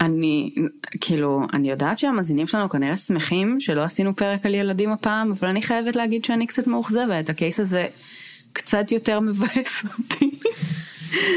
אני, 0.00 0.54
כאילו, 1.00 1.42
אני 1.52 1.70
יודעת 1.70 1.98
שהמאזינים 1.98 2.46
שלנו 2.46 2.68
כנראה 2.68 2.96
שמחים 2.96 3.60
שלא 3.60 3.82
עשינו 3.82 4.16
פרק 4.16 4.46
על 4.46 4.54
ילדים 4.54 4.92
הפעם, 4.92 5.32
אבל 5.32 5.48
אני 5.48 5.62
חייבת 5.62 5.96
להגיד 5.96 6.24
שאני 6.24 6.46
קצת 6.46 6.66
מאוכזבת. 6.66 7.28
הקייס 7.28 7.60
הזה 7.60 7.86
קצת 8.52 8.92
יותר 8.92 9.20
מבאס 9.20 9.84
אותי. 9.98 10.30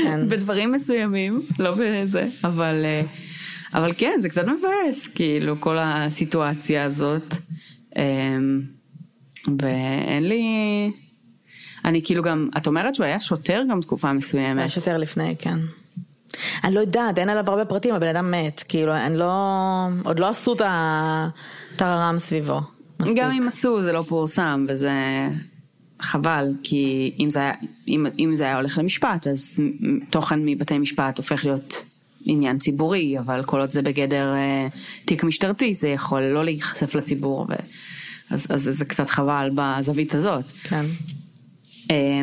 כן. 0.03 0.29
בדברים 0.29 0.71
מסוימים, 0.71 1.41
לא 1.59 1.75
בזה, 1.75 2.27
אבל... 2.43 2.85
Uh, 3.03 3.26
אבל 3.73 3.93
כן, 3.97 4.19
זה 4.21 4.29
קצת 4.29 4.45
מבאס, 4.45 5.07
כאילו, 5.07 5.61
כל 5.61 5.77
הסיטואציה 5.79 6.83
הזאת. 6.83 7.33
אמ, 7.95 8.61
ואין 9.59 10.23
לי... 10.23 10.43
אני 11.85 12.01
כאילו 12.03 12.23
גם, 12.23 12.49
את 12.57 12.67
אומרת 12.67 12.95
שהוא 12.95 13.05
היה 13.05 13.19
שוטר 13.19 13.63
גם 13.69 13.81
תקופה 13.81 14.13
מסוימת. 14.13 14.59
היה 14.59 14.69
שוטר 14.69 14.97
לפני, 14.97 15.35
כן. 15.39 15.57
אני 16.63 16.75
לא 16.75 16.79
יודעת, 16.79 17.17
אין 17.19 17.29
עליו 17.29 17.49
הרבה 17.49 17.65
פרטים, 17.65 17.95
הבן 17.95 18.07
אדם 18.07 18.31
מת, 18.31 18.63
כאילו, 18.67 18.95
אני 18.95 19.17
לא... 19.17 19.33
עוד 20.03 20.19
לא 20.19 20.29
עשו 20.29 20.53
את 20.53 20.61
הטררם 20.65 22.15
סביבו. 22.17 22.61
מספיק. 22.99 23.17
גם 23.17 23.31
אם 23.31 23.47
עשו, 23.47 23.81
זה 23.81 23.91
לא 23.91 24.01
פורסם, 24.01 24.65
וזה 24.69 24.91
חבל, 26.01 26.51
כי 26.63 27.15
אם 27.19 27.29
זה 27.29 27.39
היה, 27.39 27.51
אם, 27.87 28.05
אם 28.19 28.35
זה 28.35 28.43
היה 28.43 28.55
הולך 28.55 28.77
למשפט, 28.77 29.27
אז 29.27 29.59
תוכן 30.09 30.39
מבתי 30.45 30.77
משפט 30.77 31.17
הופך 31.17 31.45
להיות 31.45 31.83
עניין 32.27 32.59
ציבורי, 32.59 33.19
אבל 33.19 33.43
כל 33.43 33.59
עוד 33.59 33.71
זה 33.71 33.81
בגדר 33.81 34.33
אה, 34.35 34.67
תיק 35.05 35.23
משטרתי, 35.23 35.73
זה 35.73 35.87
יכול 35.87 36.21
לא 36.21 36.45
להיחשף 36.45 36.95
לציבור, 36.95 37.45
ו... 37.49 37.53
אז, 38.29 38.47
אז 38.49 38.69
זה 38.71 38.85
קצת 38.85 39.09
חבל 39.09 39.49
בזווית 39.55 40.15
הזאת. 40.15 40.45
כן. 40.63 40.85
אה, 41.91 42.21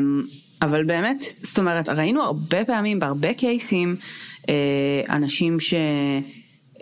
אבל 0.62 0.84
באמת, 0.84 1.24
זאת 1.42 1.58
אומרת, 1.58 1.88
ראינו 1.88 2.22
הרבה 2.22 2.64
פעמים, 2.64 3.00
בהרבה 3.00 3.34
קייסים, 3.34 3.96
אה, 4.48 4.54
אנשים 5.08 5.60
ש... 5.60 5.74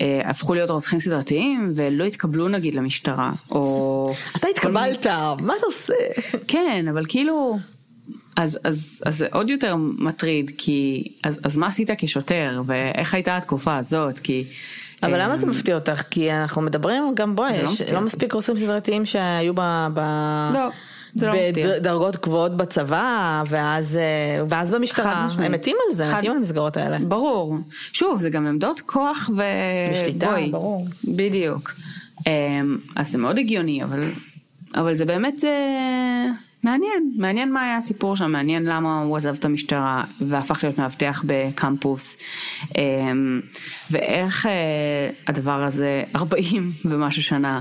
אה, 0.00 0.20
הפכו 0.24 0.54
להיות 0.54 0.70
רוצחים 0.70 1.00
סדרתיים 1.00 1.72
ולא 1.76 2.04
התקבלו 2.04 2.48
נגיד 2.48 2.74
למשטרה, 2.74 3.32
או... 3.50 4.14
אתה 4.36 4.48
התקבלת, 4.48 5.06
מה 5.40 5.54
אתה 5.58 5.66
עושה? 5.66 5.94
כן, 6.48 6.86
אבל 6.90 7.04
כאילו... 7.08 7.58
אז, 8.36 8.58
אז, 8.64 9.02
אז 9.06 9.18
זה 9.18 9.26
עוד 9.32 9.50
יותר 9.50 9.76
מטריד, 9.76 10.50
כי 10.58 11.08
אז, 11.24 11.40
אז 11.44 11.56
מה 11.56 11.66
עשית 11.66 11.90
כשוטר, 11.98 12.62
ואיך 12.66 13.14
הייתה 13.14 13.36
התקופה 13.36 13.76
הזאת, 13.76 14.18
כי... 14.18 14.44
אבל 15.02 15.22
למה 15.22 15.36
זה 15.36 15.46
מפתיע 15.46 15.74
אותך? 15.74 16.02
כי 16.10 16.32
אנחנו 16.32 16.62
מדברים 16.62 17.02
גם 17.14 17.36
בואי, 17.36 17.62
לא 17.62 17.68
יש 17.70 17.80
לא 17.80 18.00
מספיק 18.00 18.32
רוצחים 18.32 18.56
סדרתיים 18.56 19.06
שהיו 19.06 19.54
ב... 19.54 19.60
ב... 19.94 20.00
לא. 20.54 20.68
לא. 21.22 21.32
בדרגות 21.54 22.16
גבוהות 22.16 22.56
בצבא, 22.56 23.42
ואז, 23.48 23.96
אה, 23.96 24.44
ואז 24.48 24.70
במשטרה, 24.70 25.26
הם 25.38 25.52
מתים 25.52 25.76
על 25.88 25.94
זה, 25.94 26.06
חד... 26.06 26.18
מתים 26.18 26.30
על 26.30 26.36
המסגרות 26.36 26.76
האלה. 26.76 26.98
ברור. 26.98 27.58
שוב, 27.92 28.20
זה 28.20 28.30
גם 28.30 28.46
עמדות 28.46 28.80
כוח 28.80 29.30
ו... 29.36 29.42
ושליטה, 29.92 30.26
בואי, 30.26 30.50
ברור. 30.50 30.86
בדיוק. 31.04 31.74
אמ, 32.26 32.78
אז 32.96 33.10
זה 33.10 33.18
מאוד 33.18 33.38
הגיוני, 33.38 33.84
אבל, 33.84 34.00
אבל 34.74 34.94
זה 34.94 35.04
באמת. 35.04 35.44
אה, 35.44 36.26
מעניין, 36.62 37.12
מעניין 37.16 37.52
מה 37.52 37.62
היה 37.62 37.76
הסיפור 37.76 38.16
שם, 38.16 38.32
מעניין 38.32 38.64
למה 38.64 39.00
הוא 39.00 39.16
עזב 39.16 39.34
את 39.34 39.44
המשטרה 39.44 40.04
והפך 40.20 40.64
להיות 40.64 40.78
מאבטח 40.78 41.24
בקמפוס, 41.26 42.18
אמ, 42.78 43.40
ואיך 43.90 44.46
אה, 44.46 45.10
הדבר 45.26 45.62
הזה 45.62 46.02
40 46.16 46.72
ומשהו 46.84 47.22
שנה 47.22 47.60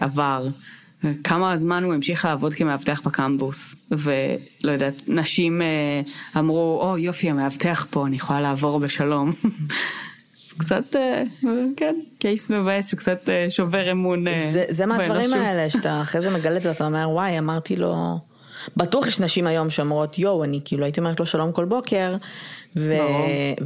עבר. 0.00 0.48
כמה 1.24 1.56
זמן 1.56 1.84
הוא 1.84 1.94
המשיך 1.94 2.24
לעבוד 2.24 2.54
כמאבטח 2.54 3.00
בקמבוס, 3.00 3.74
ולא 3.90 4.72
יודעת, 4.72 5.02
נשים 5.08 5.62
אה, 5.62 6.00
אמרו, 6.40 6.80
או 6.82 6.96
oh, 6.96 6.98
יופי, 6.98 7.30
המאבטח 7.30 7.86
פה, 7.90 8.06
אני 8.06 8.16
יכולה 8.16 8.40
לעבור 8.40 8.80
בשלום. 8.80 9.32
קצת, 10.58 10.96
אה, 10.96 11.22
כן, 11.76 11.94
קייס 12.18 12.50
מבאס 12.50 12.88
שקצת 12.88 13.28
אה, 13.28 13.46
שובר 13.50 13.92
אמון 13.92 14.24
זה, 14.52 14.64
זה 14.68 14.86
מהדברים 14.86 15.32
האלה, 15.34 15.70
שאתה 15.70 16.00
אחרי 16.02 16.20
זה 16.20 16.30
מגלה 16.30 16.56
את 16.56 16.62
זה, 16.62 16.70
אתה 16.70 16.86
אומר, 16.86 17.10
וואי, 17.10 17.38
אמרתי 17.38 17.76
לו... 17.76 18.18
בטוח 18.76 19.06
יש 19.06 19.20
נשים 19.20 19.46
היום 19.46 19.70
שאומרות, 19.70 20.18
יואו, 20.18 20.44
אני 20.44 20.60
כאילו 20.64 20.84
הייתי 20.84 21.00
אומרת 21.00 21.20
לו 21.20 21.26
שלום 21.26 21.52
כל 21.52 21.64
בוקר, 21.64 22.16
ו... 22.76 22.94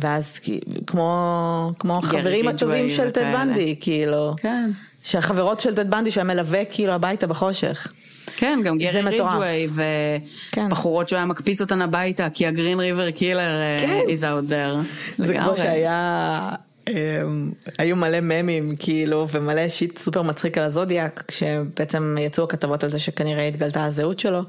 ואז 0.01 0.41
כמו, 0.87 1.73
כמו 1.79 1.99
החברים 1.99 2.49
הטובים 2.49 2.91
של 2.91 3.11
טד 3.11 3.33
בנדי, 3.33 3.77
כאילו. 3.81 4.35
כן. 4.37 4.71
שהחברות 5.03 5.61
של 5.61 5.75
טד 5.75 5.91
בנדי 5.91 6.11
שהמלווה 6.11 6.65
כאילו 6.65 6.93
הביתה 6.93 7.27
בחושך. 7.27 7.93
כן, 8.37 8.61
גם 8.65 8.79
גרי 8.79 9.69
ובחורות 9.69 11.05
כן. 11.05 11.09
שהוא 11.09 11.17
היה 11.17 11.27
מקפיץ 11.27 11.61
אותן 11.61 11.83
הביתה, 11.83 12.31
כי 12.31 12.47
ה 12.47 12.52
Green 12.52 12.81
River 12.81 13.11
Killer 13.11 13.77
is 14.07 14.21
out 14.21 14.51
there. 14.51 14.85
זה 15.19 15.35
כמו 15.39 15.57
שהיה... 15.57 16.51
אמ, 16.89 17.53
היו 17.79 17.97
מלא 17.97 18.19
ממים 18.21 18.77
כאילו 18.79 19.27
ומלא 19.33 19.69
shit 19.69 19.99
סופר 19.99 20.23
מצחיק 20.23 20.59
על 20.59 20.65
הזודיאק 20.65 21.25
כשבעצם 21.29 22.17
יצאו 22.21 22.45
הכתבות 22.45 22.85
על 22.85 22.91
זה 22.91 22.99
שכנראה 22.99 23.49
התגלתה 23.49 23.85
הזהות 23.85 24.19
שלו 24.19 24.43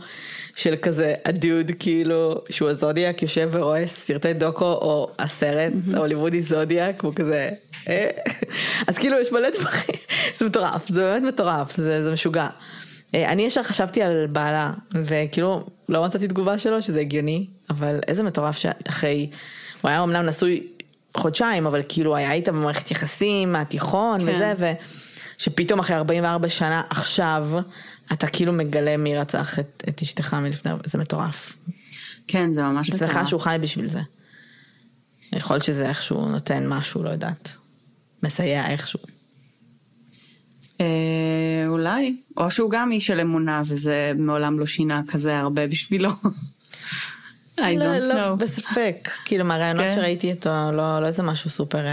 של 0.55 0.75
כזה 0.81 1.13
הדוד 1.25 1.71
כאילו 1.79 2.35
שהוא 2.49 2.69
הזודיאק 2.69 3.21
יושב 3.21 3.49
ורואה 3.51 3.87
סרטי 3.87 4.33
דוקו 4.33 4.65
או 4.65 5.11
הסרט 5.19 5.73
ההוליוודי 5.93 6.41
זודיאק 6.41 7.03
והוא 7.03 7.15
כזה 7.15 7.49
אה? 7.89 8.09
אז 8.87 8.97
כאילו 8.97 9.19
יש 9.19 9.31
מלא 9.31 9.49
דברים 9.49 9.99
זה 10.37 10.45
מטורף 10.45 10.89
זה 10.89 11.01
באמת 11.01 11.33
מטורף 11.33 11.77
זה, 11.77 12.03
זה 12.03 12.11
משוגע. 12.11 12.47
אה, 13.15 13.31
אני 13.31 13.41
ישר 13.41 13.63
חשבתי 13.63 14.01
על 14.01 14.27
בעלה 14.27 14.71
וכאילו 15.03 15.65
לא 15.89 16.05
מצאתי 16.05 16.27
תגובה 16.27 16.57
שלו 16.57 16.81
שזה 16.81 16.99
הגיוני 16.99 17.47
אבל 17.69 17.99
איזה 18.07 18.23
מטורף 18.23 18.57
שאחרי 18.57 19.29
הוא 19.81 19.89
היה 19.89 20.03
אמנם 20.03 20.25
נשוי 20.25 20.67
חודשיים 21.17 21.65
אבל 21.65 21.81
כאילו 21.89 22.15
היה 22.15 22.31
איתה 22.31 22.51
במערכת 22.51 22.91
יחסים 22.91 23.51
מהתיכון 23.51 24.19
כן. 24.19 24.25
וזה 24.27 24.75
ושפתאום 25.37 25.79
אחרי 25.79 25.95
44 25.95 26.49
שנה 26.49 26.81
עכשיו 26.89 27.49
אתה 28.13 28.27
כאילו 28.27 28.53
מגלה 28.53 28.97
מי 28.97 29.17
רצח 29.17 29.59
את, 29.59 29.83
את 29.89 30.01
אשתך 30.01 30.33
מלפני, 30.33 30.71
זה 30.85 30.97
מטורף. 30.97 31.57
כן, 32.27 32.51
זה 32.51 32.63
ממש 32.63 32.89
מטורף. 32.89 33.11
סליחה 33.11 33.25
שהוא 33.25 33.41
חי 33.41 33.55
בשביל 33.61 33.89
זה. 33.89 34.01
יכול 35.33 35.55
להיות 35.55 35.63
שזה 35.63 35.89
איכשהו 35.89 36.29
נותן 36.29 36.67
משהו, 36.67 37.03
לא 37.03 37.09
יודעת. 37.09 37.51
מסייע 38.23 38.69
איכשהו. 38.69 38.99
אה, 40.81 41.65
אולי, 41.67 42.17
או 42.37 42.51
שהוא 42.51 42.71
גם 42.71 42.91
איש 42.91 43.07
של 43.07 43.19
אמונה 43.19 43.61
וזה 43.65 44.11
מעולם 44.17 44.59
לא 44.59 44.65
שינה 44.65 45.01
כזה 45.07 45.39
הרבה 45.39 45.67
בשבילו. 45.67 46.09
I 47.57 47.61
don't 47.61 47.63
לא, 47.79 47.97
לא 47.97 48.09
know. 48.09 48.13
לא, 48.13 48.35
בספק, 48.35 49.09
כאילו 49.25 49.45
מהרעיונות 49.45 49.85
כן. 49.85 49.95
שראיתי 49.95 50.29
איתו, 50.29 50.49
לא, 50.73 50.99
לא 51.01 51.07
איזה 51.07 51.23
משהו 51.23 51.49
super 51.49 51.85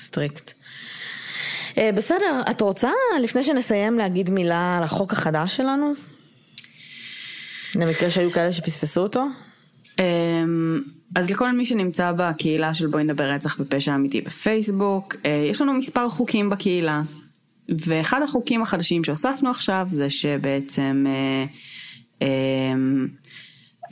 strict. 0.00 1.78
אה, 1.78 1.84
אה, 1.84 1.90
בסדר, 1.92 2.42
את 2.50 2.60
רוצה 2.60 2.90
לפני 3.20 3.42
שנסיים 3.42 3.98
להגיד 3.98 4.30
מילה 4.30 4.76
על 4.78 4.82
החוק 4.82 5.12
החדש 5.12 5.56
שלנו? 5.56 5.92
למקרה 7.74 8.10
שהיו 8.10 8.32
כאלה 8.32 8.52
שפספסו 8.52 9.00
אותו? 9.00 9.26
אמ, 9.98 10.82
אז 11.16 11.30
לכל 11.30 11.52
מי 11.52 11.66
שנמצא 11.66 12.12
בקהילה 12.16 12.74
של 12.74 12.86
בואי 12.86 13.04
נדבר 13.04 13.24
רצח 13.24 13.56
ופשע 13.60 13.94
אמיתי 13.94 14.20
בפייסבוק, 14.20 15.16
אה, 15.24 15.46
יש 15.50 15.60
לנו 15.60 15.74
מספר 15.74 16.08
חוקים 16.08 16.50
בקהילה. 16.50 17.02
ואחד 17.86 18.22
החוקים 18.22 18.62
החדשים 18.62 19.04
שהוספנו 19.04 19.50
עכשיו 19.50 19.86
זה 19.90 20.10
שבעצם 20.10 21.04
אה, 21.08 21.44
אמ, 22.22 23.08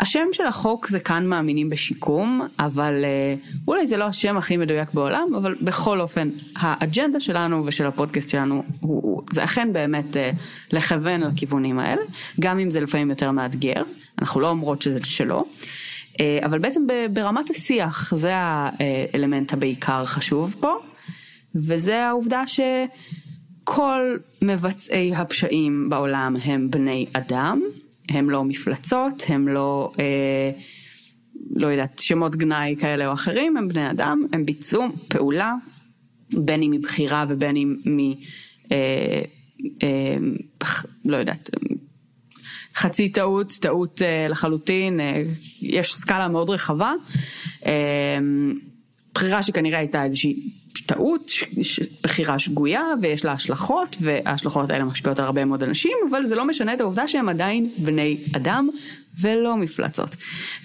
השם 0.01 0.27
של 0.33 0.47
החוק 0.47 0.89
זה 0.89 1.01
כאן 1.01 1.27
מאמינים 1.27 1.71
בשיקום, 1.71 2.49
אבל 2.59 3.05
אה, 3.05 3.35
אולי 3.69 3.87
זה 3.87 3.97
לא 3.97 4.05
השם 4.05 4.37
הכי 4.37 4.57
מדויק 4.57 4.95
בעולם, 4.95 5.35
אבל 5.37 5.55
בכל 5.61 6.01
אופן, 6.01 6.31
האג'נדה 6.57 7.21
שלנו 7.21 7.63
ושל 7.67 7.87
הפודקאסט 7.87 8.29
שלנו, 8.29 8.63
הוא, 8.81 9.03
הוא, 9.03 9.23
זה 9.33 9.45
אכן 9.45 9.73
באמת 9.73 10.17
אה, 10.17 10.31
לכוון 10.73 11.21
לכיוונים 11.21 11.79
האלה, 11.79 12.03
גם 12.41 12.59
אם 12.59 12.71
זה 12.71 12.81
לפעמים 12.81 13.11
יותר 13.11 13.31
מאתגר, 13.31 13.83
אנחנו 14.19 14.41
לא 14.41 14.51
אומרות 14.51 14.83
שזה 14.83 14.99
שלא, 15.05 15.45
אה, 16.21 16.39
אבל 16.45 16.59
בעצם 16.59 16.87
ברמת 17.13 17.51
השיח, 17.51 18.15
זה 18.15 18.33
האלמנט 18.35 19.53
הבעיקר 19.53 20.05
חשוב 20.05 20.55
פה, 20.61 20.75
וזה 21.55 22.07
העובדה 22.07 22.43
שכל 22.47 24.17
מבצעי 24.43 25.15
הפשעים 25.15 25.91
בעולם 25.91 26.37
הם 26.45 26.71
בני 26.71 27.07
אדם. 27.13 27.63
הם 28.11 28.31
לא 28.31 28.45
מפלצות, 28.45 29.23
הם 29.29 29.49
לא, 29.49 29.93
אה, 29.99 30.51
לא 31.57 31.67
יודעת, 31.67 31.99
שמות 31.99 32.37
גנאי 32.37 32.77
כאלה 32.79 33.07
או 33.07 33.13
אחרים, 33.13 33.57
הם 33.57 33.69
בני 33.69 33.91
אדם, 33.91 34.27
הם 34.33 34.47
ביצעו 34.47 34.85
פעולה, 35.09 35.55
בין 36.33 36.63
אם 36.63 36.71
מבחירה 36.71 37.25
ובין 37.29 37.57
אם 37.57 37.77
מ... 37.87 37.99
אה, 38.73 39.23
אה, 39.83 40.17
לא 41.05 41.17
יודעת, 41.17 41.51
חצי 42.77 43.09
טעות, 43.09 43.53
טעות 43.61 44.03
אה, 44.03 44.29
לחלוטין, 44.29 45.01
אה, 45.01 45.23
יש 45.63 45.95
סקאלה 45.95 46.29
מאוד 46.29 46.51
רחבה. 46.51 46.93
אה, 47.67 48.19
בחירה 49.15 49.43
שכנראה 49.43 49.79
הייתה 49.79 50.05
איזושהי 50.05 50.51
טעות, 50.95 51.31
בחירה 52.03 52.39
שגויה 52.39 52.83
ויש 53.03 53.25
לה 53.25 53.33
השלכות 53.33 53.97
וההשלכות 54.01 54.71
האלה 54.71 54.85
משפיעות 54.85 55.19
על 55.19 55.25
הרבה 55.25 55.45
מאוד 55.45 55.63
אנשים 55.63 55.93
אבל 56.11 56.27
זה 56.27 56.35
לא 56.35 56.45
משנה 56.45 56.75
את 56.75 56.81
העובדה 56.81 57.09
שהם 57.09 57.29
עדיין 57.29 57.73
בני 57.79 58.19
אדם 58.37 58.69
ולא 59.21 59.57
מפלצות. 59.57 60.17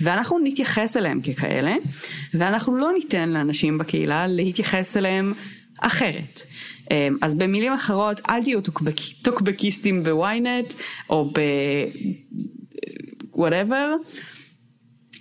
ואנחנו 0.02 0.40
נתייחס 0.44 0.98
אליהם 0.98 1.22
ככאלה 1.22 1.76
ואנחנו 2.34 2.78
לא 2.78 2.92
ניתן 2.94 3.30
לאנשים 3.30 3.78
בקהילה 3.78 4.28
להתייחס 4.28 4.98
אליהם 4.98 5.34
אחרת. 5.82 6.42
אמ, 6.92 7.18
אז 7.22 7.36
במילים 7.36 7.74
אחרות 7.74 8.22
אל 8.30 8.44
תהיו 8.44 8.60
טוקבקיסטים 9.22 10.04
בוויינט 10.04 10.74
או 11.10 11.32
ב... 11.34 11.40
whatever. 13.36 13.86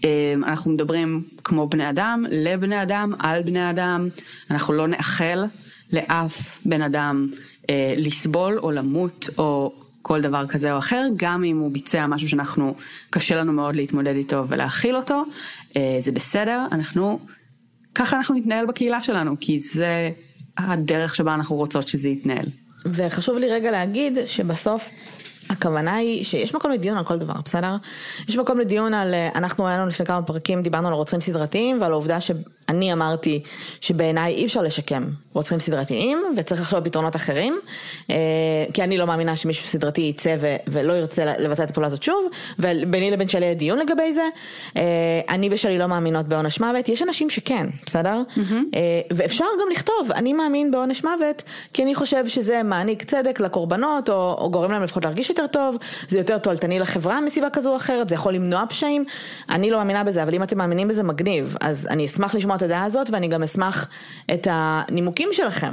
אמ, 0.04 0.44
אנחנו 0.44 0.70
מדברים 0.70 1.22
כמו 1.44 1.68
בני 1.68 1.90
אדם, 1.90 2.24
לבני 2.30 2.82
אדם, 2.82 3.12
על 3.18 3.42
בני 3.42 3.70
אדם, 3.70 4.08
אנחנו 4.50 4.74
לא 4.74 4.88
נאחל 4.88 5.44
לאף 5.92 6.58
בן 6.66 6.82
אדם 6.82 7.28
אה, 7.70 7.94
לסבול 7.96 8.58
או 8.58 8.70
למות 8.70 9.28
או 9.38 9.72
כל 10.02 10.20
דבר 10.20 10.46
כזה 10.46 10.72
או 10.72 10.78
אחר, 10.78 11.06
גם 11.16 11.44
אם 11.44 11.58
הוא 11.58 11.70
ביצע 11.72 12.06
משהו 12.06 12.28
שאנחנו, 12.28 12.74
קשה 13.10 13.36
לנו 13.36 13.52
מאוד 13.52 13.76
להתמודד 13.76 14.16
איתו 14.16 14.48
ולהכיל 14.48 14.96
אותו, 14.96 15.24
אה, 15.76 15.96
זה 16.00 16.12
בסדר, 16.12 16.66
אנחנו, 16.72 17.18
ככה 17.94 18.16
אנחנו 18.16 18.34
נתנהל 18.34 18.66
בקהילה 18.66 19.02
שלנו, 19.02 19.36
כי 19.40 19.60
זה 19.60 20.10
הדרך 20.58 21.14
שבה 21.14 21.34
אנחנו 21.34 21.56
רוצות 21.56 21.88
שזה 21.88 22.08
יתנהל. 22.08 22.46
וחשוב 22.84 23.36
לי 23.36 23.48
רגע 23.48 23.70
להגיד 23.70 24.18
שבסוף 24.26 24.90
הכוונה 25.50 25.94
היא 25.94 26.24
שיש 26.24 26.54
מקום 26.54 26.70
לדיון 26.70 26.98
על 26.98 27.04
כל 27.04 27.16
דבר, 27.18 27.34
בסדר? 27.44 27.76
יש 28.28 28.36
מקום 28.36 28.58
לדיון 28.58 28.94
על, 28.94 29.14
אה, 29.14 29.28
אנחנו 29.34 29.68
היה 29.68 29.78
לנו 29.78 29.88
לפני 29.88 30.06
כמה 30.06 30.22
פרקים, 30.22 30.62
דיברנו 30.62 30.88
על 30.88 30.94
רוצחים 30.94 31.20
סדרתיים 31.20 31.80
ועל 31.80 31.92
העובדה 31.92 32.18
אני 32.68 32.92
אמרתי 32.92 33.42
שבעיניי 33.80 34.34
אי 34.34 34.44
אפשר 34.44 34.62
לשקם 34.62 35.08
רוצחים 35.34 35.60
סדרתיים 35.60 36.18
וצריך 36.36 36.60
לחשוב 36.60 36.76
על 36.78 36.84
פתרונות 36.84 37.16
אחרים, 37.16 37.58
אה, 38.10 38.16
כי 38.72 38.82
אני 38.82 38.98
לא 38.98 39.06
מאמינה 39.06 39.36
שמישהו 39.36 39.68
סדרתי 39.68 40.00
יצא 40.00 40.36
ולא 40.66 40.92
ירצה 40.92 41.24
לבצע 41.24 41.64
את 41.64 41.70
הפעולה 41.70 41.86
הזאת 41.86 42.02
שוב, 42.02 42.26
וביני 42.58 43.10
לבין 43.10 43.28
שלי 43.28 43.44
יהיה 43.44 43.54
דיון 43.54 43.78
לגבי 43.78 44.12
זה. 44.12 44.22
אה, 44.76 44.82
אני 45.28 45.48
ושלי 45.52 45.78
לא 45.78 45.86
מאמינות 45.86 46.26
בעונש 46.26 46.60
מוות, 46.60 46.88
יש 46.88 47.02
אנשים 47.02 47.30
שכן, 47.30 47.66
בסדר? 47.86 48.22
Mm-hmm. 48.36 48.76
ואפשר 49.12 49.44
גם 49.62 49.68
לכתוב, 49.72 50.12
אני 50.14 50.32
מאמין 50.32 50.70
בעונש 50.70 51.04
מוות, 51.04 51.42
כי 51.72 51.82
אני 51.82 51.94
חושב 51.94 52.26
שזה 52.28 52.62
מעניק 52.62 53.02
צדק 53.02 53.40
לקורבנות, 53.40 54.10
או, 54.10 54.36
או 54.38 54.50
גורם 54.50 54.72
להם 54.72 54.82
לפחות 54.82 55.04
להרגיש 55.04 55.30
יותר 55.30 55.46
טוב, 55.46 55.76
זה 56.08 56.18
יותר 56.18 56.38
תועלתני 56.38 56.78
לחברה 56.78 57.20
מסיבה 57.20 57.50
כזו 57.50 57.70
או 57.70 57.76
אחרת, 57.76 58.08
זה 58.08 58.14
יכול 58.14 58.32
למנוע 58.32 58.64
פשעים, 58.68 59.04
אני 59.50 59.70
לא 59.70 59.78
מאמינה 59.78 60.04
בזה, 60.04 60.22
אבל 60.22 60.34
אם 60.34 60.42
אתם 60.42 60.58
מאמינים 60.58 60.88
בזה 60.88 61.02
מגניב, 61.02 61.56
אז 61.60 61.88
אני 61.90 62.06
אשמח 62.06 62.34
לשמוע 62.34 62.53
את 62.54 62.62
הדעה 62.62 62.84
הזאת, 62.84 63.10
ואני 63.10 63.28
גם 63.28 63.42
אשמח 63.42 63.88
את 64.34 64.48
הנימוקים 64.50 65.28
שלכם 65.32 65.72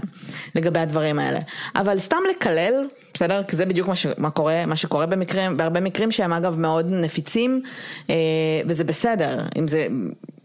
לגבי 0.55 0.79
הדברים 0.79 1.19
האלה. 1.19 1.39
אבל 1.75 1.99
סתם 1.99 2.17
לקלל, 2.29 2.87
בסדר? 3.13 3.43
כי 3.47 3.55
זה 3.55 3.65
בדיוק 3.65 3.87
מה, 3.87 3.95
ש, 3.95 4.07
מה, 4.17 4.29
קורה, 4.29 4.65
מה 4.65 4.75
שקורה 4.75 5.05
במקרים, 5.05 5.57
בהרבה 5.57 5.79
מקרים 5.79 6.11
שהם 6.11 6.33
אגב 6.33 6.59
מאוד 6.59 6.85
נפיצים, 6.89 7.61
אה, 8.09 8.15
וזה 8.67 8.83
בסדר, 8.83 9.45
אם 9.57 9.67
זה... 9.67 9.87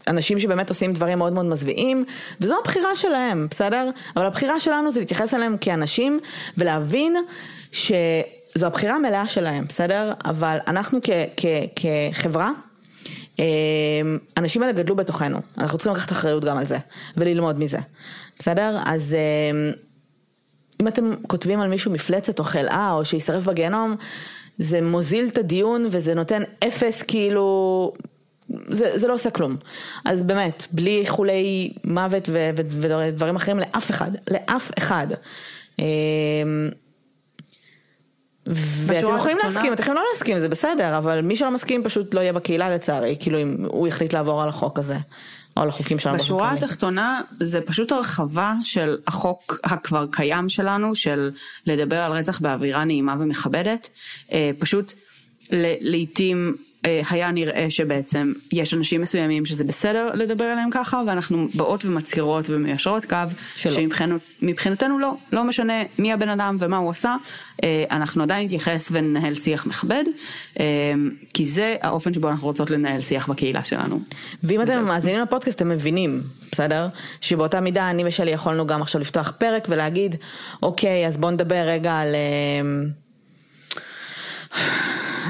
אנשים 0.07 0.39
שבאמת 0.39 0.69
עושים 0.69 0.93
דברים 0.93 1.17
מאוד 1.17 1.33
מאוד 1.33 1.45
מזוויעים, 1.45 2.05
וזו 2.41 2.55
הבחירה 2.61 2.95
שלהם, 2.95 3.47
בסדר? 3.49 3.89
אבל 4.15 4.25
הבחירה 4.25 4.59
שלנו 4.59 4.91
זה 4.91 4.99
להתייחס 4.99 5.33
אליהם 5.33 5.57
כאנשים 5.61 6.19
ולהבין 6.57 7.15
שזו 7.71 8.65
הבחירה 8.65 8.95
המלאה 8.95 9.27
שלהם, 9.27 9.65
בסדר? 9.67 10.13
אבל 10.25 10.57
אנחנו 10.67 10.99
כ, 11.03 11.09
כ, 11.37 11.45
כחברה, 11.75 12.51
האנשים 14.37 14.63
האלה 14.63 14.73
גדלו 14.73 14.95
בתוכנו, 14.95 15.37
אנחנו 15.57 15.77
צריכים 15.77 15.93
לקחת 15.93 16.11
אחריות 16.11 16.43
גם 16.43 16.57
על 16.57 16.65
זה, 16.65 16.77
וללמוד 17.17 17.59
מזה, 17.59 17.79
בסדר? 18.39 18.77
אז 18.85 19.15
אם 20.81 20.87
אתם 20.87 21.13
כותבים 21.27 21.61
על 21.61 21.69
מישהו 21.69 21.91
מפלצת 21.91 22.39
או 22.39 22.43
חלאה, 22.43 22.91
או 22.91 23.05
שישרף 23.05 23.43
בגיהנום, 23.43 23.95
זה 24.59 24.81
מוזיל 24.81 25.27
את 25.27 25.37
הדיון 25.37 25.85
וזה 25.89 26.13
נותן 26.13 26.41
אפס 26.67 27.01
כאילו, 27.01 27.93
זה, 28.67 28.99
זה 28.99 29.07
לא 29.07 29.13
עושה 29.13 29.29
כלום. 29.29 29.55
אז 30.05 30.21
באמת, 30.21 30.67
בלי 30.71 30.99
איחולי 30.99 31.73
מוות 31.85 32.29
ודברים 32.31 33.35
אחרים 33.35 33.59
לאף 33.59 33.91
אחד, 33.91 34.11
לאף 34.31 34.71
אחד. 34.77 35.07
ואתם 38.47 39.15
יכולים 39.15 39.37
להסכים, 39.43 39.73
אתם 39.73 39.81
יכולים 39.81 39.95
לא 39.97 40.03
להסכים, 40.13 40.39
זה 40.39 40.49
בסדר, 40.49 40.97
אבל 40.97 41.21
מי 41.21 41.35
שלא 41.35 41.51
מסכים 41.51 41.83
פשוט 41.83 42.13
לא 42.13 42.19
יהיה 42.19 42.33
בקהילה 42.33 42.69
לצערי, 42.69 43.15
כאילו 43.19 43.41
אם 43.41 43.57
הוא 43.67 43.87
יחליט 43.87 44.13
לעבור 44.13 44.43
על 44.43 44.49
החוק 44.49 44.79
הזה. 44.79 44.97
או 45.57 45.61
על 45.61 45.69
החוקים 45.69 45.99
שלנו. 45.99 46.17
בשורה 46.17 46.51
התחתונה 46.53 47.21
זה 47.39 47.61
פשוט 47.61 47.91
הרחבה 47.91 48.53
של 48.63 48.97
החוק 49.07 49.59
הכבר 49.63 50.05
קיים 50.11 50.49
שלנו, 50.49 50.95
של 50.95 51.31
לדבר 51.65 51.97
על 51.97 52.11
רצח 52.11 52.39
באווירה 52.39 52.83
נעימה 52.83 53.15
ומכבדת. 53.19 53.89
אה, 54.31 54.51
פשוט 54.59 54.93
לעיתים 55.81 56.55
היה 57.09 57.31
נראה 57.31 57.65
שבעצם 57.69 58.33
יש 58.53 58.73
אנשים 58.73 59.01
מסוימים 59.01 59.45
שזה 59.45 59.63
בסדר 59.63 60.09
לדבר 60.13 60.45
עליהם 60.45 60.69
ככה 60.71 61.01
ואנחנו 61.07 61.47
באות 61.55 61.85
ומצהירות 61.85 62.49
ומיישרות 62.49 63.05
קו 63.05 63.17
שמבחינתנו 63.55 64.99
לא, 64.99 65.13
לא 65.33 65.43
משנה 65.43 65.73
מי 65.99 66.13
הבן 66.13 66.29
אדם 66.29 66.57
ומה 66.59 66.77
הוא 66.77 66.89
עשה, 66.89 67.15
אה, 67.63 67.83
אנחנו 67.91 68.23
עדיין 68.23 68.45
נתייחס 68.45 68.89
וננהל 68.91 69.35
שיח 69.35 69.65
מכבד, 69.65 70.03
אה, 70.59 70.65
כי 71.33 71.45
זה 71.45 71.75
האופן 71.81 72.13
שבו 72.13 72.29
אנחנו 72.29 72.47
רוצות 72.47 72.71
לנהל 72.71 73.01
שיח 73.01 73.29
בקהילה 73.29 73.63
שלנו. 73.63 73.99
ואם 74.43 74.61
אתם 74.61 74.85
מאזינים 74.85 75.21
לפודקאסט 75.21 75.57
אתם 75.57 75.69
מבינים, 75.69 76.21
בסדר? 76.51 76.87
שבאותה 77.21 77.61
מידה 77.61 77.89
אני 77.89 78.03
ושלי 78.05 78.31
יכולנו 78.31 78.67
גם 78.67 78.81
עכשיו 78.81 79.01
לפתוח 79.01 79.31
פרק 79.37 79.67
ולהגיד, 79.69 80.15
אוקיי 80.63 81.07
אז 81.07 81.17
בואו 81.17 81.31
נדבר 81.31 81.63
רגע 81.65 81.93
על... 81.93 82.15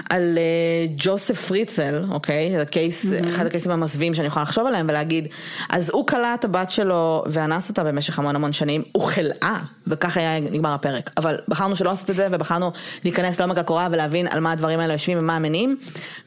על 0.10 0.38
uh, 0.38 0.92
ג'וסף 0.98 1.46
פריצל, 1.48 2.04
אוקיי? 2.12 2.58
זה 2.58 2.66
קייס, 2.66 3.06
mm-hmm. 3.06 3.30
אחד 3.30 3.46
הקייסים 3.46 3.72
המזוויעים 3.72 4.14
שאני 4.14 4.28
יכולה 4.28 4.44
לחשוב 4.44 4.68
עליהם 4.68 4.86
ולהגיד, 4.90 5.28
אז 5.70 5.90
הוא 5.90 6.08
כלא 6.08 6.34
את 6.34 6.46
הבת 6.46 6.70
שלו 6.70 7.24
ואנס 7.28 7.70
אותה 7.70 7.84
במשך 7.84 8.20
המון 8.20 8.36
המון 8.36 8.54
שנים, 8.54 8.84
הוא 8.92 9.04
חלאה, 9.04 9.60
וככה 9.88 10.20
היה 10.20 10.40
נגמר 10.40 10.74
הפרק. 10.74 11.12
אבל 11.18 11.38
בחרנו 11.48 11.76
שלא 11.76 11.92
לעשות 11.92 12.10
את 12.10 12.16
זה 12.16 12.28
ובחרנו 12.32 12.72
להיכנס 13.04 13.40
לעומק 13.40 13.58
הקורה 13.58 13.88
ולהבין 13.92 14.28
על 14.28 14.40
מה 14.40 14.52
הדברים 14.52 14.80
האלה 14.80 14.94
יושבים 14.94 15.18
ומה 15.20 15.36
המניעים. 15.36 15.78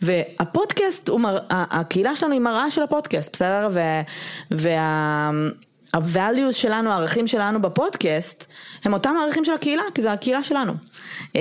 והפודקאסט, 0.02 1.10
מר... 1.10 1.38
הקהילה 1.50 2.16
שלנו 2.16 2.32
היא 2.32 2.40
מראה 2.40 2.70
של 2.70 2.82
הפודקאסט, 2.82 3.32
בסדר? 3.32 3.68
ו... 3.72 3.80
וה... 4.50 5.30
ה-values 5.94 6.52
שלנו, 6.52 6.92
הערכים 6.92 7.26
שלנו 7.26 7.62
בפודקאסט, 7.62 8.46
הם 8.84 8.92
אותם 8.92 9.14
הערכים 9.20 9.44
של 9.44 9.52
הקהילה, 9.52 9.82
כי 9.94 10.02
זה 10.02 10.12
הקהילה 10.12 10.42
שלנו. 10.42 10.72
אמ, 11.34 11.40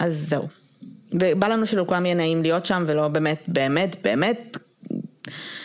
אז 0.00 0.26
זהו. 0.28 0.48
ובא 1.12 1.48
לנו 1.48 1.66
שלכולם 1.66 2.06
יהיה 2.06 2.14
נעים 2.14 2.42
להיות 2.42 2.66
שם, 2.66 2.84
ולא 2.86 3.08
באמת, 3.08 3.42
באמת, 3.48 3.96
באמת, 4.02 4.56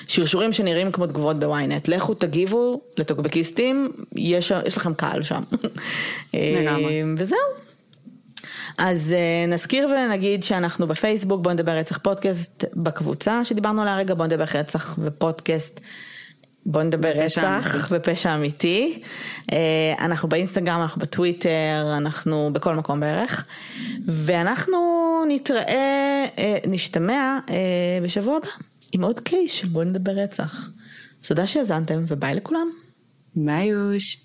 שרשורים 0.07 0.53
שנראים 0.53 0.91
כמו 0.91 1.07
תגובות 1.07 1.39
בוויינט. 1.39 1.88
לכו 1.88 2.13
תגיבו 2.13 2.81
לטוקבקיסטים, 2.97 3.89
יש, 4.15 4.51
יש 4.65 4.77
לכם 4.77 4.93
קהל 4.93 5.23
שם. 5.23 5.41
אמ, 6.34 7.15
וזהו. 7.17 7.38
אז 8.77 9.15
uh, 9.15 9.51
נזכיר 9.51 9.88
ונגיד 9.88 10.43
שאנחנו 10.43 10.88
בפייסבוק, 10.88 11.41
בואו 11.41 11.53
נדבר 11.53 11.71
רצח 11.71 11.97
פודקאסט 11.97 12.65
בקבוצה 12.73 13.45
שדיברנו 13.45 13.81
עליה 13.81 13.97
רגע, 13.97 14.13
בואו 14.13 14.27
נדבר 14.27 14.45
רצח 14.53 14.95
ופודקאסט 14.99 15.79
בוא 16.66 16.84
נדבר 16.84 17.11
רצח 17.16 17.88
ופשע 17.91 18.36
אמיתי. 18.36 19.01
אה, 19.51 19.57
אנחנו 19.99 20.30
באינסטגרם, 20.30 20.82
אנחנו 20.82 21.01
בטוויטר, 21.01 21.93
אנחנו 21.97 22.49
בכל 22.53 22.76
מקום 22.76 22.99
בערך. 22.99 23.45
ואנחנו 24.05 24.78
נתראה, 25.28 26.26
אה, 26.38 26.57
נשתמע 26.68 27.39
אה, 27.49 27.55
בשבוע 28.03 28.38
הבא 28.38 28.47
עם 28.91 29.03
עוד 29.03 29.20
קייס 29.20 29.51
של 29.51 29.68
בוא 29.68 29.84
נדבר 29.84 30.11
רצח. 30.11 30.70
תודה 31.22 31.47
שהאזנתם 31.47 32.03
וביי 32.07 32.36
לכולם. 32.36 32.68
ביי 33.36 33.66
יוש. 33.66 34.22